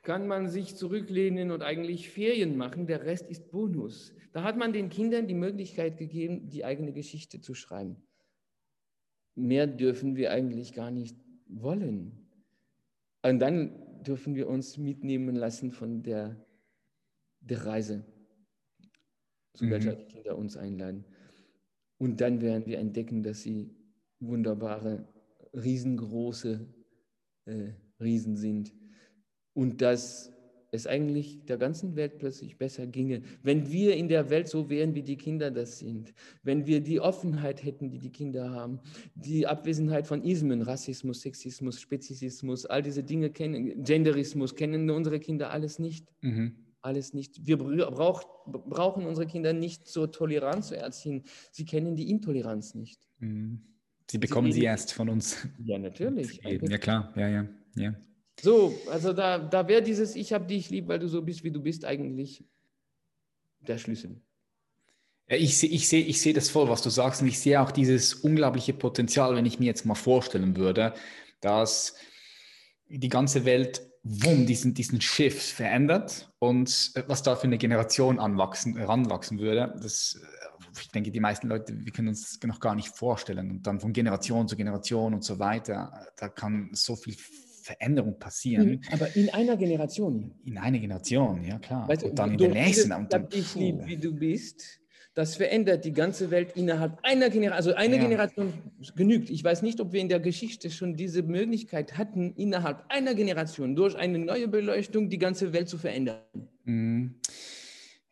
kann 0.03 0.27
man 0.27 0.49
sich 0.49 0.75
zurücklehnen 0.75 1.49
und 1.51 1.63
eigentlich 1.63 2.09
Ferien 2.09 2.57
machen. 2.57 2.87
Der 2.87 3.05
Rest 3.05 3.29
ist 3.29 3.49
Bonus. 3.51 4.13
Da 4.33 4.43
hat 4.43 4.57
man 4.57 4.73
den 4.73 4.89
Kindern 4.89 5.27
die 5.27 5.33
Möglichkeit 5.33 5.97
gegeben, 5.97 6.49
die 6.49 6.65
eigene 6.65 6.91
Geschichte 6.91 7.39
zu 7.39 7.53
schreiben. 7.53 7.95
Mehr 9.35 9.65
dürfen 9.65 10.15
wir 10.15 10.31
eigentlich 10.31 10.73
gar 10.73 10.91
nicht 10.91 11.17
wollen. 11.47 12.27
Und 13.23 13.39
dann 13.39 14.03
dürfen 14.03 14.35
wir 14.35 14.49
uns 14.49 14.77
mitnehmen 14.77 15.35
lassen 15.35 15.71
von 15.71 16.03
der, 16.03 16.45
der 17.39 17.65
Reise, 17.65 18.05
zu 19.53 19.65
mhm. 19.65 19.71
welcher 19.71 19.95
die 19.95 20.05
Kinder 20.05 20.37
uns 20.37 20.57
einladen. 20.57 21.05
Und 21.97 22.19
dann 22.19 22.41
werden 22.41 22.65
wir 22.65 22.79
entdecken, 22.79 23.23
dass 23.23 23.41
sie 23.41 23.73
wunderbare, 24.19 25.07
riesengroße 25.53 26.67
äh, 27.45 27.71
Riesen 28.01 28.35
sind 28.35 28.73
und 29.53 29.81
dass 29.81 30.33
es 30.73 30.87
eigentlich 30.87 31.45
der 31.45 31.57
ganzen 31.57 31.95
Welt 31.95 32.17
plötzlich 32.17 32.57
besser 32.57 32.87
ginge, 32.87 33.21
wenn 33.43 33.71
wir 33.71 33.95
in 33.95 34.07
der 34.07 34.29
Welt 34.31 34.47
so 34.47 34.69
wären, 34.69 34.95
wie 34.95 35.03
die 35.03 35.17
Kinder 35.17 35.51
das 35.51 35.77
sind, 35.79 36.13
wenn 36.41 36.65
wir 36.65 36.81
die 36.81 36.99
Offenheit 36.99 37.63
hätten, 37.63 37.91
die 37.91 37.99
die 37.99 38.11
Kinder 38.11 38.49
haben, 38.49 38.79
die 39.13 39.45
Abwesenheit 39.45 40.07
von 40.07 40.23
Ismen, 40.23 40.63
Rassismus, 40.63 41.21
Sexismus, 41.21 41.79
Spezismus, 41.79 42.65
all 42.65 42.81
diese 42.81 43.03
Dinge 43.03 43.29
kennen, 43.29 43.83
Genderismus, 43.83 44.55
kennen 44.55 44.89
unsere 44.89 45.19
Kinder 45.19 45.51
alles 45.51 45.77
nicht. 45.77 46.07
Mhm. 46.21 46.55
Alles 46.81 47.13
nicht. 47.13 47.45
Wir 47.47 47.57
brauch, 47.57 48.23
brauchen 48.45 49.05
unsere 49.05 49.25
Kinder 49.25 49.53
nicht 49.53 49.87
zur 49.87 50.11
Toleranz 50.11 50.67
zu 50.67 50.75
erziehen. 50.75 51.23
Sie 51.51 51.63
kennen 51.63 51.95
die 51.95 52.09
Intoleranz 52.09 52.75
nicht. 52.75 52.99
Mhm. 53.19 53.61
Sie 54.09 54.17
bekommen 54.17 54.51
sie, 54.51 54.59
sie 54.59 54.65
erst 54.65 54.91
von 54.91 55.07
uns. 55.07 55.47
Ja, 55.63 55.77
natürlich. 55.77 56.41
Ja, 56.43 56.77
klar. 56.77 57.13
Ja, 57.15 57.29
ja, 57.29 57.47
ja. 57.75 57.95
So, 58.41 58.77
also 58.89 59.13
da, 59.13 59.37
da 59.37 59.67
wäre 59.67 59.81
dieses 59.81 60.15
Ich 60.15 60.33
habe 60.33 60.45
dich 60.45 60.69
lieb, 60.69 60.87
weil 60.87 60.99
du 60.99 61.07
so 61.07 61.21
bist, 61.21 61.43
wie 61.43 61.51
du 61.51 61.61
bist, 61.61 61.85
eigentlich 61.85 62.43
der 63.59 63.77
Schlüssel. 63.77 64.21
Ja, 65.29 65.37
ich 65.37 65.57
sehe 65.57 65.69
ich 65.69 65.87
seh, 65.87 66.01
ich 66.01 66.21
seh 66.21 66.33
das 66.33 66.49
voll, 66.49 66.67
was 66.67 66.81
du 66.81 66.89
sagst. 66.89 67.21
Und 67.21 67.27
ich 67.27 67.39
sehe 67.39 67.61
auch 67.61 67.71
dieses 67.71 68.13
unglaubliche 68.13 68.73
Potenzial, 68.73 69.35
wenn 69.35 69.45
ich 69.45 69.59
mir 69.59 69.65
jetzt 69.65 69.85
mal 69.85 69.95
vorstellen 69.95 70.57
würde, 70.57 70.93
dass 71.39 71.95
die 72.87 73.09
ganze 73.09 73.45
Welt 73.45 73.81
wumm, 74.03 74.45
diesen, 74.45 74.73
diesen 74.73 74.99
Shift 74.99 75.41
verändert 75.41 76.29
und 76.39 76.91
äh, 76.95 77.03
was 77.07 77.23
da 77.23 77.35
für 77.35 77.45
eine 77.47 77.57
Generation 77.57 78.19
anwachsen, 78.19 78.77
ranwachsen 78.77 79.39
würde. 79.39 79.73
Das, 79.81 80.19
äh, 80.21 80.79
ich 80.79 80.89
denke, 80.89 81.11
die 81.11 81.21
meisten 81.21 81.47
Leute, 81.47 81.73
wir 81.85 81.91
können 81.93 82.09
uns 82.09 82.37
das 82.37 82.47
noch 82.47 82.59
gar 82.59 82.75
nicht 82.75 82.89
vorstellen. 82.89 83.49
Und 83.49 83.67
dann 83.67 83.79
von 83.79 83.93
Generation 83.93 84.47
zu 84.47 84.57
Generation 84.57 85.13
und 85.13 85.23
so 85.23 85.39
weiter, 85.39 86.07
da 86.17 86.27
kann 86.27 86.69
so 86.73 86.95
viel 86.95 87.15
Veränderung 87.63 88.19
passieren. 88.19 88.69
Mhm, 88.69 88.81
aber 88.91 89.15
in 89.15 89.29
einer 89.33 89.57
Generation. 89.57 90.35
In 90.45 90.57
einer 90.57 90.79
Generation, 90.79 91.43
ja 91.43 91.57
klar. 91.59 91.87
Weißt, 91.87 92.03
und 92.03 92.19
dann 92.19 92.31
in 92.31 92.37
der 92.37 92.49
nächsten. 92.49 92.91
Und 92.91 93.11
dann, 93.11 93.29
dich 93.29 93.55
lieb, 93.55 93.85
wie 93.85 93.97
du 93.97 94.13
bist. 94.13 94.79
Das 95.15 95.35
verändert 95.35 95.85
die 95.85 95.93
ganze 95.93 96.31
Welt 96.31 96.53
innerhalb 96.55 96.97
einer 97.03 97.29
Generation. 97.29 97.55
Also 97.55 97.73
eine 97.75 97.97
ja. 97.97 98.01
Generation 98.01 98.51
genügt. 98.95 99.29
Ich 99.29 99.43
weiß 99.43 99.61
nicht, 99.61 99.79
ob 99.79 99.93
wir 99.93 100.01
in 100.01 100.09
der 100.09 100.19
Geschichte 100.19 100.71
schon 100.71 100.95
diese 100.95 101.21
Möglichkeit 101.21 101.97
hatten, 101.97 102.33
innerhalb 102.35 102.83
einer 102.89 103.13
Generation 103.13 103.75
durch 103.75 103.95
eine 103.95 104.17
neue 104.17 104.47
Beleuchtung 104.47 105.09
die 105.09 105.19
ganze 105.19 105.53
Welt 105.53 105.69
zu 105.69 105.77
verändern. 105.77 106.17
Mhm. 106.65 107.15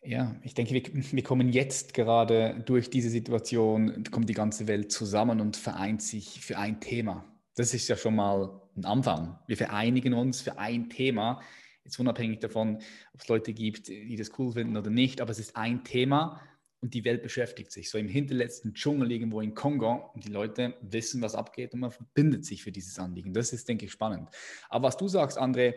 Ja, 0.03 0.35
ich 0.43 0.53
denke, 0.53 0.73
wir, 0.73 0.83
wir, 0.93 1.23
kommen 1.23 1.49
jetzt 1.49 1.93
gerade 1.93 2.63
durch 2.65 2.89
diese 2.89 3.09
Situation, 3.09 4.03
kommt 4.09 4.29
die 4.29 4.33
ganze 4.33 4.67
Welt 4.67 4.91
zusammen 4.91 5.39
und 5.39 5.57
vereint 5.57 6.01
sich 6.01 6.41
für 6.41 6.57
ein 6.57 6.81
Thema. 6.81 7.25
Das 7.55 7.73
ist 7.73 7.87
ja 7.87 7.95
schon 7.95 8.15
mal 8.15 8.60
ein 8.75 8.85
Anfang. 8.85 9.39
Wir 9.47 9.57
vereinigen 9.57 10.13
uns 10.13 10.41
für 10.41 10.57
ein 10.57 10.89
Thema, 10.89 11.41
jetzt 11.83 11.99
unabhängig 11.99 12.39
davon, 12.39 12.77
ob 13.13 13.21
es 13.21 13.27
Leute 13.27 13.53
gibt, 13.53 13.87
die 13.87 14.15
das 14.15 14.31
cool 14.37 14.51
finden 14.53 14.77
oder 14.77 14.89
nicht, 14.89 15.21
aber 15.21 15.31
es 15.31 15.39
ist 15.39 15.55
ein 15.55 15.83
Thema 15.83 16.41
und 16.81 16.93
die 16.93 17.05
Welt 17.05 17.23
beschäftigt 17.23 17.71
sich. 17.71 17.89
So 17.89 17.97
im 17.97 18.07
hinterletzten 18.07 18.73
Dschungel 18.73 19.11
irgendwo 19.11 19.41
in 19.41 19.53
Kongo 19.53 20.11
und 20.13 20.25
die 20.25 20.31
Leute 20.31 20.75
wissen, 20.81 21.21
was 21.21 21.35
abgeht 21.35 21.73
und 21.73 21.79
man 21.81 21.91
verbindet 21.91 22.45
sich 22.45 22.63
für 22.63 22.71
dieses 22.71 22.97
Anliegen. 22.99 23.33
Das 23.33 23.53
ist, 23.53 23.67
denke 23.67 23.85
ich, 23.85 23.91
spannend. 23.91 24.29
Aber 24.69 24.87
was 24.87 24.97
du 24.97 25.07
sagst, 25.07 25.39
André, 25.39 25.75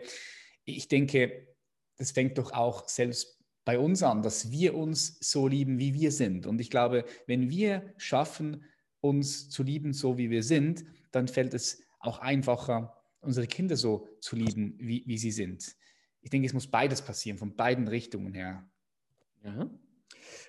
ich 0.65 0.87
denke, 0.87 1.47
das 1.97 2.11
fängt 2.11 2.37
doch 2.37 2.51
auch 2.51 2.87
selbst 2.89 3.39
bei 3.65 3.79
uns 3.79 4.03
an, 4.03 4.21
dass 4.21 4.51
wir 4.51 4.75
uns 4.75 5.17
so 5.21 5.47
lieben, 5.47 5.79
wie 5.79 5.93
wir 5.93 6.11
sind. 6.11 6.45
Und 6.45 6.59
ich 6.59 6.69
glaube, 6.69 7.05
wenn 7.27 7.49
wir 7.49 7.93
schaffen, 7.97 8.63
uns 9.01 9.49
zu 9.49 9.63
lieben, 9.63 9.93
so 9.93 10.17
wie 10.17 10.29
wir 10.29 10.43
sind, 10.43 10.85
dann 11.11 11.27
fällt 11.27 11.53
es 11.53 11.84
auch 12.05 12.19
einfacher, 12.19 12.93
unsere 13.21 13.47
Kinder 13.47 13.75
so 13.75 14.07
zu 14.19 14.35
lieben, 14.35 14.75
wie, 14.79 15.03
wie 15.05 15.17
sie 15.17 15.31
sind. 15.31 15.75
Ich 16.21 16.29
denke, 16.29 16.47
es 16.47 16.53
muss 16.53 16.67
beides 16.67 17.01
passieren, 17.01 17.37
von 17.37 17.55
beiden 17.55 17.87
Richtungen 17.87 18.33
her. 18.33 18.67
Ja. 19.43 19.69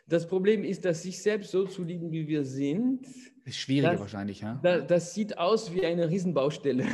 Das 0.07 0.26
Problem 0.26 0.64
ist, 0.64 0.84
dass 0.84 1.02
sich 1.02 1.20
selbst 1.20 1.50
so 1.50 1.66
zu 1.66 1.82
lieben, 1.82 2.12
wie 2.12 2.28
wir 2.28 2.44
sind. 2.44 3.04
Das 3.04 3.54
ist 3.54 3.57
schwieriger 3.57 3.92
das, 3.92 4.00
wahrscheinlich, 4.00 4.40
ja? 4.40 4.61
Das, 4.62 4.86
das, 4.86 5.14
sieht 5.14 5.36
aus 5.38 5.74
wie 5.74 5.84
eine 5.84 6.09
Riesenbaustelle. 6.09 6.86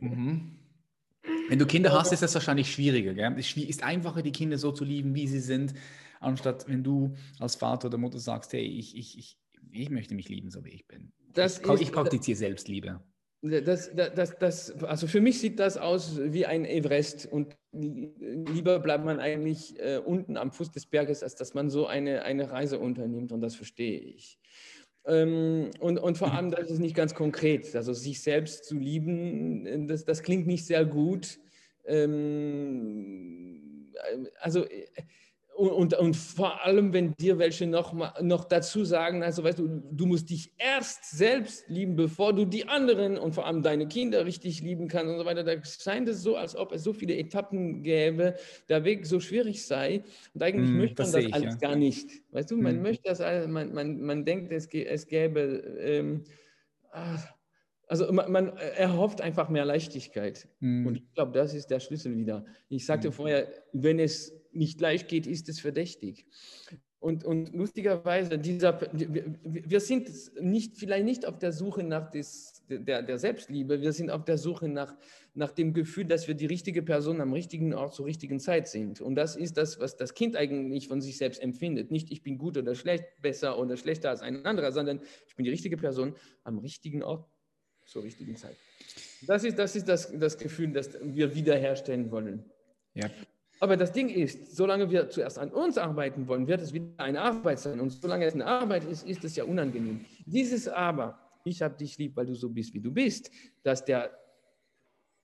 Mhm. 0.00 0.58
Wenn 1.48 1.58
du 1.58 1.66
Kinder 1.66 1.92
hast, 1.92 2.12
ist 2.12 2.22
das 2.22 2.34
wahrscheinlich 2.34 2.70
schwieriger. 2.70 3.14
Gell? 3.14 3.34
Es 3.38 3.56
ist 3.56 3.82
einfacher, 3.82 4.22
die 4.22 4.32
Kinder 4.32 4.58
so 4.58 4.70
zu 4.70 4.84
lieben, 4.84 5.14
wie 5.14 5.26
sie 5.26 5.40
sind, 5.40 5.74
anstatt 6.20 6.68
wenn 6.68 6.84
du 6.84 7.14
als 7.38 7.56
Vater 7.56 7.88
oder 7.88 7.96
Mutter 7.96 8.18
sagst, 8.18 8.52
hey, 8.52 8.64
ich, 8.64 8.96
ich, 8.96 9.18
ich 9.18 9.38
ich 9.72 9.90
möchte 9.90 10.14
mich 10.14 10.28
lieben, 10.28 10.50
so 10.50 10.64
wie 10.64 10.70
ich 10.70 10.86
bin. 10.86 11.12
Das 11.32 11.60
ich, 11.60 11.80
ich 11.80 11.92
praktiziere 11.92 12.36
Selbstliebe. 12.36 13.00
Das, 13.40 13.94
das, 13.94 14.36
das, 14.38 14.82
also 14.82 15.06
für 15.06 15.20
mich 15.20 15.38
sieht 15.38 15.60
das 15.60 15.76
aus 15.76 16.18
wie 16.20 16.44
ein 16.44 16.64
Everest 16.64 17.30
und 17.30 17.56
lieber 17.72 18.80
bleibt 18.80 19.04
man 19.04 19.20
eigentlich 19.20 19.78
äh, 19.78 19.98
unten 19.98 20.36
am 20.36 20.50
Fuß 20.50 20.72
des 20.72 20.86
Berges, 20.86 21.22
als 21.22 21.36
dass 21.36 21.54
man 21.54 21.70
so 21.70 21.86
eine, 21.86 22.22
eine 22.22 22.50
Reise 22.50 22.80
unternimmt 22.80 23.30
und 23.30 23.40
das 23.40 23.54
verstehe 23.54 24.00
ich. 24.00 24.38
Ähm, 25.06 25.70
und, 25.78 25.98
und 25.98 26.18
vor 26.18 26.32
allem, 26.32 26.50
das 26.50 26.68
ist 26.68 26.80
nicht 26.80 26.96
ganz 26.96 27.14
konkret. 27.14 27.76
Also 27.76 27.92
sich 27.92 28.22
selbst 28.22 28.64
zu 28.64 28.76
lieben, 28.76 29.86
das, 29.86 30.04
das 30.04 30.22
klingt 30.22 30.48
nicht 30.48 30.66
sehr 30.66 30.84
gut. 30.84 31.38
Ähm, 31.86 33.92
also 34.40 34.64
äh, 34.64 34.86
und, 35.58 35.72
und, 35.72 35.94
und, 35.94 36.16
vor 36.16 36.64
allem, 36.64 36.92
wenn 36.92 37.14
dir 37.16 37.38
welche 37.38 37.66
noch, 37.66 37.92
noch 38.22 38.44
dazu 38.44 38.84
sagen, 38.84 39.24
also 39.24 39.42
weißt 39.42 39.58
du, 39.58 39.82
du 39.90 40.06
musst 40.06 40.30
dich 40.30 40.52
erst 40.56 41.10
selbst 41.10 41.68
lieben, 41.68 41.96
bevor 41.96 42.32
du 42.32 42.44
die 42.44 42.68
anderen 42.68 43.18
und 43.18 43.34
vor 43.34 43.44
allem 43.44 43.62
deine 43.62 43.88
Kinder 43.88 44.24
richtig 44.24 44.62
lieben 44.62 44.86
kannst 44.86 45.10
und 45.10 45.18
so 45.18 45.24
weiter. 45.24 45.42
Da 45.42 45.52
scheint 45.64 46.08
es 46.08 46.22
so, 46.22 46.36
als 46.36 46.54
ob 46.54 46.72
es 46.72 46.84
so 46.84 46.92
viele 46.92 47.16
Etappen 47.16 47.82
gäbe, 47.82 48.36
der 48.68 48.84
Weg 48.84 49.04
so 49.04 49.18
schwierig 49.18 49.66
sei. 49.66 50.04
Und 50.32 50.42
eigentlich 50.44 50.70
mm, 50.70 50.78
möchte 50.78 51.02
man 51.02 51.12
das, 51.12 51.24
das 51.24 51.32
alles 51.32 51.54
ja. 51.54 51.68
gar 51.68 51.76
nicht. 51.76 52.08
Weißt 52.30 52.50
du, 52.52 52.56
man 52.56 52.78
mm. 52.78 52.82
möchte 52.82 53.08
das, 53.08 53.18
man, 53.48 53.74
man, 53.74 54.00
man 54.00 54.24
denkt, 54.24 54.52
es, 54.52 54.66
es 54.66 55.08
gäbe, 55.08 55.40
ähm, 55.80 56.22
ah, 56.92 57.18
also 57.88 58.12
man, 58.12 58.30
man, 58.30 58.56
erhofft 58.56 59.20
einfach 59.22 59.48
mehr 59.48 59.64
Leichtigkeit. 59.64 60.46
Mm. 60.60 60.86
Und 60.86 60.96
ich 60.98 61.14
glaube, 61.14 61.32
das 61.32 61.52
ist 61.52 61.66
der 61.66 61.80
Schlüssel 61.80 62.16
wieder. 62.16 62.44
Ich 62.68 62.86
sagte 62.86 63.10
vorher, 63.10 63.48
wenn 63.72 63.98
es 63.98 64.38
nicht 64.52 64.80
leicht 64.80 65.08
geht, 65.08 65.26
ist 65.26 65.48
es 65.48 65.60
verdächtig. 65.60 66.26
Und, 67.00 67.24
und 67.24 67.54
lustigerweise, 67.54 68.38
dieser, 68.38 68.80
wir, 68.92 69.24
wir, 69.44 69.80
sind 69.80 70.10
nicht, 70.40 70.76
vielleicht 70.78 71.04
nicht 71.04 71.26
auf 71.26 71.38
der 71.38 71.52
Suche 71.52 71.84
nach 71.84 72.10
des, 72.10 72.64
der, 72.68 73.02
der 73.02 73.18
Selbstliebe, 73.18 73.80
wir 73.80 73.92
sind 73.92 74.10
auf 74.10 74.24
der 74.24 74.36
Suche 74.36 74.68
nach, 74.68 74.96
nach 75.32 75.52
dem 75.52 75.72
Gefühl, 75.74 76.06
dass 76.06 76.26
wir 76.26 76.34
die 76.34 76.46
richtige 76.46 76.82
Person 76.82 77.20
am 77.20 77.32
richtigen 77.32 77.72
Ort 77.72 77.94
zur 77.94 78.06
richtigen 78.06 78.40
Zeit 78.40 78.66
sind. 78.66 79.00
Und 79.00 79.14
das 79.14 79.36
ist 79.36 79.56
das, 79.56 79.78
was 79.78 79.96
das 79.96 80.14
Kind 80.14 80.34
eigentlich 80.34 80.88
von 80.88 81.00
sich 81.00 81.18
selbst 81.18 81.40
empfindet. 81.40 81.92
Nicht, 81.92 82.10
ich 82.10 82.24
bin 82.24 82.36
gut 82.36 82.56
oder 82.56 82.74
schlecht, 82.74 83.04
besser 83.22 83.60
oder 83.60 83.76
schlechter 83.76 84.10
als 84.10 84.20
ein 84.20 84.44
anderer, 84.44 84.72
sondern 84.72 85.00
ich 85.28 85.36
bin 85.36 85.44
die 85.44 85.50
richtige 85.50 85.76
Person 85.76 86.16
am 86.42 86.58
richtigen 86.58 87.04
Ort 87.04 87.28
zur 87.86 88.02
richtigen 88.02 88.34
Zeit. 88.34 88.56
Das 89.24 89.44
ist 89.44 89.56
das, 89.56 89.76
ist 89.76 89.88
das, 89.88 90.10
das 90.18 90.36
Gefühl, 90.36 90.72
das 90.72 90.98
wir 91.00 91.32
wiederherstellen 91.36 92.10
wollen. 92.10 92.44
Ja. 92.94 93.08
Aber 93.60 93.76
das 93.76 93.92
Ding 93.92 94.08
ist, 94.08 94.56
solange 94.56 94.90
wir 94.90 95.10
zuerst 95.10 95.38
an 95.38 95.50
uns 95.50 95.78
arbeiten 95.78 96.28
wollen, 96.28 96.46
wird 96.46 96.60
es 96.60 96.72
wieder 96.72 96.86
eine 96.98 97.20
Arbeit 97.20 97.58
sein. 97.58 97.80
Und 97.80 97.90
solange 97.90 98.24
es 98.24 98.34
eine 98.34 98.46
Arbeit 98.46 98.84
ist, 98.84 99.06
ist 99.06 99.24
es 99.24 99.36
ja 99.36 99.44
unangenehm. 99.44 100.04
Dieses 100.26 100.68
Aber, 100.68 101.18
ich 101.44 101.62
habe 101.62 101.76
dich 101.76 101.98
lieb, 101.98 102.16
weil 102.16 102.26
du 102.26 102.34
so 102.34 102.48
bist, 102.50 102.74
wie 102.74 102.80
du 102.80 102.92
bist, 102.92 103.30
dass 103.62 103.84
der, 103.84 104.10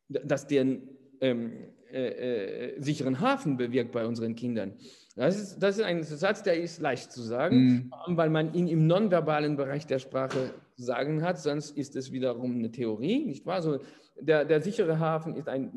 dass 0.08 0.46
den 0.46 0.88
ähm, 1.20 1.52
äh, 1.92 2.72
äh, 2.72 2.82
sicheren 2.82 3.20
Hafen 3.20 3.56
bewirkt 3.56 3.92
bei 3.92 4.04
unseren 4.04 4.34
Kindern. 4.34 4.72
Das 5.14 5.40
ist, 5.40 5.58
das 5.60 5.78
ist 5.78 5.84
ein 5.84 6.02
Satz, 6.02 6.42
der 6.42 6.60
ist 6.60 6.80
leicht 6.80 7.12
zu 7.12 7.22
sagen, 7.22 7.92
mhm. 8.08 8.16
weil 8.16 8.30
man 8.30 8.52
ihn 8.52 8.66
im 8.66 8.88
nonverbalen 8.88 9.56
Bereich 9.56 9.86
der 9.86 10.00
Sprache 10.00 10.54
sagen 10.76 11.22
hat, 11.22 11.38
sonst 11.38 11.76
ist 11.76 11.96
es 11.96 12.12
wiederum 12.12 12.56
eine 12.56 12.70
Theorie, 12.70 13.24
nicht 13.24 13.46
wahr? 13.46 13.62
So, 13.62 13.78
der, 14.20 14.44
der 14.44 14.60
sichere 14.60 14.98
Hafen 14.98 15.34
ist 15.36 15.48
ein 15.48 15.70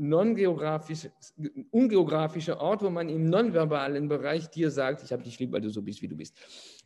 ungeografischer 1.72 2.62
Ort, 2.62 2.84
wo 2.84 2.90
man 2.90 3.10
im 3.10 3.26
nonverbalen 3.26 4.08
Bereich 4.08 4.50
dir 4.50 4.70
sagt, 4.72 5.04
ich 5.04 5.12
habe 5.12 5.24
dich 5.24 5.40
lieb, 5.40 5.52
weil 5.52 5.62
du 5.62 5.70
so 5.70 5.82
bist, 5.82 6.02
wie 6.02 6.08
du 6.08 6.16
bist. 6.16 6.36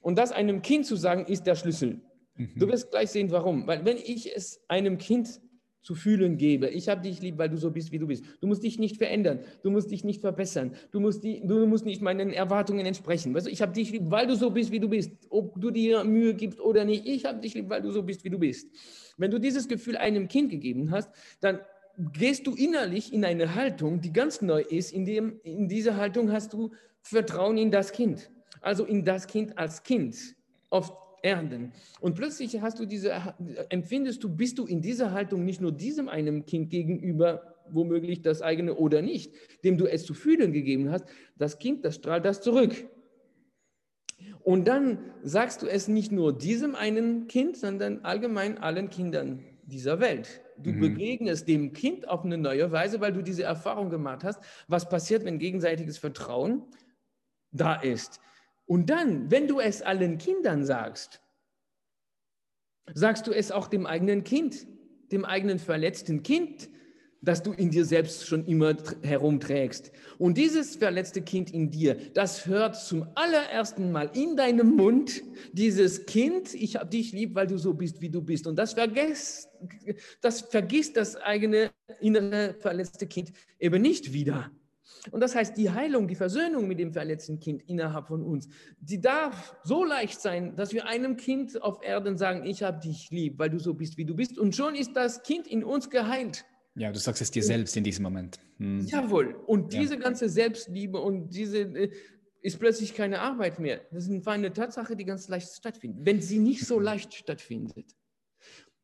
Und 0.02 0.18
das 0.18 0.32
einem 0.32 0.62
Kind 0.62 0.86
zu 0.86 0.96
sagen, 0.96 1.26
ist 1.26 1.46
der 1.46 1.56
Schlüssel. 1.56 2.02
Mhm. 2.36 2.54
Du 2.58 2.68
wirst 2.68 2.92
gleich 2.92 3.10
sehen, 3.12 3.32
warum. 3.32 3.68
Weil 3.68 3.84
wenn 3.86 3.98
ich 3.98 4.34
es 4.36 4.64
einem 4.68 4.98
Kind 4.98 5.42
zu 5.82 5.96
fühlen 5.96 6.38
gebe. 6.38 6.70
Ich 6.70 6.90
habe 6.90 7.02
dich 7.02 7.22
lieb, 7.22 7.38
weil 7.38 7.50
du 7.50 7.58
so 7.58 7.72
bist, 7.72 7.92
wie 7.92 8.00
du 8.00 8.08
bist. 8.08 8.24
Du 8.40 8.48
musst 8.48 8.64
dich 8.64 8.78
nicht 8.78 8.98
verändern. 8.98 9.40
Du 9.64 9.72
musst 9.72 9.92
dich 9.92 10.04
nicht 10.04 10.22
verbessern. 10.22 10.76
Du 10.92 11.00
musst, 11.00 11.24
die, 11.24 11.42
du 11.46 11.66
musst 11.66 11.86
nicht 11.86 12.02
meinen 12.02 12.32
Erwartungen 12.32 12.86
entsprechen. 12.86 13.34
Weißt 13.34 13.48
du, 13.48 13.52
ich 13.52 13.62
habe 13.62 13.74
dich 13.74 13.92
lieb, 13.92 14.04
weil 14.06 14.28
du 14.28 14.36
so 14.36 14.52
bist, 14.52 14.72
wie 14.72 14.80
du 14.80 14.90
bist. 14.90 15.12
Ob 15.30 15.60
du 15.60 15.72
dir 15.72 16.04
Mühe 16.04 16.34
gibst 16.34 16.60
oder 16.60 16.86
nicht. 16.86 17.08
Ich 17.08 17.26
habe 17.26 17.40
dich 17.40 17.54
lieb, 17.56 17.70
weil 17.70 17.82
du 17.82 17.92
so 17.92 18.04
bist, 18.04 18.24
wie 18.24 18.30
du 18.30 18.40
bist. 18.40 18.70
Wenn 19.18 19.32
du 19.32 19.40
dieses 19.40 19.68
Gefühl 19.68 19.98
einem 19.98 20.28
Kind 20.28 20.52
gegeben 20.52 20.92
hast, 20.92 21.10
dann 21.40 21.60
gehst 21.98 22.48
du 22.48 22.56
innerlich 22.56 23.12
in 23.14 23.26
eine 23.26 23.56
Haltung, 23.56 24.02
die 24.02 24.14
ganz 24.14 24.42
neu 24.42 24.62
ist. 24.62 24.92
In, 24.94 25.06
dem, 25.06 25.40
in 25.44 25.68
dieser 25.68 25.98
Haltung 25.98 26.32
hast 26.32 26.54
du 26.54 26.72
Vertrauen 27.02 27.58
in 27.58 27.72
das 27.72 27.92
Kind. 27.92 28.32
Also 28.62 28.86
in 28.86 29.04
das 29.04 29.28
Kind 29.28 29.58
als 29.58 29.84
Kind. 29.84 30.16
Auf 30.70 30.94
Erden. 31.22 31.72
Und 32.00 32.16
plötzlich 32.16 32.62
hast 32.62 32.80
du 32.80 32.86
diese, 32.86 33.14
empfindest 33.70 34.24
du, 34.24 34.30
bist 34.30 34.58
du 34.58 34.66
in 34.66 34.82
dieser 34.82 35.12
Haltung 35.12 35.46
nicht 35.46 35.62
nur 35.62 35.72
diesem 35.72 36.10
einem 36.10 36.46
Kind 36.46 36.70
gegenüber, 36.70 37.56
womöglich 37.70 38.22
das 38.22 38.42
eigene 38.42 38.76
oder 38.76 39.02
nicht, 39.02 39.34
dem 39.64 39.78
du 39.78 39.86
es 39.86 40.06
zu 40.06 40.14
fühlen 40.14 40.52
gegeben 40.52 40.92
hast, 40.92 41.06
das 41.38 41.60
Kind, 41.60 41.86
das 41.86 41.96
strahlt 41.96 42.26
das 42.26 42.42
zurück. 42.42 42.74
Und 44.44 44.68
dann 44.68 45.00
sagst 45.24 45.62
du 45.62 45.68
es 45.68 45.88
nicht 45.88 46.12
nur 46.12 46.38
diesem 46.38 46.76
einen 46.76 47.28
Kind, 47.28 47.58
sondern 47.58 48.00
allgemein 48.00 48.58
allen 48.58 48.90
Kindern 48.90 49.44
dieser 49.64 50.00
Welt. 50.00 50.42
Du 50.58 50.72
mhm. 50.72 50.80
begegnest 50.80 51.48
dem 51.48 51.74
Kind 51.74 52.08
auf 52.08 52.24
eine 52.26 52.38
neue 52.38 52.72
Weise, 52.72 53.02
weil 53.02 53.14
du 53.14 53.22
diese 53.22 53.44
Erfahrung 53.44 53.90
gemacht 53.90 54.24
hast, 54.24 54.42
was 54.68 54.90
passiert, 54.90 55.26
wenn 55.26 55.40
gegenseitiges 55.40 55.98
Vertrauen 55.98 56.64
da 57.52 57.76
ist. 57.76 58.20
Und 58.72 58.90
dann, 58.90 59.30
wenn 59.30 59.50
du 59.50 59.60
es 59.60 59.82
allen 59.82 60.18
Kindern 60.18 60.64
sagst, 60.64 61.20
sagst 62.94 63.28
du 63.28 63.34
es 63.34 63.52
auch 63.52 63.68
dem 63.68 63.86
eigenen 63.86 64.24
Kind, 64.24 64.66
dem 65.12 65.26
eigenen 65.26 65.60
verletzten 65.60 66.24
Kind, 66.24 66.70
das 67.20 67.44
du 67.44 67.52
in 67.52 67.70
dir 67.70 67.84
selbst 67.84 68.26
schon 68.28 68.46
immer 68.46 68.78
herumträgst. 69.02 69.92
Und 70.20 70.38
dieses 70.38 70.78
verletzte 70.78 71.22
Kind 71.22 71.54
in 71.54 71.70
dir, 71.70 71.98
das 72.14 72.46
hört 72.46 72.78
zum 72.78 73.06
allerersten 73.16 73.92
Mal 73.92 74.10
in 74.14 74.38
deinem 74.38 74.78
Mund 74.78 75.22
dieses 75.52 76.06
Kind, 76.06 76.54
ich 76.54 76.78
habe 76.78 76.90
dich 76.90 77.12
lieb, 77.12 77.36
weil 77.36 77.48
du 77.48 77.58
so 77.58 77.74
bist, 77.74 78.00
wie 78.00 78.10
du 78.10 78.22
bist. 78.22 78.48
Und 78.48 78.56
das 78.56 78.72
vergisst, 78.72 79.50
das 80.22 80.40
vergisst 80.40 80.96
das 80.96 81.18
eigene 81.18 81.72
innere 82.00 82.56
verletzte 82.58 83.06
Kind 83.06 83.34
eben 83.60 83.82
nicht 83.82 84.14
wieder. 84.14 84.50
Und 85.12 85.22
das 85.22 85.36
heißt, 85.36 85.58
die 85.58 85.72
Heilung, 85.72 86.08
die 86.08 86.16
Versöhnung 86.16 86.68
mit 86.68 86.80
dem 86.80 86.94
verletzten 86.94 87.40
Kind 87.40 87.64
innerhalb 87.68 88.08
von 88.08 88.24
uns, 88.24 88.48
die 88.80 89.02
darf 89.02 89.56
so 89.64 89.84
leicht 89.84 90.22
sein, 90.22 90.56
dass 90.56 90.74
wir 90.74 90.86
einem 90.86 91.18
Kind 91.18 91.62
auf 91.62 91.84
Erden 91.84 92.18
sagen, 92.18 92.46
ich 92.46 92.64
habe 92.64 92.80
dich 92.80 93.10
lieb, 93.10 93.40
weil 93.40 93.50
du 93.50 93.60
so 93.60 93.74
bist, 93.74 93.98
wie 93.98 94.06
du 94.06 94.16
bist. 94.16 94.38
Und 94.38 94.56
schon 94.56 94.76
ist 94.76 94.96
das 94.96 95.24
Kind 95.24 95.48
in 95.48 95.64
uns 95.64 95.90
geheilt. 95.90 96.46
Ja, 96.76 96.92
du 96.92 97.00
sagst 97.00 97.22
es 97.22 97.32
dir 97.32 97.44
selbst 97.44 97.76
in 97.76 97.84
diesem 97.84 98.04
Moment. 98.04 98.40
Hm. 98.58 98.86
Jawohl. 98.86 99.36
Und 99.46 99.74
diese 99.74 99.96
ja. 99.96 100.00
ganze 100.00 100.30
Selbstliebe 100.30 101.00
und 101.00 101.30
diese 101.30 101.60
äh, 101.60 101.92
ist 102.42 102.60
plötzlich 102.60 102.94
keine 102.94 103.20
Arbeit 103.20 103.60
mehr. 103.60 103.82
Das 103.92 104.08
ist 104.08 104.28
eine 104.28 104.54
Tatsache, 104.54 104.96
die 104.96 105.06
ganz 105.06 105.28
leicht 105.28 105.50
stattfindet. 105.50 106.06
Wenn 106.06 106.22
sie 106.22 106.40
nicht 106.40 106.66
so 106.66 106.80
leicht 106.90 107.14
stattfindet, 107.14 107.96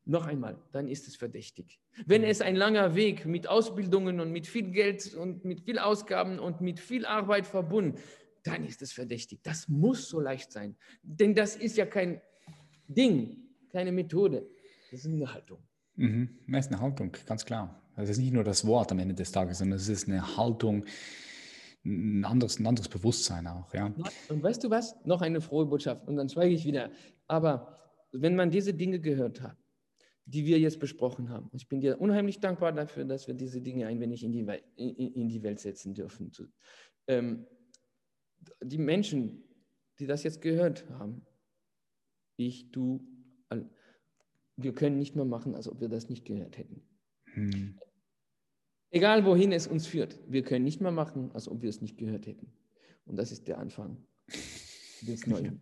noch 0.08 0.26
einmal, 0.26 0.58
dann 0.72 0.88
ist 0.88 1.06
es 1.06 1.16
verdächtig. 1.16 1.80
Wenn 2.06 2.24
es 2.24 2.40
ein 2.40 2.56
langer 2.56 2.94
Weg 2.94 3.26
mit 3.26 3.46
Ausbildungen 3.46 4.20
und 4.20 4.32
mit 4.32 4.46
viel 4.46 4.70
Geld 4.70 5.14
und 5.14 5.44
mit 5.44 5.60
viel 5.60 5.78
Ausgaben 5.78 6.38
und 6.38 6.60
mit 6.60 6.80
viel 6.80 7.04
Arbeit 7.04 7.46
verbunden, 7.46 7.98
dann 8.42 8.64
ist 8.64 8.80
es 8.80 8.92
verdächtig. 8.92 9.40
Das 9.42 9.68
muss 9.68 10.08
so 10.08 10.20
leicht 10.20 10.50
sein. 10.50 10.76
Denn 11.02 11.34
das 11.34 11.56
ist 11.56 11.76
ja 11.76 11.84
kein 11.84 12.22
Ding, 12.88 13.36
keine 13.70 13.92
Methode. 13.92 14.48
Das 14.90 15.00
ist 15.00 15.06
eine 15.06 15.32
Haltung. 15.32 15.58
Mhm. 15.96 16.38
Das 16.48 16.66
ist 16.66 16.72
eine 16.72 16.80
Haltung, 16.80 17.12
ganz 17.26 17.44
klar. 17.44 17.78
Das 17.94 18.08
ist 18.08 18.18
nicht 18.18 18.32
nur 18.32 18.44
das 18.44 18.66
Wort 18.66 18.90
am 18.92 19.00
Ende 19.00 19.14
des 19.14 19.30
Tages, 19.30 19.58
sondern 19.58 19.76
es 19.76 19.88
ist 19.88 20.08
eine 20.08 20.36
Haltung, 20.36 20.86
ein 21.84 22.24
anderes, 22.24 22.58
ein 22.58 22.66
anderes 22.66 22.88
Bewusstsein 22.88 23.46
auch. 23.46 23.74
Ja. 23.74 23.92
Und 24.28 24.42
weißt 24.42 24.64
du 24.64 24.70
was? 24.70 24.96
Noch 25.04 25.20
eine 25.20 25.42
frohe 25.42 25.66
Botschaft 25.66 26.08
und 26.08 26.16
dann 26.16 26.28
schweige 26.28 26.54
ich 26.54 26.64
wieder. 26.64 26.90
Aber 27.26 27.76
wenn 28.12 28.36
man 28.36 28.50
diese 28.50 28.72
Dinge 28.72 29.00
gehört 29.00 29.42
hat, 29.42 29.56
die 30.28 30.44
wir 30.44 30.58
jetzt 30.58 30.78
besprochen 30.78 31.30
haben. 31.30 31.48
Ich 31.54 31.68
bin 31.68 31.80
dir 31.80 31.98
unheimlich 31.98 32.38
dankbar 32.38 32.72
dafür, 32.72 33.04
dass 33.06 33.26
wir 33.26 33.34
diese 33.34 33.62
Dinge 33.62 33.86
ein 33.86 33.98
wenig 33.98 34.22
in 34.22 34.32
die, 34.32 34.46
Welt, 34.46 34.62
in 34.76 35.28
die 35.28 35.42
Welt 35.42 35.58
setzen 35.58 35.94
dürfen. 35.94 36.30
Ähm, 37.06 37.46
die 38.62 38.76
Menschen, 38.76 39.42
die 39.98 40.06
das 40.06 40.24
jetzt 40.24 40.42
gehört 40.42 40.88
haben, 40.90 41.24
ich, 42.36 42.70
du, 42.70 43.00
wir 44.56 44.74
können 44.74 44.98
nicht 44.98 45.16
mehr 45.16 45.24
machen, 45.24 45.54
als 45.54 45.66
ob 45.66 45.80
wir 45.80 45.88
das 45.88 46.10
nicht 46.10 46.26
gehört 46.26 46.58
hätten. 46.58 46.82
Hm. 47.32 47.78
Egal 48.90 49.24
wohin 49.24 49.50
es 49.52 49.66
uns 49.66 49.86
führt, 49.86 50.20
wir 50.30 50.42
können 50.42 50.64
nicht 50.64 50.82
mehr 50.82 50.92
machen, 50.92 51.32
als 51.32 51.48
ob 51.48 51.62
wir 51.62 51.70
es 51.70 51.80
nicht 51.80 51.96
gehört 51.96 52.26
hätten. 52.26 52.52
Und 53.06 53.16
das 53.16 53.32
ist 53.32 53.48
der 53.48 53.58
Anfang. 53.58 54.06
Das 55.02 55.26
Neue. 55.26 55.58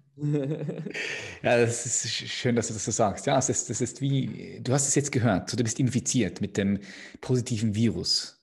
ja, 1.42 1.60
das 1.60 1.84
ist 1.84 2.10
schön, 2.12 2.56
dass 2.56 2.68
du 2.68 2.74
das 2.74 2.84
so 2.84 2.90
sagst. 2.90 3.26
Ja, 3.26 3.36
das 3.36 3.48
ist, 3.48 3.68
das 3.68 3.80
ist 3.80 4.00
wie, 4.00 4.60
du 4.62 4.72
hast 4.72 4.88
es 4.88 4.94
jetzt 4.94 5.12
gehört, 5.12 5.50
so, 5.50 5.56
du 5.56 5.62
bist 5.62 5.78
infiziert 5.78 6.40
mit 6.40 6.56
dem 6.56 6.78
positiven 7.20 7.74
Virus. 7.74 8.42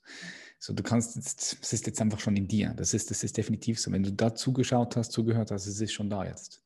So, 0.60 0.74
du 0.74 0.84
kannst 0.84 1.16
jetzt, 1.16 1.58
es 1.62 1.74
ist 1.74 1.88
jetzt 1.88 2.00
einfach 2.00 2.20
schon 2.20 2.38
in 2.38 2.48
dir. 2.48 2.74
Das 2.78 2.94
ist, 2.94 3.12
das 3.12 3.24
ist 3.24 3.36
definitiv 3.36 3.80
so. 3.80 3.92
Wenn 3.92 4.04
du 4.04 4.12
da 4.12 4.34
zugeschaut 4.34 4.96
hast, 4.96 5.12
zugehört 5.12 5.52
hast, 5.52 5.68
es 5.68 5.82
ist 5.82 5.92
schon 5.92 6.10
da 6.10 6.26
jetzt. 6.26 6.64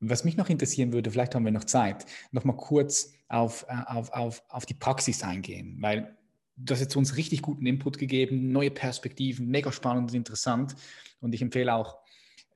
Was 0.00 0.24
mich 0.24 0.36
noch 0.36 0.48
interessieren 0.48 0.92
würde, 0.92 1.10
vielleicht 1.10 1.34
haben 1.34 1.44
wir 1.44 1.52
noch 1.52 1.64
Zeit, 1.64 2.04
nochmal 2.32 2.56
kurz 2.56 3.12
auf, 3.28 3.64
äh, 3.68 3.82
auf, 3.86 4.12
auf, 4.12 4.42
auf 4.48 4.66
die 4.66 4.74
Praxis 4.74 5.22
eingehen, 5.22 5.76
weil 5.80 6.16
du 6.56 6.74
hast 6.74 6.80
jetzt 6.80 6.96
uns 6.96 7.16
richtig 7.16 7.42
guten 7.42 7.66
Input 7.66 7.98
gegeben, 7.98 8.50
neue 8.50 8.70
Perspektiven, 8.70 9.48
mega 9.48 9.72
spannend 9.72 10.10
und 10.10 10.16
interessant. 10.16 10.74
Und 11.20 11.34
ich 11.34 11.42
empfehle 11.42 11.74
auch, 11.74 11.98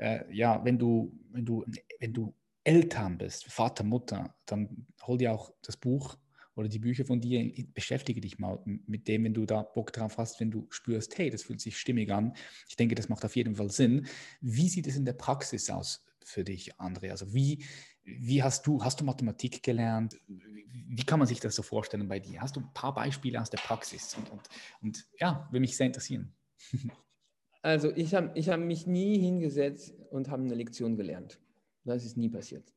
äh, 0.00 0.24
ja, 0.34 0.64
wenn 0.64 0.78
du, 0.78 1.12
wenn 1.30 1.44
du, 1.44 1.64
wenn 2.00 2.12
du 2.12 2.34
Eltern 2.64 3.18
bist, 3.18 3.44
Vater, 3.46 3.84
Mutter, 3.84 4.34
dann 4.46 4.86
hol 5.02 5.18
dir 5.18 5.32
auch 5.32 5.52
das 5.62 5.76
Buch 5.76 6.16
oder 6.54 6.68
die 6.68 6.78
Bücher 6.78 7.04
von 7.04 7.20
dir, 7.20 7.52
beschäftige 7.74 8.20
dich 8.20 8.38
mal 8.38 8.60
mit 8.64 9.08
dem, 9.08 9.24
wenn 9.24 9.34
du 9.34 9.46
da 9.46 9.62
Bock 9.62 9.92
drauf 9.92 10.18
hast, 10.18 10.40
wenn 10.40 10.50
du 10.50 10.66
spürst, 10.70 11.16
hey, 11.18 11.30
das 11.30 11.42
fühlt 11.42 11.60
sich 11.60 11.78
stimmig 11.78 12.10
an. 12.10 12.34
Ich 12.68 12.76
denke, 12.76 12.94
das 12.94 13.08
macht 13.08 13.24
auf 13.24 13.36
jeden 13.36 13.56
Fall 13.56 13.70
Sinn. 13.70 14.06
Wie 14.40 14.68
sieht 14.68 14.86
es 14.86 14.96
in 14.96 15.04
der 15.04 15.12
Praxis 15.12 15.70
aus 15.70 16.04
für 16.24 16.44
dich, 16.44 16.74
André? 16.76 17.10
Also 17.10 17.32
wie, 17.32 17.64
wie 18.02 18.42
hast 18.42 18.66
du, 18.66 18.82
hast 18.82 19.00
du 19.00 19.04
Mathematik 19.04 19.62
gelernt? 19.62 20.18
Wie 20.26 21.04
kann 21.04 21.18
man 21.18 21.28
sich 21.28 21.40
das 21.40 21.54
so 21.54 21.62
vorstellen 21.62 22.08
bei 22.08 22.20
dir? 22.20 22.40
Hast 22.40 22.56
du 22.56 22.60
ein 22.60 22.72
paar 22.74 22.94
Beispiele 22.94 23.40
aus 23.40 23.50
der 23.50 23.58
Praxis? 23.58 24.14
Und, 24.14 24.30
und, 24.30 24.48
und 24.82 25.06
ja, 25.18 25.46
würde 25.50 25.60
mich 25.60 25.76
sehr 25.76 25.86
interessieren. 25.86 26.34
Also 27.62 27.90
ich 27.94 28.14
habe 28.14 28.30
ich 28.34 28.48
hab 28.48 28.60
mich 28.60 28.86
nie 28.86 29.18
hingesetzt 29.18 29.94
und 30.10 30.30
habe 30.30 30.42
eine 30.42 30.54
Lektion 30.54 30.96
gelernt. 30.96 31.38
Das 31.84 32.04
ist 32.04 32.16
nie 32.16 32.28
passiert. 32.28 32.72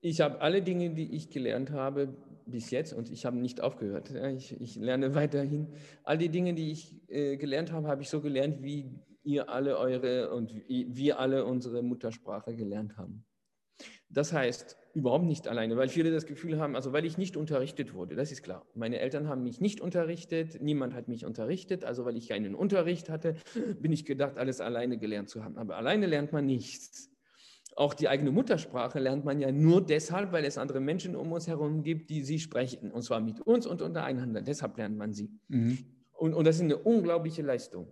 Ich 0.00 0.20
habe 0.20 0.40
alle 0.40 0.62
Dinge, 0.62 0.90
die 0.90 1.14
ich 1.14 1.30
gelernt 1.30 1.70
habe 1.70 2.14
bis 2.44 2.70
jetzt, 2.70 2.92
und 2.92 3.10
ich 3.10 3.24
habe 3.24 3.36
nicht 3.38 3.60
aufgehört, 3.60 4.10
ich, 4.36 4.60
ich, 4.60 4.74
lerne 4.74 5.14
weiterhin, 5.14 5.68
all 6.02 6.18
die 6.18 6.28
Dinge, 6.28 6.54
die 6.54 6.72
ich 6.72 6.96
äh, 7.08 7.36
gelernt 7.36 7.70
habe, 7.70 7.86
habe 7.86 8.02
ich 8.02 8.10
so 8.10 8.20
gelernt, 8.20 8.62
wie 8.62 8.90
ihr 9.22 9.48
alle 9.48 9.78
eure 9.78 10.34
und 10.34 10.52
wir 10.66 11.20
alle 11.20 11.44
unsere 11.44 11.82
Muttersprache 11.82 12.56
gelernt 12.56 12.96
haben. 12.96 13.24
Das 14.12 14.32
heißt, 14.32 14.76
überhaupt 14.92 15.24
nicht 15.24 15.48
alleine, 15.48 15.76
weil 15.76 15.88
viele 15.88 16.10
das 16.10 16.26
Gefühl 16.26 16.60
haben, 16.60 16.76
also 16.76 16.92
weil 16.92 17.06
ich 17.06 17.16
nicht 17.16 17.36
unterrichtet 17.36 17.94
wurde, 17.94 18.14
das 18.14 18.30
ist 18.30 18.42
klar. 18.42 18.66
Meine 18.74 18.98
Eltern 18.98 19.26
haben 19.26 19.42
mich 19.42 19.60
nicht 19.60 19.80
unterrichtet, 19.80 20.60
niemand 20.60 20.92
hat 20.92 21.08
mich 21.08 21.24
unterrichtet, 21.24 21.84
also 21.84 22.04
weil 22.04 22.16
ich 22.16 22.28
keinen 22.28 22.54
Unterricht 22.54 23.08
hatte, 23.08 23.36
bin 23.80 23.90
ich 23.90 24.04
gedacht, 24.04 24.36
alles 24.36 24.60
alleine 24.60 24.98
gelernt 24.98 25.30
zu 25.30 25.44
haben. 25.44 25.56
Aber 25.56 25.76
alleine 25.76 26.06
lernt 26.06 26.32
man 26.32 26.44
nichts. 26.44 27.08
Auch 27.74 27.94
die 27.94 28.08
eigene 28.08 28.30
Muttersprache 28.30 28.98
lernt 28.98 29.24
man 29.24 29.40
ja 29.40 29.50
nur 29.50 29.80
deshalb, 29.80 30.32
weil 30.32 30.44
es 30.44 30.58
andere 30.58 30.80
Menschen 30.80 31.16
um 31.16 31.32
uns 31.32 31.46
herum 31.46 31.82
gibt, 31.82 32.10
die 32.10 32.22
sie 32.22 32.38
sprechen. 32.38 32.92
Und 32.92 33.00
zwar 33.00 33.20
mit 33.20 33.40
uns 33.40 33.66
und 33.66 33.80
untereinander. 33.80 34.42
Deshalb 34.42 34.76
lernt 34.76 34.98
man 34.98 35.14
sie. 35.14 35.30
Mhm. 35.48 35.78
Und, 36.12 36.34
und 36.34 36.46
das 36.46 36.56
ist 36.56 36.62
eine 36.62 36.76
unglaubliche 36.76 37.40
Leistung. 37.40 37.90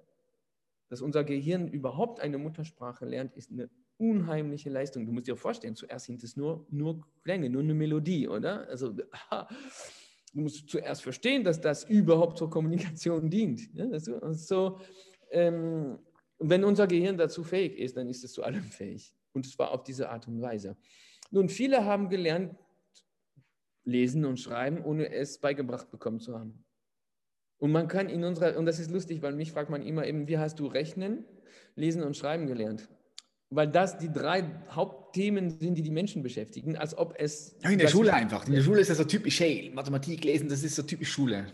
Dass 0.90 1.00
unser 1.00 1.24
Gehirn 1.24 1.68
überhaupt 1.68 2.20
eine 2.20 2.36
Muttersprache 2.36 3.06
lernt, 3.06 3.34
ist 3.36 3.50
eine 3.50 3.70
unheimliche 4.00 4.70
Leistung. 4.70 5.06
Du 5.06 5.12
musst 5.12 5.26
dir 5.26 5.36
vorstellen, 5.36 5.76
zuerst 5.76 6.06
sind 6.06 6.24
es 6.24 6.36
nur, 6.36 6.66
nur 6.70 7.06
Klänge, 7.22 7.50
nur 7.50 7.62
eine 7.62 7.74
Melodie, 7.74 8.26
oder? 8.26 8.66
Also 8.68 8.92
du 8.92 9.04
musst 10.32 10.68
zuerst 10.68 11.02
verstehen, 11.02 11.44
dass 11.44 11.60
das 11.60 11.84
überhaupt 11.84 12.38
zur 12.38 12.50
Kommunikation 12.50 13.28
dient. 13.30 13.72
Ja, 13.74 13.86
so, 13.98 14.80
ähm, 15.30 15.98
wenn 16.38 16.64
unser 16.64 16.86
Gehirn 16.86 17.18
dazu 17.18 17.44
fähig 17.44 17.78
ist, 17.78 17.96
dann 17.96 18.08
ist 18.08 18.24
es 18.24 18.32
zu 18.32 18.42
allem 18.42 18.64
fähig. 18.64 19.14
Und 19.32 19.46
zwar 19.46 19.70
auf 19.70 19.84
diese 19.84 20.08
Art 20.08 20.26
und 20.26 20.40
Weise. 20.40 20.76
Nun, 21.30 21.48
viele 21.48 21.84
haben 21.84 22.08
gelernt, 22.08 22.56
lesen 23.84 24.24
und 24.24 24.38
schreiben, 24.38 24.82
ohne 24.82 25.12
es 25.12 25.38
beigebracht 25.38 25.90
bekommen 25.90 26.20
zu 26.20 26.38
haben. 26.38 26.64
Und 27.58 27.72
man 27.72 27.88
kann 27.88 28.08
in 28.08 28.24
unserer, 28.24 28.56
und 28.58 28.64
das 28.64 28.80
ist 28.80 28.90
lustig, 28.90 29.20
weil 29.20 29.34
mich 29.34 29.52
fragt 29.52 29.70
man 29.70 29.82
immer 29.82 30.06
eben, 30.06 30.26
wie 30.28 30.38
hast 30.38 30.58
du 30.58 30.66
Rechnen, 30.66 31.24
Lesen 31.76 32.02
und 32.02 32.16
Schreiben 32.16 32.46
gelernt? 32.46 32.88
Weil 33.50 33.68
das 33.68 33.98
die 33.98 34.12
drei 34.12 34.44
Hauptthemen 34.70 35.50
sind, 35.50 35.74
die 35.74 35.82
die 35.82 35.90
Menschen 35.90 36.22
beschäftigen, 36.22 36.76
als 36.76 36.96
ob 36.96 37.14
es... 37.18 37.56
Ja, 37.62 37.70
in 37.70 37.78
der 37.78 37.88
Schule 37.88 38.14
einfach. 38.14 38.46
In 38.46 38.54
der 38.54 38.62
Schule 38.62 38.80
ist 38.80 38.90
das 38.90 38.98
so 38.98 39.04
typisch, 39.04 39.40
hey, 39.40 39.70
Mathematik 39.74 40.24
lesen, 40.24 40.48
das 40.48 40.62
ist 40.62 40.76
so 40.76 40.82
typisch 40.82 41.10
Schule. 41.10 41.46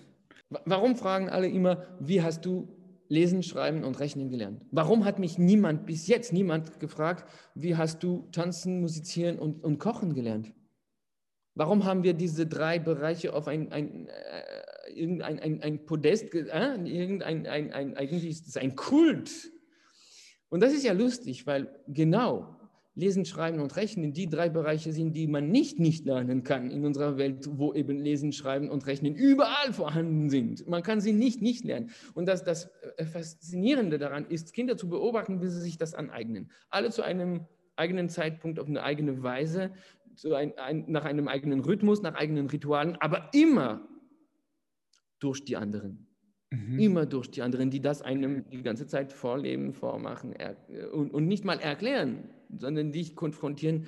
Warum 0.64 0.94
fragen 0.96 1.28
alle 1.28 1.48
immer, 1.48 1.86
wie 1.98 2.22
hast 2.22 2.44
du 2.44 2.68
Lesen, 3.08 3.42
Schreiben 3.42 3.84
und 3.84 3.98
Rechnen 4.00 4.30
gelernt? 4.30 4.64
Warum 4.70 5.04
hat 5.04 5.18
mich 5.18 5.38
niemand, 5.38 5.86
bis 5.86 6.06
jetzt 6.06 6.32
niemand 6.32 6.80
gefragt, 6.80 7.28
wie 7.54 7.76
hast 7.76 8.02
du 8.02 8.28
Tanzen, 8.32 8.80
Musizieren 8.80 9.38
und, 9.38 9.62
und 9.64 9.78
Kochen 9.78 10.12
gelernt? 10.14 10.52
Warum 11.54 11.84
haben 11.84 12.02
wir 12.02 12.14
diese 12.14 12.46
drei 12.46 12.78
Bereiche 12.78 13.32
auf 13.32 13.48
ein, 13.48 13.72
ein, 13.72 14.08
äh, 14.08 14.92
irgendein 14.92 15.38
ein, 15.38 15.62
ein 15.62 15.86
Podest, 15.86 16.34
äh, 16.34 16.74
irgendein, 16.84 17.46
ein, 17.46 17.72
ein, 17.72 17.96
eigentlich 17.96 18.26
ist 18.26 18.46
es 18.46 18.56
ein 18.56 18.76
Kult 18.76 19.30
und 20.48 20.60
das 20.62 20.72
ist 20.72 20.84
ja 20.84 20.92
lustig, 20.92 21.46
weil 21.46 21.68
genau 21.88 22.56
Lesen, 22.96 23.26
Schreiben 23.26 23.60
und 23.60 23.76
Rechnen 23.76 24.14
die 24.14 24.28
drei 24.28 24.48
Bereiche 24.48 24.90
sind, 24.90 25.14
die 25.14 25.26
man 25.26 25.50
nicht 25.50 25.78
nicht 25.78 26.06
lernen 26.06 26.44
kann 26.44 26.70
in 26.70 26.86
unserer 26.86 27.18
Welt, 27.18 27.46
wo 27.46 27.74
eben 27.74 27.98
Lesen, 27.98 28.32
Schreiben 28.32 28.70
und 28.70 28.86
Rechnen 28.86 29.14
überall 29.14 29.74
vorhanden 29.74 30.30
sind. 30.30 30.66
Man 30.66 30.82
kann 30.82 31.02
sie 31.02 31.12
nicht 31.12 31.42
nicht 31.42 31.64
lernen. 31.64 31.90
Und 32.14 32.26
das, 32.26 32.42
das 32.42 32.70
äh, 32.96 33.04
Faszinierende 33.04 33.98
daran 33.98 34.24
ist, 34.26 34.54
Kinder 34.54 34.78
zu 34.78 34.88
beobachten, 34.88 35.42
wie 35.42 35.48
sie 35.48 35.60
sich 35.60 35.76
das 35.76 35.92
aneignen. 35.92 36.50
Alle 36.70 36.90
zu 36.90 37.02
einem 37.02 37.46
eigenen 37.76 38.08
Zeitpunkt 38.08 38.58
auf 38.58 38.66
eine 38.66 38.82
eigene 38.82 39.22
Weise, 39.22 39.72
ein, 40.24 40.56
ein, 40.56 40.84
nach 40.88 41.04
einem 41.04 41.28
eigenen 41.28 41.60
Rhythmus, 41.60 42.00
nach 42.00 42.14
eigenen 42.14 42.46
Ritualen, 42.46 42.96
aber 42.96 43.28
immer 43.34 43.86
durch 45.18 45.44
die 45.44 45.56
anderen. 45.56 46.06
Mhm. 46.50 46.78
Immer 46.78 47.06
durch 47.06 47.30
die 47.30 47.42
anderen, 47.42 47.70
die 47.70 47.80
das 47.80 48.02
einem 48.02 48.48
die 48.50 48.62
ganze 48.62 48.86
Zeit 48.86 49.12
vorleben, 49.12 49.72
vormachen 49.72 50.34
und, 50.92 51.12
und 51.12 51.26
nicht 51.26 51.44
mal 51.44 51.58
erklären, 51.58 52.30
sondern 52.56 52.92
dich 52.92 53.16
konfrontieren 53.16 53.86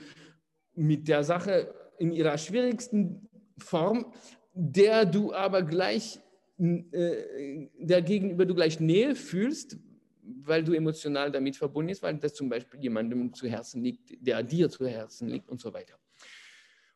mit 0.74 1.06
der 1.06 1.22
Sache 1.22 1.72
in 1.98 2.12
ihrer 2.12 2.36
schwierigsten 2.36 3.28
Form, 3.58 4.12
der 4.54 5.04
du 5.04 5.32
aber 5.32 5.62
gleich, 5.62 6.18
äh, 6.58 7.68
der 7.78 8.02
gegenüber 8.02 8.44
du 8.44 8.54
gleich 8.54 8.80
Nähe 8.80 9.14
fühlst, 9.14 9.78
weil 10.22 10.64
du 10.64 10.72
emotional 10.72 11.30
damit 11.30 11.56
verbunden 11.56 11.88
bist, 11.88 12.02
weil 12.02 12.16
das 12.18 12.34
zum 12.34 12.48
Beispiel 12.48 12.80
jemandem 12.80 13.32
zu 13.32 13.48
Herzen 13.48 13.82
liegt, 13.82 14.14
der 14.20 14.42
dir 14.42 14.68
zu 14.68 14.86
Herzen 14.86 15.28
liegt 15.28 15.48
und 15.48 15.60
so 15.60 15.72
weiter. 15.72 15.98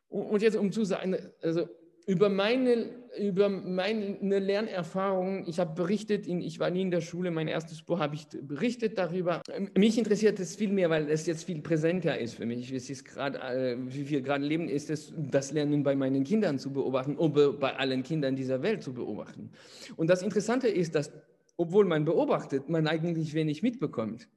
Und 0.07 0.41
jetzt, 0.41 0.55
um 0.55 0.71
zu 0.71 0.83
sagen, 0.83 1.17
also 1.41 1.67
über 2.05 2.29
meine, 2.29 2.89
über 3.17 3.49
meine 3.49 4.39
Lernerfahrungen, 4.39 5.47
ich 5.47 5.59
habe 5.59 5.73
berichtet, 5.75 6.27
in, 6.27 6.41
ich 6.41 6.59
war 6.59 6.69
nie 6.69 6.81
in 6.81 6.91
der 6.91 7.01
Schule, 7.01 7.31
mein 7.31 7.47
erstes 7.47 7.81
Buch 7.81 7.99
habe 7.99 8.15
ich 8.15 8.27
berichtet 8.41 8.97
darüber. 8.97 9.41
Mich 9.77 9.97
interessiert 9.97 10.39
es 10.39 10.55
viel 10.55 10.71
mehr, 10.71 10.89
weil 10.89 11.09
es 11.09 11.25
jetzt 11.25 11.43
viel 11.45 11.61
präsenter 11.61 12.17
ist 12.17 12.35
für 12.35 12.45
mich. 12.45 12.71
Es 12.71 12.89
ist 12.89 13.05
grad, 13.05 13.35
äh, 13.35 13.77
wie 13.79 14.09
wir 14.09 14.21
gerade 14.21 14.43
leben, 14.43 14.67
ist 14.67 14.89
es 14.89 15.13
das 15.15 15.51
Lernen 15.51 15.83
bei 15.83 15.95
meinen 15.95 16.23
Kindern 16.23 16.59
zu 16.59 16.71
beobachten 16.71 17.15
oder 17.15 17.53
bei 17.53 17.75
allen 17.75 18.03
Kindern 18.03 18.35
dieser 18.35 18.61
Welt 18.61 18.83
zu 18.83 18.93
beobachten. 18.93 19.51
Und 19.95 20.09
das 20.09 20.21
Interessante 20.21 20.67
ist, 20.67 20.95
dass, 20.95 21.11
obwohl 21.57 21.85
man 21.85 22.05
beobachtet, 22.05 22.69
man 22.69 22.87
eigentlich 22.87 23.33
wenig 23.33 23.63
mitbekommt. 23.63 24.27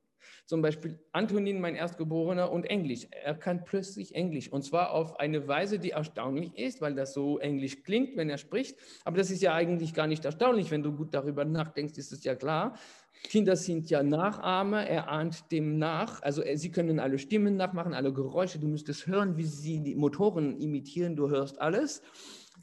Zum 0.46 0.62
Beispiel 0.62 0.98
Antonin, 1.10 1.60
mein 1.60 1.74
Erstgeborener, 1.74 2.52
und 2.52 2.64
Englisch. 2.64 3.08
Er 3.10 3.34
kann 3.34 3.64
plötzlich 3.64 4.14
Englisch 4.14 4.52
und 4.52 4.62
zwar 4.62 4.92
auf 4.92 5.18
eine 5.18 5.48
Weise, 5.48 5.80
die 5.80 5.90
erstaunlich 5.90 6.56
ist, 6.56 6.80
weil 6.80 6.94
das 6.94 7.14
so 7.14 7.38
Englisch 7.38 7.82
klingt, 7.82 8.16
wenn 8.16 8.30
er 8.30 8.38
spricht. 8.38 8.78
Aber 9.04 9.16
das 9.16 9.32
ist 9.32 9.42
ja 9.42 9.54
eigentlich 9.54 9.92
gar 9.92 10.06
nicht 10.06 10.24
erstaunlich. 10.24 10.70
Wenn 10.70 10.84
du 10.84 10.92
gut 10.92 11.12
darüber 11.12 11.44
nachdenkst, 11.44 11.98
ist 11.98 12.12
es 12.12 12.22
ja 12.22 12.36
klar. 12.36 12.78
Kinder 13.24 13.56
sind 13.56 13.90
ja 13.90 14.04
Nachahmer, 14.04 14.86
er 14.86 15.08
ahnt 15.08 15.50
dem 15.50 15.78
nach. 15.78 16.22
Also 16.22 16.42
äh, 16.42 16.56
sie 16.56 16.70
können 16.70 17.00
alle 17.00 17.18
Stimmen 17.18 17.56
nachmachen, 17.56 17.92
alle 17.92 18.12
Geräusche. 18.12 18.60
Du 18.60 18.68
müsstest 18.68 19.08
hören, 19.08 19.36
wie 19.36 19.44
sie 19.44 19.80
die 19.82 19.96
Motoren 19.96 20.60
imitieren. 20.60 21.16
Du 21.16 21.28
hörst 21.28 21.60
alles. 21.60 22.02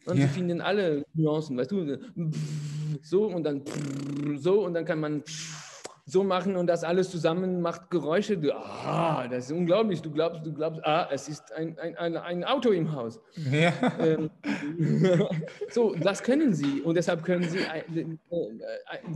Und 0.05 0.17
ja. 0.17 0.27
sie 0.27 0.34
finden 0.34 0.61
alle 0.61 1.05
Nuancen, 1.13 1.57
weißt 1.57 1.71
du, 1.71 1.97
so 3.01 3.25
und 3.25 3.43
dann 3.43 3.63
so 4.38 4.65
und 4.65 4.73
dann 4.73 4.86
kann 4.86 4.99
man 4.99 5.23
so 6.06 6.24
machen 6.24 6.58
und 6.58 6.68
das 6.68 6.84
alles 6.84 7.10
zusammen 7.10 7.62
macht 7.62 7.89
Geräusche. 7.89 8.38
Du, 8.38 8.54
ah, 8.54 9.28
das 9.28 9.45
ist 9.45 9.51
unglaublich. 9.51 10.01
Du 10.01 10.12
glaubst, 10.12 10.45
du 10.45 10.54
glaubst, 10.54 10.84
ah, 10.84 11.08
es 11.12 11.30
ist 11.30 11.54
ein, 11.54 11.80
ein, 11.80 11.95
ein, 11.95 12.18
ein 12.18 12.43
Auto 12.43 12.72
im 12.72 12.91
Haus. 12.91 13.22
Ja. 13.51 13.72
Ähm, 13.99 14.30
so, 15.70 15.95
das 15.95 16.22
können 16.24 16.54
sie 16.54 16.82
und 16.82 16.95
deshalb 16.95 17.24
können 17.24 17.47
sie 17.47 17.60
äh, 17.60 17.84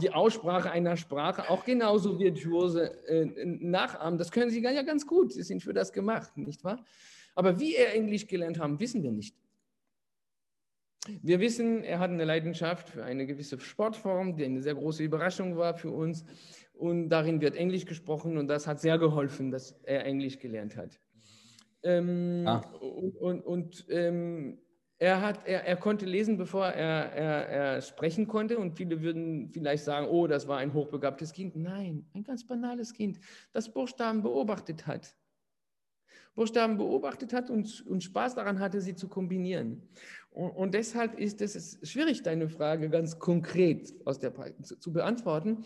die 0.02 0.12
Aussprache 0.12 0.72
einer 0.72 0.96
Sprache 0.96 1.50
auch 1.50 1.66
genauso 1.66 2.20
virtuose 2.20 3.06
äh, 3.08 3.26
nachahmen. 3.46 4.18
Das 4.18 4.32
können 4.32 4.50
sie 4.50 4.62
ja 4.62 4.82
ganz 4.84 5.06
gut. 5.06 5.34
Sie 5.34 5.44
sind 5.44 5.62
für 5.62 5.74
das 5.74 5.92
gemacht, 5.92 6.38
nicht 6.38 6.64
wahr? 6.64 6.84
Aber 7.36 7.60
wie 7.60 7.76
er 7.76 7.94
Englisch 7.94 8.28
gelernt 8.28 8.60
haben, 8.60 8.80
wissen 8.80 9.04
wir 9.04 9.12
nicht. 9.12 9.36
Wir 11.22 11.40
wissen, 11.40 11.84
er 11.84 12.00
hat 12.00 12.12
eine 12.12 12.26
Leidenschaft 12.26 12.90
für 12.90 13.04
eine 13.04 13.26
gewisse 13.26 13.60
Sportform, 13.60 14.36
die 14.36 14.46
eine 14.46 14.62
sehr 14.62 14.76
große 14.76 15.04
Überraschung 15.04 15.58
war 15.58 15.76
für 15.76 15.92
uns 15.92 16.26
und 16.74 17.10
darin 17.10 17.42
wird 17.42 17.56
Englisch 17.56 17.86
gesprochen 17.86 18.38
und 18.38 18.48
das 18.48 18.68
hat 18.68 18.80
sehr 18.80 18.98
geholfen, 18.98 19.52
dass 19.52 19.80
er 19.84 20.06
Englisch 20.06 20.40
gelernt 20.40 20.78
hat. 20.78 21.00
Ähm, 21.84 22.44
ah. 22.46 22.62
Und, 22.80 23.16
und, 23.18 23.42
und 23.42 23.86
ähm, 23.90 24.60
er, 25.00 25.22
hat, 25.22 25.48
er, 25.48 25.66
er 25.66 25.76
konnte 25.78 26.06
lesen, 26.06 26.38
bevor 26.38 26.68
er, 26.68 27.12
er, 27.12 27.50
er 27.50 27.82
sprechen 27.82 28.28
konnte 28.28 28.58
und 28.58 28.78
viele 28.78 29.02
würden 29.02 29.50
vielleicht 29.52 29.84
sagen, 29.84 30.08
oh, 30.08 30.28
das 30.28 30.48
war 30.48 30.58
ein 30.58 30.74
hochbegabtes 30.74 31.34
Kind. 31.34 31.56
Nein, 31.56 32.08
ein 32.14 32.24
ganz 32.24 32.46
banales 32.46 32.94
Kind, 32.94 33.20
das 33.54 33.72
Buchstaben 33.72 34.24
beobachtet 34.24 34.88
hat. 34.88 35.16
Buchstaben 36.38 36.78
beobachtet 36.78 37.34
hat 37.34 37.50
und, 37.50 37.84
und 37.88 38.04
Spaß 38.04 38.36
daran 38.36 38.60
hatte, 38.60 38.80
sie 38.80 38.96
zu 38.96 39.08
kombinieren. 39.08 39.82
Und, 40.38 40.76
deshalb 40.76 41.18
ist 41.18 41.42
es 41.42 41.80
schwierig, 41.82 42.22
deine 42.22 42.48
Frage 42.48 42.92
ganz 42.92 43.18
konkret 43.18 43.92
aus 44.06 44.20
der, 44.20 44.32
zu, 44.62 44.76
zu 44.78 44.94
beantworten, 44.94 45.66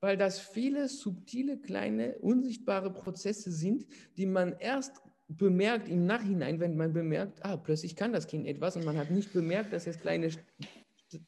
weil 0.00 0.18
das 0.18 0.38
viele 0.38 0.88
subtile, 0.88 1.58
kleine, 1.58 2.18
unsichtbare 2.18 2.92
Prozesse 2.92 3.50
sind, 3.50 3.86
die 4.18 4.26
man 4.26 4.54
erst 4.58 5.00
bemerkt 5.26 5.88
im 5.88 6.04
Nachhinein, 6.04 6.60
wenn 6.60 6.76
man 6.76 6.92
bemerkt, 6.92 7.42
ah, 7.42 7.56
plötzlich 7.56 7.96
kann 7.96 8.12
das 8.12 8.26
Kind 8.26 8.46
etwas 8.46 8.76
und 8.76 8.84
man 8.84 8.98
hat 8.98 9.10
nicht 9.10 9.32
bemerkt, 9.32 9.72
dass 9.72 9.86
es 9.86 9.98
kleine 9.98 10.28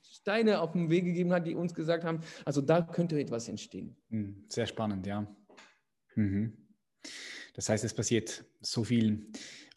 Steine 0.02 0.60
auf 0.60 0.72
dem 0.72 0.90
Weg 0.90 1.06
gegeben 1.06 1.32
hat, 1.32 1.46
die 1.46 1.54
uns 1.54 1.72
gesagt 1.72 2.04
haben, 2.04 2.20
also 2.44 2.60
da 2.60 2.82
könnte 2.82 3.18
etwas 3.18 3.48
entstehen. 3.48 3.96
Hm, 4.10 4.44
sehr 4.50 4.66
spannend, 4.66 5.06
ja. 5.06 5.26
Mhm. 6.14 6.52
Das 7.54 7.70
heißt, 7.70 7.84
es 7.84 7.94
passiert 7.94 8.44
so 8.60 8.84
viel 8.84 9.28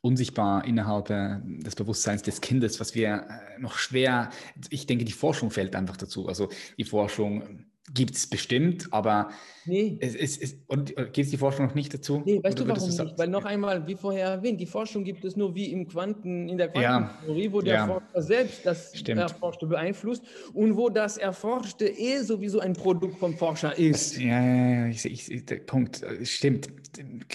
unsichtbar 0.06 0.66
innerhalb 0.66 1.10
äh, 1.10 1.39
des 1.43 1.76
Bewusstseins 1.76 2.22
des 2.22 2.39
Kindes, 2.39 2.80
was 2.80 2.93
wir 2.93 3.26
äh, 3.58 3.60
noch 3.60 3.78
schwer, 3.78 4.30
ich 4.70 4.86
denke, 4.86 5.03
die 5.03 5.12
Forschung 5.12 5.49
fällt 5.51 5.76
einfach 5.76 5.97
dazu. 5.97 6.28
Also 6.28 6.49
die 6.78 6.84
Forschung 6.84 7.66
Gibt 7.93 8.16
es 8.16 8.26
bestimmt, 8.26 8.88
aber 8.89 9.30
nee. 9.66 9.99
es, 10.01 10.16
es, 10.16 10.38
es, 10.39 10.56
und 10.66 10.97
äh, 10.97 11.06
geht 11.06 11.26
es 11.26 11.30
die 11.30 11.38
Forschung 11.38 11.68
noch 11.68 11.76
nicht 11.76 11.93
dazu? 11.93 12.24
Nee, 12.26 12.41
weißt 12.41 12.58
du 12.58 12.68
warum 12.68 12.89
nicht? 12.89 13.18
Weil 13.20 13.28
noch 13.28 13.45
einmal, 13.45 13.86
wie 13.86 13.93
vorher 13.93 14.30
erwähnt, 14.30 14.60
die 14.60 14.66
Forschung 14.66 15.03
gibt 15.03 15.24
es 15.24 15.36
nur 15.36 15.53
wie 15.53 15.72
im 15.72 15.88
Quanten, 15.88 16.49
in 16.49 16.58
der 16.58 16.70
Quantentheorie, 16.70 17.45
ja. 17.45 17.53
wo 17.53 17.62
der 17.62 17.74
ja. 17.76 17.86
Forscher 17.86 18.22
selbst 18.24 18.66
das 18.66 18.97
Stimmt. 18.97 19.22
Erforschte 19.22 19.68
beeinflusst 19.68 20.24
und 20.56 20.76
wo 20.76 20.89
das 20.89 21.18
Erforschte 21.18 21.88
eh 21.88 22.22
sowieso 22.22 22.60
ein 22.60 22.74
Produkt 22.74 23.20
vom 23.20 23.38
Forscher 23.38 23.78
ist. 23.78 24.18
Ja, 24.18 24.41
ja, 24.43 24.56
ja, 24.56 24.88
ich, 24.88 25.06
ich, 25.06 25.66
Punkt. 25.68 26.03
Stimmt. 26.24 26.70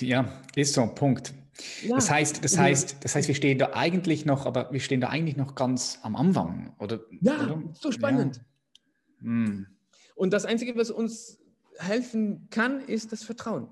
Ja, 0.01 0.33
ist 0.57 0.75
so, 0.75 0.85
Punkt. 0.89 1.33
Ja. 1.83 1.97
Das 1.97 2.11
heißt, 2.11 2.45
das 2.45 2.59
heißt, 2.59 2.97
das 3.03 3.15
heißt, 3.15 3.29
wir 3.29 3.35
stehen 3.35 3.59
da 3.59 3.73
eigentlich 3.75 4.25
noch, 4.25 4.47
aber 4.47 4.73
wir 4.73 4.81
stehen 4.81 5.01
da 5.01 5.09
eigentlich 5.09 5.37
noch 5.37 5.55
ganz 5.55 5.99
am 6.03 6.17
Anfang, 6.17 6.75
oder? 6.79 7.01
Ja, 7.21 7.45
oder? 7.45 7.63
so 7.73 7.93
spannend. 7.93 8.37
Ja. 8.37 9.27
Hm. 9.27 9.67
Und 10.15 10.33
das 10.33 10.45
Einzige, 10.45 10.77
was 10.77 10.91
uns 10.91 11.39
helfen 11.79 12.49
kann, 12.51 12.81
ist 12.81 13.13
das 13.13 13.23
Vertrauen. 13.23 13.69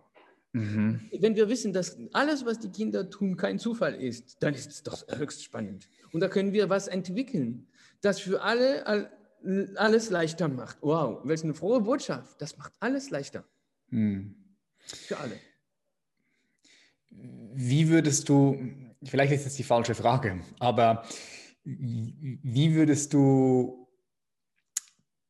Mhm. 0.52 1.10
Wenn 1.20 1.36
wir 1.36 1.48
wissen, 1.48 1.72
dass 1.72 1.98
alles, 2.12 2.46
was 2.46 2.58
die 2.58 2.70
Kinder 2.70 3.10
tun, 3.10 3.36
kein 3.36 3.58
Zufall 3.58 3.94
ist, 3.94 4.42
dann 4.42 4.54
ist 4.54 4.70
es 4.70 4.82
doch 4.82 5.04
höchst 5.08 5.44
spannend. 5.44 5.88
Und 6.12 6.20
da 6.20 6.28
können 6.28 6.52
wir 6.52 6.70
was 6.70 6.88
entwickeln, 6.88 7.66
das 8.00 8.20
für 8.20 8.42
alle 8.42 9.10
alles 9.76 10.10
leichter 10.10 10.48
macht. 10.48 10.78
Wow, 10.80 11.20
welche 11.24 11.44
eine 11.44 11.54
frohe 11.54 11.80
Botschaft. 11.80 12.40
Das 12.40 12.56
macht 12.56 12.72
alles 12.80 13.10
leichter. 13.10 13.44
Mhm. 13.90 14.34
Für 14.80 15.18
alle. 15.18 15.36
Wie 17.54 17.88
würdest 17.88 18.28
du, 18.28 18.58
vielleicht 19.04 19.32
ist 19.32 19.46
das 19.46 19.56
die 19.56 19.64
falsche 19.64 19.94
Frage, 19.94 20.40
aber 20.58 21.04
wie 21.64 22.74
würdest 22.74 23.12
du 23.12 23.88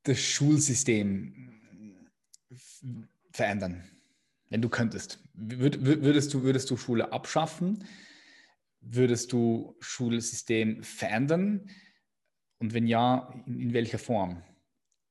das 0.05 0.19
Schulsystem 0.19 1.49
verändern, 3.33 3.85
wenn 4.49 4.63
du 4.63 4.69
könntest? 4.69 5.19
Würdest 5.35 6.35
du, 6.35 6.43
würdest 6.43 6.71
du 6.71 6.77
Schule 6.77 7.13
abschaffen? 7.13 7.85
Würdest 8.81 9.33
du 9.33 9.77
Schulsystem 9.81 10.83
verändern? 10.83 11.71
Und 12.59 12.75
wenn 12.75 12.87
ja, 12.87 13.33
in, 13.47 13.61
in 13.61 13.73
welcher 13.73 13.99
Form? 13.99 14.43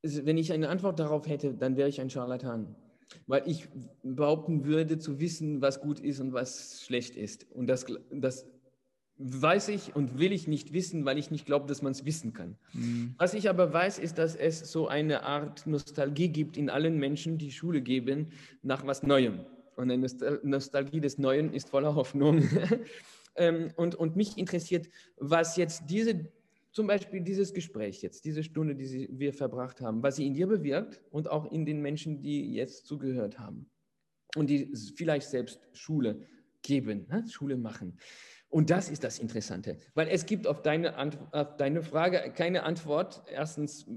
Also, 0.03 0.25
wenn 0.25 0.37
ich 0.37 0.51
eine 0.53 0.69
Antwort 0.69 0.99
darauf 0.99 1.27
hätte, 1.27 1.53
dann 1.53 1.75
wäre 1.75 1.89
ich 1.89 1.99
ein 1.99 2.09
Charlatan. 2.09 2.75
Weil 3.25 3.43
ich 3.45 3.67
behaupten 4.03 4.65
würde, 4.65 4.97
zu 4.97 5.19
wissen, 5.19 5.61
was 5.61 5.79
gut 5.79 5.99
ist 5.99 6.19
und 6.19 6.33
was 6.33 6.83
schlecht 6.85 7.15
ist. 7.15 7.45
Und 7.51 7.67
das, 7.67 7.85
das 8.11 8.45
weiß 9.17 9.69
ich 9.69 9.95
und 9.95 10.19
will 10.19 10.31
ich 10.31 10.47
nicht 10.47 10.73
wissen, 10.73 11.05
weil 11.05 11.17
ich 11.17 11.31
nicht 11.31 11.45
glaube, 11.45 11.67
dass 11.67 11.81
man 11.81 11.91
es 11.91 12.05
wissen 12.05 12.33
kann. 12.33 12.57
Mhm. 12.73 13.15
Was 13.17 13.33
ich 13.33 13.49
aber 13.49 13.73
weiß, 13.73 13.99
ist, 13.99 14.17
dass 14.17 14.35
es 14.35 14.71
so 14.71 14.87
eine 14.87 15.23
Art 15.23 15.65
Nostalgie 15.65 16.29
gibt 16.29 16.57
in 16.57 16.69
allen 16.69 16.97
Menschen, 16.97 17.37
die 17.37 17.51
Schule 17.51 17.81
geben, 17.81 18.27
nach 18.61 18.85
was 18.85 19.03
Neuem. 19.03 19.39
Und 19.75 19.91
eine 19.91 20.07
Nostalgie 20.43 21.01
des 21.01 21.17
Neuen 21.17 21.53
ist 21.53 21.69
voller 21.69 21.95
Hoffnung. 21.95 22.43
Ähm, 23.39 23.71
und, 23.75 23.93
und 23.93 24.15
mich 24.15 24.37
interessiert, 24.37 24.89
was 25.17 25.57
jetzt 25.57 25.83
diese, 25.89 26.27
zum 26.77 26.85
Beispiel 26.85 27.21
dieses 27.21 27.55
Gespräch 27.55 28.03
jetzt, 28.03 28.23
diese 28.23 28.43
Stunde, 28.43 28.75
die 28.75 29.09
wir 29.11 29.33
verbracht 29.33 29.81
haben, 29.81 30.03
was 30.03 30.17
sie 30.17 30.27
in 30.27 30.35
dir 30.35 30.45
bewirkt 30.45 31.01
und 31.09 31.27
auch 31.27 31.51
in 31.51 31.65
den 31.65 31.81
Menschen, 31.81 32.21
die 32.21 32.53
jetzt 32.53 32.85
zugehört 32.85 33.39
haben 33.39 33.67
und 34.35 34.47
die 34.47 34.71
vielleicht 34.95 35.27
selbst 35.27 35.59
Schule 35.73 36.21
geben, 36.61 37.07
ne? 37.09 37.25
Schule 37.27 37.57
machen. 37.57 37.97
Und 38.49 38.69
das 38.69 38.91
ist 38.91 39.03
das 39.03 39.17
Interessante, 39.17 39.79
weil 39.95 40.07
es 40.07 40.27
gibt 40.27 40.45
auf 40.45 40.61
deine, 40.61 40.95
auf 41.31 41.57
deine 41.57 41.81
Frage 41.81 42.31
keine 42.35 42.61
Antwort. 42.61 43.23
Erstens 43.27 43.89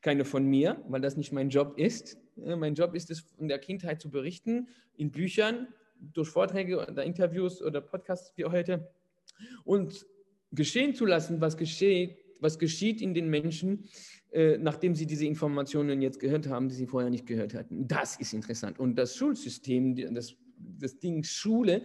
keine 0.00 0.24
von 0.24 0.46
mir, 0.46 0.82
weil 0.88 1.02
das 1.02 1.18
nicht 1.18 1.32
mein 1.32 1.50
Job 1.50 1.78
ist. 1.78 2.16
Mein 2.36 2.74
Job 2.74 2.94
ist 2.94 3.10
es, 3.10 3.20
von 3.20 3.46
der 3.46 3.58
Kindheit 3.58 4.00
zu 4.00 4.10
berichten, 4.10 4.68
in 4.96 5.10
Büchern, 5.10 5.68
durch 6.00 6.30
Vorträge 6.30 6.78
oder 6.78 7.04
Interviews 7.04 7.60
oder 7.60 7.82
Podcasts 7.82 8.32
wie 8.36 8.46
heute 8.46 8.90
und 9.64 10.06
geschehen 10.52 10.94
zu 10.94 11.06
lassen, 11.06 11.40
was 11.40 11.56
geschieht, 11.56 12.21
was 12.42 12.58
geschieht 12.58 13.00
in 13.00 13.14
den 13.14 13.28
Menschen, 13.28 13.84
äh, 14.32 14.58
nachdem 14.58 14.94
sie 14.94 15.06
diese 15.06 15.26
Informationen 15.26 16.02
jetzt 16.02 16.20
gehört 16.20 16.48
haben, 16.48 16.68
die 16.68 16.74
sie 16.74 16.86
vorher 16.86 17.10
nicht 17.10 17.26
gehört 17.26 17.54
hatten. 17.54 17.86
Das 17.86 18.16
ist 18.16 18.32
interessant. 18.32 18.78
Und 18.78 18.96
das 18.96 19.16
Schulsystem, 19.16 19.96
das, 20.14 20.34
das 20.56 20.98
Ding 20.98 21.22
Schule, 21.24 21.82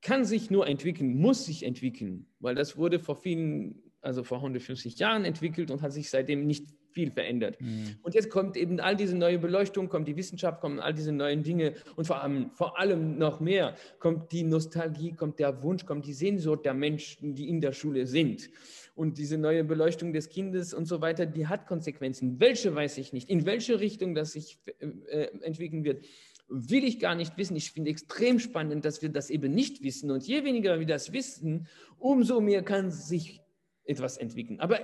kann 0.00 0.24
sich 0.24 0.50
nur 0.50 0.66
entwickeln, 0.66 1.14
muss 1.14 1.46
sich 1.46 1.62
entwickeln, 1.62 2.26
weil 2.40 2.54
das 2.54 2.76
wurde 2.76 2.98
vor 2.98 3.16
vielen, 3.16 3.82
also 4.00 4.24
vor 4.24 4.38
150 4.38 4.98
Jahren 4.98 5.24
entwickelt 5.24 5.70
und 5.70 5.80
hat 5.80 5.92
sich 5.92 6.10
seitdem 6.10 6.46
nicht 6.46 6.66
viel 6.92 7.10
verändert. 7.10 7.60
Mhm. 7.60 7.96
Und 8.02 8.14
jetzt 8.14 8.30
kommt 8.30 8.56
eben 8.56 8.78
all 8.80 8.96
diese 8.96 9.16
neue 9.16 9.38
Beleuchtung, 9.38 9.88
kommt 9.88 10.08
die 10.08 10.16
Wissenschaft, 10.16 10.60
kommen 10.60 10.78
all 10.78 10.92
diese 10.94 11.12
neuen 11.12 11.42
Dinge 11.42 11.74
und 11.96 12.06
vor 12.06 12.22
allem, 12.22 12.50
vor 12.52 12.78
allem 12.78 13.18
noch 13.18 13.40
mehr 13.40 13.74
kommt 13.98 14.32
die 14.32 14.42
Nostalgie, 14.44 15.12
kommt 15.12 15.38
der 15.38 15.62
Wunsch, 15.62 15.86
kommt 15.86 16.06
die 16.06 16.12
Sehnsucht 16.12 16.64
der 16.64 16.74
Menschen, 16.74 17.34
die 17.34 17.48
in 17.48 17.60
der 17.60 17.72
Schule 17.72 18.06
sind. 18.06 18.50
Und 18.94 19.16
diese 19.16 19.38
neue 19.38 19.64
Beleuchtung 19.64 20.12
des 20.12 20.28
Kindes 20.28 20.74
und 20.74 20.84
so 20.84 21.00
weiter, 21.00 21.24
die 21.24 21.46
hat 21.46 21.66
Konsequenzen. 21.66 22.38
Welche 22.40 22.74
weiß 22.74 22.98
ich 22.98 23.12
nicht, 23.12 23.30
in 23.30 23.46
welche 23.46 23.80
Richtung 23.80 24.14
das 24.14 24.32
sich 24.32 24.58
äh, 24.80 25.28
entwickeln 25.40 25.84
wird 25.84 26.04
will 26.52 26.84
ich 26.84 27.00
gar 27.00 27.14
nicht 27.14 27.36
wissen. 27.38 27.56
Ich 27.56 27.72
finde 27.72 27.90
extrem 27.90 28.38
spannend, 28.38 28.84
dass 28.84 29.02
wir 29.02 29.08
das 29.08 29.30
eben 29.30 29.54
nicht 29.54 29.82
wissen. 29.82 30.10
Und 30.10 30.26
je 30.26 30.44
weniger 30.44 30.78
wir 30.78 30.86
das 30.86 31.12
wissen, 31.12 31.66
umso 31.98 32.40
mehr 32.40 32.62
kann 32.62 32.90
sich 32.90 33.40
etwas 33.84 34.18
entwickeln. 34.18 34.60
Aber 34.60 34.80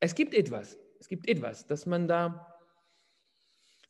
es 0.00 0.14
gibt 0.14 0.34
etwas. 0.34 0.78
Es 1.00 1.08
gibt 1.08 1.28
etwas, 1.28 1.66
dass 1.66 1.86
man 1.86 2.08
da 2.08 2.54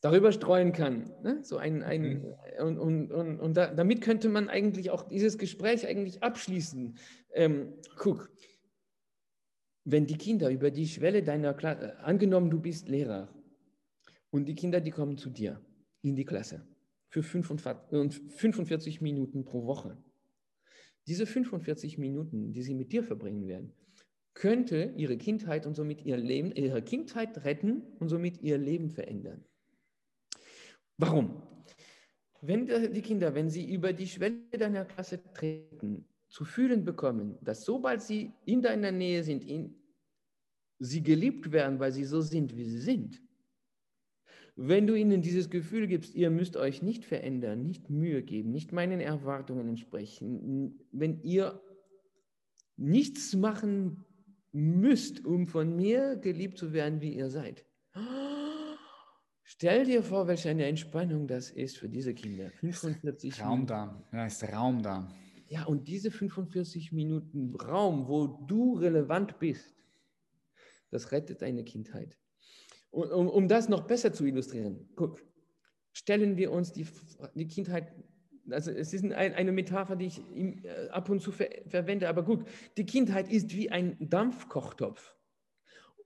darüber 0.01 0.31
streuen 0.31 0.71
kann. 0.71 1.11
Ne? 1.23 1.43
So 1.43 1.57
ein, 1.57 1.81
ein, 1.81 2.01
mhm. 2.01 2.33
und, 2.59 2.77
und, 2.77 3.11
und, 3.11 3.39
und 3.39 3.57
da, 3.57 3.73
damit 3.73 4.01
könnte 4.01 4.29
man 4.29 4.49
eigentlich 4.49 4.89
auch 4.89 5.03
dieses 5.03 5.37
Gespräch 5.37 5.87
eigentlich 5.87 6.21
abschließen. 6.21 6.97
Ähm, 7.33 7.73
guck, 7.95 8.29
wenn 9.85 10.07
die 10.07 10.17
Kinder 10.17 10.49
über 10.49 10.71
die 10.71 10.87
Schwelle 10.87 11.23
deiner 11.23 11.53
Klasse, 11.53 11.97
angenommen 11.99 12.49
du 12.49 12.59
bist 12.59 12.89
Lehrer 12.89 13.29
und 14.31 14.47
die 14.47 14.55
Kinder, 14.55 14.81
die 14.81 14.91
kommen 14.91 15.17
zu 15.17 15.29
dir 15.29 15.61
in 16.01 16.15
die 16.15 16.25
Klasse 16.25 16.67
für 17.07 17.23
45 17.23 19.01
Minuten 19.01 19.45
pro 19.45 19.65
Woche. 19.65 19.97
Diese 21.07 21.27
45 21.27 21.99
Minuten, 21.99 22.51
die 22.51 22.63
sie 22.63 22.73
mit 22.73 22.91
dir 22.91 23.03
verbringen 23.03 23.47
werden, 23.47 23.73
könnte 24.33 24.93
ihre 24.97 25.17
Kindheit 25.17 25.67
und 25.67 25.75
somit 25.75 26.03
ihr 26.03 26.17
Leben, 26.17 26.51
ihre 26.51 26.81
Kindheit 26.81 27.45
retten 27.45 27.83
und 27.99 28.09
somit 28.09 28.41
ihr 28.41 28.57
Leben 28.57 28.89
verändern. 28.89 29.45
Warum? 30.97 31.43
Wenn 32.41 32.65
die 32.65 33.01
Kinder, 33.01 33.35
wenn 33.35 33.49
sie 33.49 33.71
über 33.71 33.93
die 33.93 34.07
Schwelle 34.07 34.49
deiner 34.51 34.83
Klasse 34.85 35.21
treten, 35.33 36.05
zu 36.27 36.45
fühlen 36.45 36.83
bekommen, 36.83 37.37
dass 37.41 37.65
sobald 37.65 38.01
sie 38.01 38.33
in 38.45 38.61
deiner 38.61 38.91
Nähe 38.91 39.23
sind, 39.23 39.43
in, 39.43 39.75
sie 40.79 41.03
geliebt 41.03 41.51
werden, 41.51 41.79
weil 41.79 41.91
sie 41.91 42.03
so 42.03 42.21
sind, 42.21 42.55
wie 42.55 42.65
sie 42.65 42.79
sind, 42.79 43.21
wenn 44.55 44.87
du 44.87 44.95
ihnen 44.95 45.21
dieses 45.21 45.49
Gefühl 45.49 45.87
gibst, 45.87 46.15
ihr 46.15 46.29
müsst 46.29 46.55
euch 46.55 46.81
nicht 46.81 47.03
verändern, 47.03 47.63
nicht 47.63 47.89
Mühe 47.89 48.23
geben, 48.23 48.51
nicht 48.51 48.71
meinen 48.71 49.01
Erwartungen 49.01 49.67
entsprechen, 49.67 50.79
wenn 50.91 51.21
ihr 51.21 51.61
nichts 52.77 53.35
machen 53.35 54.05
müsst, 54.53 55.25
um 55.25 55.47
von 55.47 55.75
mir 55.75 56.15
geliebt 56.15 56.57
zu 56.57 56.71
werden, 56.71 57.01
wie 57.01 57.13
ihr 57.13 57.29
seid. 57.29 57.65
Stell 59.43 59.85
dir 59.85 60.01
vor, 60.03 60.27
welche 60.27 60.49
eine 60.49 60.65
Entspannung 60.65 61.27
das 61.27 61.51
ist 61.51 61.77
für 61.77 61.89
diese 61.89 62.13
Kinder. 62.13 62.49
45 62.49 63.41
Raum 63.41 63.67
da, 63.67 64.03
ja, 64.11 64.25
ist 64.25 64.43
Raum 64.43 64.81
da. 64.81 65.13
Ja, 65.47 65.65
und 65.65 65.87
diese 65.87 66.11
45 66.11 66.91
Minuten 66.91 67.55
Raum, 67.55 68.07
wo 68.07 68.27
du 68.27 68.77
relevant 68.77 69.37
bist, 69.39 69.75
das 70.89 71.11
rettet 71.11 71.41
deine 71.41 71.63
Kindheit. 71.63 72.17
Um, 72.91 73.27
um 73.27 73.47
das 73.47 73.69
noch 73.69 73.85
besser 73.85 74.13
zu 74.13 74.25
illustrieren, 74.25 74.89
guck, 74.95 75.21
stellen 75.91 76.37
wir 76.37 76.51
uns 76.51 76.71
die, 76.71 76.87
die 77.35 77.47
Kindheit 77.47 77.93
also 78.51 78.69
es 78.69 78.93
ist 78.93 79.03
ein, 79.03 79.33
eine 79.33 79.51
Metapher, 79.51 79.95
die 79.95 80.05
ich 80.05 80.21
äh, 80.35 80.89
ab 80.89 81.09
und 81.09 81.19
zu 81.19 81.31
ver 81.31 81.49
verwende, 81.67 82.07
aber 82.07 82.23
gut, 82.23 82.45
die 82.77 82.85
Kindheit 82.85 83.31
ist 83.31 83.55
wie 83.55 83.71
ein 83.71 83.97
Dampfkochtopf. 83.99 85.15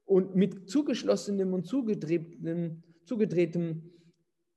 Und 0.05 0.35
mit 0.35 0.69
zugeschlossenem 0.69 1.53
und 1.53 1.67
zugedrehtem, 1.67 2.81
zugedrehtem 3.03 3.91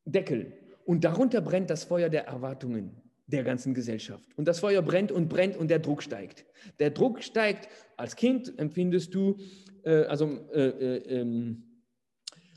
Deckel. 0.04 0.52
Und 0.84 1.02
darunter 1.02 1.40
brennt 1.40 1.70
das 1.70 1.84
Feuer 1.84 2.08
der 2.08 2.26
Erwartungen 2.26 3.01
der 3.26 3.44
ganzen 3.44 3.74
Gesellschaft. 3.74 4.28
Und 4.36 4.46
das 4.46 4.60
Feuer 4.60 4.82
brennt 4.82 5.12
und 5.12 5.28
brennt 5.28 5.56
und 5.56 5.68
der 5.68 5.78
Druck 5.78 6.02
steigt. 6.02 6.44
Der 6.78 6.90
Druck 6.90 7.22
steigt. 7.22 7.68
Als 7.96 8.16
Kind 8.16 8.58
empfindest 8.58 9.14
du, 9.14 9.38
äh, 9.84 10.04
also 10.04 10.26
äh, 10.52 10.68
äh, 10.68 11.20
ähm, 11.20 11.71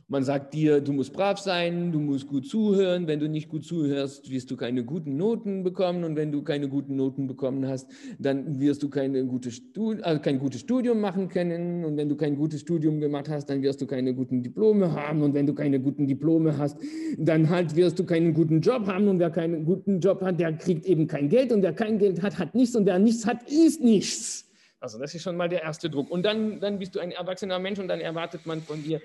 man 0.07 0.23
sagt 0.23 0.53
dir, 0.53 0.81
du 0.81 0.93
musst 0.93 1.13
brav 1.13 1.39
sein, 1.39 1.91
du 1.91 1.99
musst 1.99 2.27
gut 2.27 2.47
zuhören. 2.47 3.07
Wenn 3.07 3.19
du 3.19 3.27
nicht 3.27 3.49
gut 3.49 3.65
zuhörst, 3.65 4.29
wirst 4.29 4.51
du 4.51 4.55
keine 4.55 4.83
guten 4.83 5.17
Noten 5.17 5.63
bekommen. 5.63 6.03
Und 6.03 6.15
wenn 6.15 6.31
du 6.31 6.43
keine 6.43 6.69
guten 6.69 6.95
Noten 6.95 7.25
bekommen 7.25 7.67
hast, 7.67 7.89
dann 8.19 8.59
wirst 8.59 8.83
du 8.83 8.89
keine 8.89 9.25
gute 9.25 9.49
also 10.03 10.21
kein 10.21 10.37
gutes 10.37 10.61
Studium 10.61 10.99
machen 10.99 11.27
können. 11.27 11.83
Und 11.83 11.97
wenn 11.97 12.07
du 12.07 12.15
kein 12.15 12.35
gutes 12.35 12.61
Studium 12.61 12.99
gemacht 12.99 13.29
hast, 13.29 13.49
dann 13.49 13.63
wirst 13.63 13.81
du 13.81 13.87
keine 13.87 14.13
guten 14.13 14.43
Diplome 14.43 14.91
haben. 14.91 15.23
Und 15.23 15.33
wenn 15.33 15.47
du 15.47 15.55
keine 15.55 15.79
guten 15.79 16.05
Diplome 16.05 16.55
hast, 16.55 16.77
dann 17.17 17.49
halt 17.49 17.75
wirst 17.75 17.97
du 17.97 18.05
keinen 18.05 18.35
guten 18.35 18.61
Job 18.61 18.85
haben. 18.85 19.07
Und 19.07 19.17
wer 19.17 19.31
keinen 19.31 19.65
guten 19.65 19.99
Job 20.01 20.21
hat, 20.21 20.39
der 20.39 20.53
kriegt 20.53 20.85
eben 20.85 21.07
kein 21.07 21.29
Geld. 21.29 21.51
Und 21.51 21.63
wer 21.63 21.73
kein 21.73 21.97
Geld 21.97 22.21
hat, 22.21 22.37
hat 22.37 22.53
nichts. 22.53 22.75
Und 22.75 22.85
wer 22.85 22.99
nichts 22.99 23.25
hat, 23.25 23.49
ist 23.49 23.81
nichts. 23.81 24.45
Also 24.85 24.99
das 24.99 25.15
ist 25.15 25.23
schon 25.23 25.35
mal 25.35 25.49
der 25.49 25.63
erste 25.63 25.89
Druck. 25.89 26.11
Und 26.11 26.21
dann, 26.21 26.59
dann 26.59 26.77
bist 26.77 26.93
du 26.93 26.99
ein 26.99 27.09
erwachsener 27.09 27.57
Mensch 27.57 27.79
und 27.79 27.87
dann 27.87 28.01
erwartet 28.01 28.45
man 28.45 28.61
von 28.61 28.83
dir, 28.83 29.01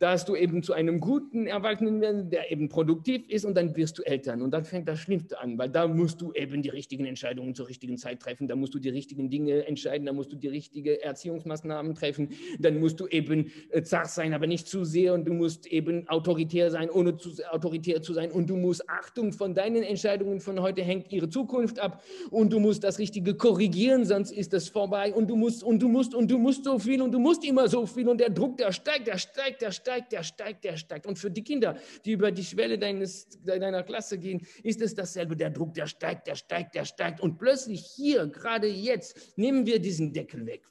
dass 0.00 0.24
du 0.24 0.34
eben 0.34 0.64
zu 0.64 0.72
einem 0.72 0.98
guten 0.98 1.46
Erwachsenen 1.46 2.00
wirst, 2.00 2.32
der 2.32 2.50
eben 2.50 2.68
produktiv 2.68 3.22
ist 3.28 3.44
und 3.44 3.54
dann 3.54 3.76
wirst 3.76 3.96
du 3.96 4.02
Eltern. 4.02 4.42
Und 4.42 4.50
dann 4.50 4.64
fängt 4.64 4.88
das 4.88 4.98
Schlimmste 4.98 5.38
an, 5.38 5.56
weil 5.56 5.70
da 5.70 5.86
musst 5.86 6.20
du 6.20 6.32
eben 6.32 6.62
die 6.62 6.68
richtigen 6.68 7.04
Entscheidungen 7.04 7.54
zur 7.54 7.68
richtigen 7.68 7.96
Zeit 7.96 8.18
treffen, 8.18 8.48
da 8.48 8.56
musst 8.56 8.74
du 8.74 8.80
die 8.80 8.88
richtigen 8.88 9.30
Dinge 9.30 9.64
entscheiden, 9.68 10.04
da 10.04 10.12
musst 10.12 10.32
du 10.32 10.36
die 10.36 10.48
richtigen 10.48 10.98
Erziehungsmaßnahmen 10.98 11.94
treffen, 11.94 12.30
dann 12.58 12.80
musst 12.80 12.98
du 12.98 13.06
eben 13.06 13.52
äh, 13.70 13.82
zart 13.82 14.08
sein, 14.08 14.34
aber 14.34 14.48
nicht 14.48 14.66
zu 14.66 14.82
sehr 14.84 15.14
und 15.14 15.26
du 15.26 15.32
musst 15.32 15.68
eben 15.68 16.08
autoritär 16.08 16.72
sein, 16.72 16.90
ohne 16.90 17.16
zu, 17.18 17.30
autoritär 17.52 18.02
zu 18.02 18.14
sein. 18.14 18.32
Und 18.32 18.50
du 18.50 18.56
musst 18.56 18.90
Achtung 18.90 19.32
von 19.32 19.54
deinen 19.54 19.84
Entscheidungen 19.84 20.40
von 20.40 20.60
heute 20.60 20.82
hängt 20.82 21.12
ihre 21.12 21.30
Zukunft 21.30 21.78
ab. 21.78 22.02
Und 22.30 22.52
du 22.52 22.58
musst 22.58 22.82
das 22.82 22.98
Richtige 22.98 23.36
korrigieren, 23.36 24.04
sonst 24.04 24.32
ist 24.32 24.52
das 24.52 24.68
vorbei 24.68 25.03
dabei 25.04 25.14
und 25.14 25.28
du 25.28 25.36
musst 25.36 25.62
und 25.62 25.80
du 25.80 25.88
musst 25.88 26.14
und 26.14 26.30
du 26.30 26.38
musst 26.38 26.64
so 26.64 26.78
viel 26.78 27.02
und 27.02 27.12
du 27.12 27.18
musst 27.18 27.44
immer 27.44 27.68
so 27.68 27.86
viel 27.86 28.08
und 28.08 28.18
der 28.18 28.30
Druck, 28.30 28.56
der 28.56 28.72
steigt, 28.72 29.06
der 29.06 29.18
steigt, 29.18 29.62
der 29.62 29.72
steigt, 29.72 30.12
der 30.12 30.22
steigt, 30.22 30.64
der 30.64 30.76
steigt. 30.76 31.06
Und 31.06 31.18
für 31.18 31.30
die 31.30 31.42
Kinder, 31.42 31.78
die 32.04 32.12
über 32.12 32.30
die 32.30 32.44
Schwelle 32.44 32.78
deines, 32.78 33.28
deiner 33.42 33.82
Klasse 33.82 34.18
gehen, 34.18 34.46
ist 34.62 34.80
es 34.80 34.94
dasselbe. 34.94 35.36
Der 35.36 35.50
Druck, 35.50 35.74
der 35.74 35.86
steigt, 35.86 36.26
der 36.26 36.36
steigt, 36.36 36.74
der 36.74 36.84
steigt. 36.84 37.20
Und 37.20 37.38
plötzlich 37.38 37.84
hier, 37.96 38.26
gerade 38.26 38.68
jetzt, 38.68 39.36
nehmen 39.36 39.66
wir 39.66 39.78
diesen 39.78 40.12
Deckel 40.12 40.46
weg. 40.46 40.66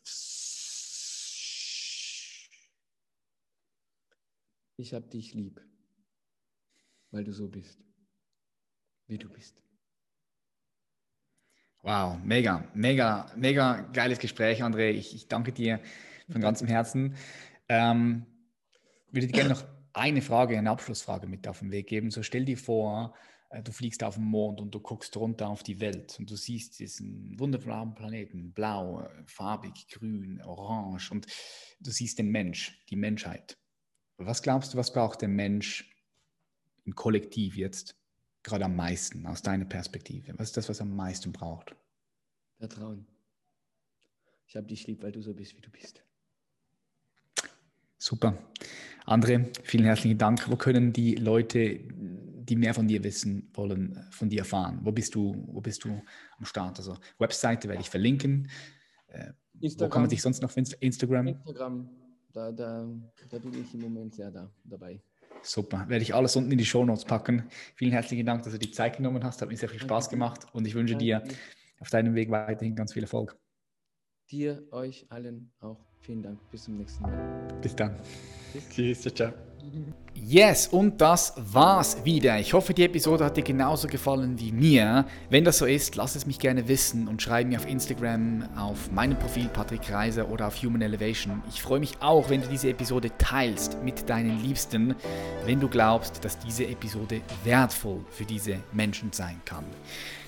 Ich 4.77 4.93
habe 4.93 5.07
dich 5.07 5.34
lieb, 5.34 5.61
weil 7.11 7.23
du 7.23 7.31
so 7.31 7.47
bist, 7.47 7.79
wie 9.07 9.17
du 9.17 9.29
bist. 9.29 9.62
Wow, 11.84 12.17
mega, 12.23 12.65
mega, 12.73 13.29
mega 13.36 13.81
geiles 13.91 14.17
Gespräch, 14.17 14.63
André. 14.63 14.91
Ich, 14.91 15.13
ich 15.13 15.27
danke 15.27 15.51
dir 15.51 15.81
von 16.31 16.39
ganzem 16.39 16.65
Herzen. 16.69 17.15
Ähm, 17.67 18.25
würde 19.11 19.27
dir 19.27 19.34
gerne 19.34 19.49
noch 19.49 19.65
eine 19.91 20.21
Frage, 20.21 20.57
eine 20.57 20.69
Abschlussfrage 20.69 21.27
mit 21.27 21.45
auf 21.45 21.59
den 21.59 21.71
Weg 21.71 21.88
geben. 21.88 22.09
So 22.09 22.23
stell 22.23 22.45
dir 22.45 22.57
vor, 22.57 23.13
äh, 23.49 23.61
du 23.61 23.73
fliegst 23.73 24.01
auf 24.01 24.15
den 24.15 24.23
Mond 24.23 24.61
und 24.61 24.73
du 24.73 24.79
guckst 24.79 25.17
runter 25.17 25.49
auf 25.49 25.61
die 25.61 25.81
Welt 25.81 26.15
und 26.19 26.31
du 26.31 26.38
siehst 26.38 26.79
diesen 26.79 27.38
wunderbaren 27.38 27.93
Planeten, 27.95 28.53
blau, 28.53 29.01
äh, 29.01 29.09
farbig, 29.25 29.89
grün, 29.89 30.41
orange 30.41 31.11
und 31.11 31.27
du 31.81 31.91
siehst 31.91 32.17
den 32.17 32.29
Mensch, 32.29 32.81
die 32.91 32.95
Menschheit. 32.95 33.57
Was 34.15 34.41
glaubst 34.41 34.73
du, 34.73 34.77
was 34.77 34.93
braucht 34.93 35.21
der 35.21 35.27
Mensch 35.27 35.93
im 36.86 36.95
Kollektiv 36.95 37.57
jetzt, 37.57 37.97
gerade 38.43 38.65
am 38.65 38.75
meisten 38.75 39.25
aus 39.25 39.41
deiner 39.41 39.65
Perspektive? 39.65 40.33
Was 40.37 40.49
ist 40.49 40.57
das, 40.57 40.69
was 40.69 40.81
am 40.81 40.95
meisten 40.95 41.31
braucht? 41.31 41.75
Vertrauen. 42.57 43.07
Ich 44.47 44.55
habe 44.55 44.67
dich 44.67 44.85
lieb, 44.85 45.01
weil 45.01 45.11
du 45.11 45.21
so 45.21 45.33
bist, 45.33 45.57
wie 45.57 45.61
du 45.61 45.71
bist. 45.71 46.03
Super. 47.97 48.37
André, 49.05 49.49
vielen 49.63 49.85
herzlichen 49.85 50.17
Dank. 50.17 50.49
Wo 50.49 50.55
können 50.55 50.93
die 50.93 51.15
Leute, 51.15 51.79
die 51.79 52.55
mehr 52.55 52.73
von 52.73 52.87
dir 52.87 53.03
wissen 53.03 53.49
wollen, 53.53 54.05
von 54.11 54.29
dir 54.29 54.39
erfahren? 54.39 54.79
Wo 54.83 54.91
bist 54.91 55.15
du, 55.15 55.43
wo 55.47 55.61
bist 55.61 55.83
du 55.85 56.01
am 56.37 56.45
Start? 56.45 56.77
Also 56.77 56.97
Webseite 57.17 57.67
werde 57.69 57.81
ich 57.81 57.89
verlinken. 57.89 58.49
Äh, 59.07 59.31
wo 59.53 59.87
kann 59.87 60.03
man 60.03 60.09
dich 60.09 60.21
sonst 60.21 60.41
noch 60.41 60.55
Instagram? 60.55 61.27
Instagram, 61.27 61.89
da, 62.31 62.51
da, 62.51 62.87
da 63.29 63.39
bin 63.39 63.61
ich 63.61 63.73
im 63.73 63.81
Moment 63.81 64.13
sehr 64.15 64.31
da, 64.31 64.51
dabei. 64.63 65.01
Super. 65.43 65.87
Werde 65.89 66.03
ich 66.03 66.15
alles 66.15 66.35
unten 66.35 66.51
in 66.51 66.57
die 66.57 66.65
Show 66.65 66.85
Notes 66.85 67.05
packen. 67.05 67.43
Vielen 67.75 67.91
herzlichen 67.91 68.25
Dank, 68.25 68.43
dass 68.43 68.53
du 68.53 68.59
die 68.59 68.71
Zeit 68.71 68.97
genommen 68.97 69.23
hast. 69.23 69.41
Hat 69.41 69.49
mir 69.49 69.57
sehr 69.57 69.69
viel 69.69 69.79
Spaß 69.79 70.09
gemacht 70.09 70.47
und 70.53 70.65
ich 70.65 70.73
wünsche 70.73 70.95
dir 70.95 71.23
auf 71.79 71.89
deinem 71.89 72.15
Weg 72.15 72.31
weiterhin 72.31 72.75
ganz 72.75 72.93
viel 72.93 73.03
Erfolg. 73.03 73.37
Dir, 74.31 74.63
euch 74.71 75.05
allen 75.09 75.51
auch 75.59 75.85
vielen 75.99 76.23
Dank. 76.23 76.39
Bis 76.49 76.63
zum 76.63 76.77
nächsten 76.77 77.03
Mal. 77.03 77.47
Bis 77.61 77.75
dann. 77.75 77.99
Tschüss. 78.69 79.01
Ciao, 79.01 79.13
ciao. 79.13 79.52
Yes, 80.26 80.68
und 80.68 81.01
das 81.01 81.34
war's 81.36 81.97
wieder. 82.05 82.39
Ich 82.39 82.53
hoffe, 82.53 82.74
die 82.74 82.84
Episode 82.84 83.26
hat 83.26 83.36
dir 83.36 83.43
genauso 83.43 83.88
gefallen 83.88 84.39
wie 84.39 84.51
mir. 84.51 85.05
Wenn 85.30 85.43
das 85.43 85.57
so 85.57 85.66
ist, 85.66 85.95
lass 85.95 86.16
es 86.16 86.26
mich 86.26 86.39
gerne 86.39 86.68
wissen 86.68 87.07
und 87.07 87.22
schreib 87.22 87.47
mir 87.47 87.57
auf 87.57 87.68
Instagram, 87.68 88.47
auf 88.55 88.91
meinem 88.91 89.20
Profil 89.20 89.49
Patrick 89.49 89.91
Reiser 89.91 90.30
oder 90.30 90.47
auf 90.47 90.61
Human 90.64 90.82
Elevation. 90.82 91.43
Ich 91.49 91.61
freue 91.61 91.80
mich 91.80 92.01
auch, 92.01 92.30
wenn 92.30 92.41
du 92.41 92.47
diese 92.47 92.70
Episode 92.70 93.11
teilst 93.18 93.84
mit 93.84 94.09
deinen 94.09 94.41
Liebsten, 94.41 94.95
wenn 95.45 95.59
du 95.59 95.68
glaubst, 95.68 96.24
dass 96.24 96.39
diese 96.39 96.66
Episode 96.66 97.22
wertvoll 97.43 97.99
für 98.09 98.26
diese 98.26 98.57
Menschen 98.72 99.11
sein 99.11 99.41
kann. 99.45 99.66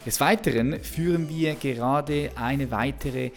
Des 0.05 0.19
Weiteren 0.19 0.79
führen 0.81 1.29
wir 1.29 1.55
gerade 1.55 2.31
eine 2.35 2.69
weitere 2.69 3.31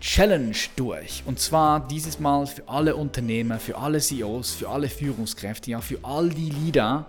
Challenge 0.00 0.56
durch. 0.76 1.22
Und 1.26 1.40
zwar 1.40 1.86
dieses 1.86 2.20
Mal 2.20 2.46
für 2.46 2.68
alle 2.68 2.94
Unternehmer, 2.94 3.58
für 3.58 3.76
alle 3.76 3.98
CEOs, 3.98 4.54
für 4.54 4.68
alle 4.68 4.88
Führungskräfte, 4.88 5.72
ja, 5.72 5.80
für 5.80 5.98
all 6.02 6.28
die 6.28 6.50
Leader, 6.50 7.06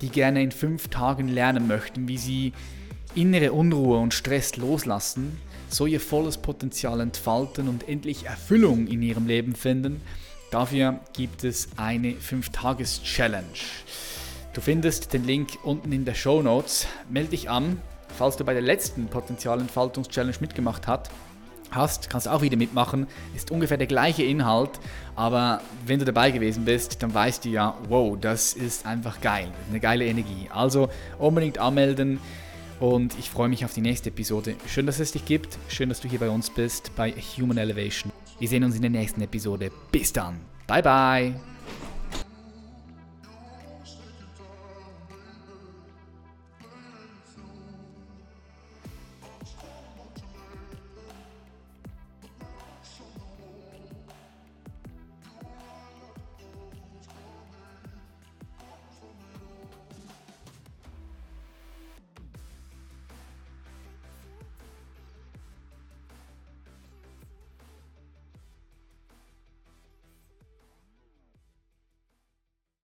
die 0.00 0.10
gerne 0.10 0.42
in 0.42 0.52
fünf 0.52 0.88
Tagen 0.88 1.28
lernen 1.28 1.66
möchten, 1.66 2.08
wie 2.08 2.18
sie 2.18 2.52
innere 3.14 3.52
Unruhe 3.52 3.98
und 3.98 4.12
Stress 4.12 4.56
loslassen, 4.56 5.38
so 5.68 5.86
ihr 5.86 6.00
volles 6.00 6.36
Potenzial 6.36 7.00
entfalten 7.00 7.68
und 7.68 7.88
endlich 7.88 8.26
Erfüllung 8.26 8.86
in 8.86 9.02
ihrem 9.02 9.26
Leben 9.26 9.54
finden. 9.54 10.02
Dafür 10.50 11.00
gibt 11.14 11.42
es 11.42 11.68
eine 11.76 12.12
5-Tages-Challenge. 12.12 13.44
Du 14.52 14.60
findest 14.60 15.12
den 15.12 15.24
Link 15.24 15.58
unten 15.64 15.90
in 15.90 16.04
der 16.04 16.14
Show 16.14 16.42
Notes. 16.42 16.86
Melde 17.08 17.30
dich 17.30 17.48
an, 17.48 17.80
falls 18.16 18.36
du 18.36 18.44
bei 18.44 18.52
der 18.52 18.62
letzten 18.62 19.06
Potenzialentfaltungs-Challenge 19.06 20.36
mitgemacht 20.40 20.86
hast 20.86 21.10
hast, 21.70 22.10
kannst 22.10 22.28
auch 22.28 22.42
wieder 22.42 22.56
mitmachen. 22.56 23.06
Ist 23.34 23.50
ungefähr 23.50 23.76
der 23.76 23.86
gleiche 23.86 24.22
Inhalt, 24.22 24.70
aber 25.16 25.60
wenn 25.86 25.98
du 25.98 26.04
dabei 26.04 26.30
gewesen 26.30 26.64
bist, 26.64 27.02
dann 27.02 27.12
weißt 27.12 27.44
du 27.44 27.48
ja, 27.48 27.76
wow, 27.88 28.16
das 28.20 28.52
ist 28.52 28.86
einfach 28.86 29.20
geil, 29.20 29.48
eine 29.70 29.80
geile 29.80 30.06
Energie. 30.06 30.48
Also 30.52 30.88
unbedingt 31.18 31.58
anmelden 31.58 32.20
und 32.80 33.18
ich 33.18 33.30
freue 33.30 33.48
mich 33.48 33.64
auf 33.64 33.72
die 33.72 33.80
nächste 33.80 34.10
Episode. 34.10 34.56
Schön, 34.66 34.86
dass 34.86 35.00
es 35.00 35.12
dich 35.12 35.24
gibt, 35.24 35.58
schön, 35.68 35.88
dass 35.88 36.00
du 36.00 36.08
hier 36.08 36.18
bei 36.18 36.30
uns 36.30 36.50
bist 36.50 36.94
bei 36.96 37.12
Human 37.38 37.58
Elevation. 37.58 38.12
Wir 38.38 38.48
sehen 38.48 38.64
uns 38.64 38.76
in 38.76 38.82
der 38.82 38.90
nächsten 38.90 39.20
Episode. 39.20 39.70
Bis 39.92 40.12
dann. 40.12 40.40
Bye 40.66 40.82
bye. 40.82 41.53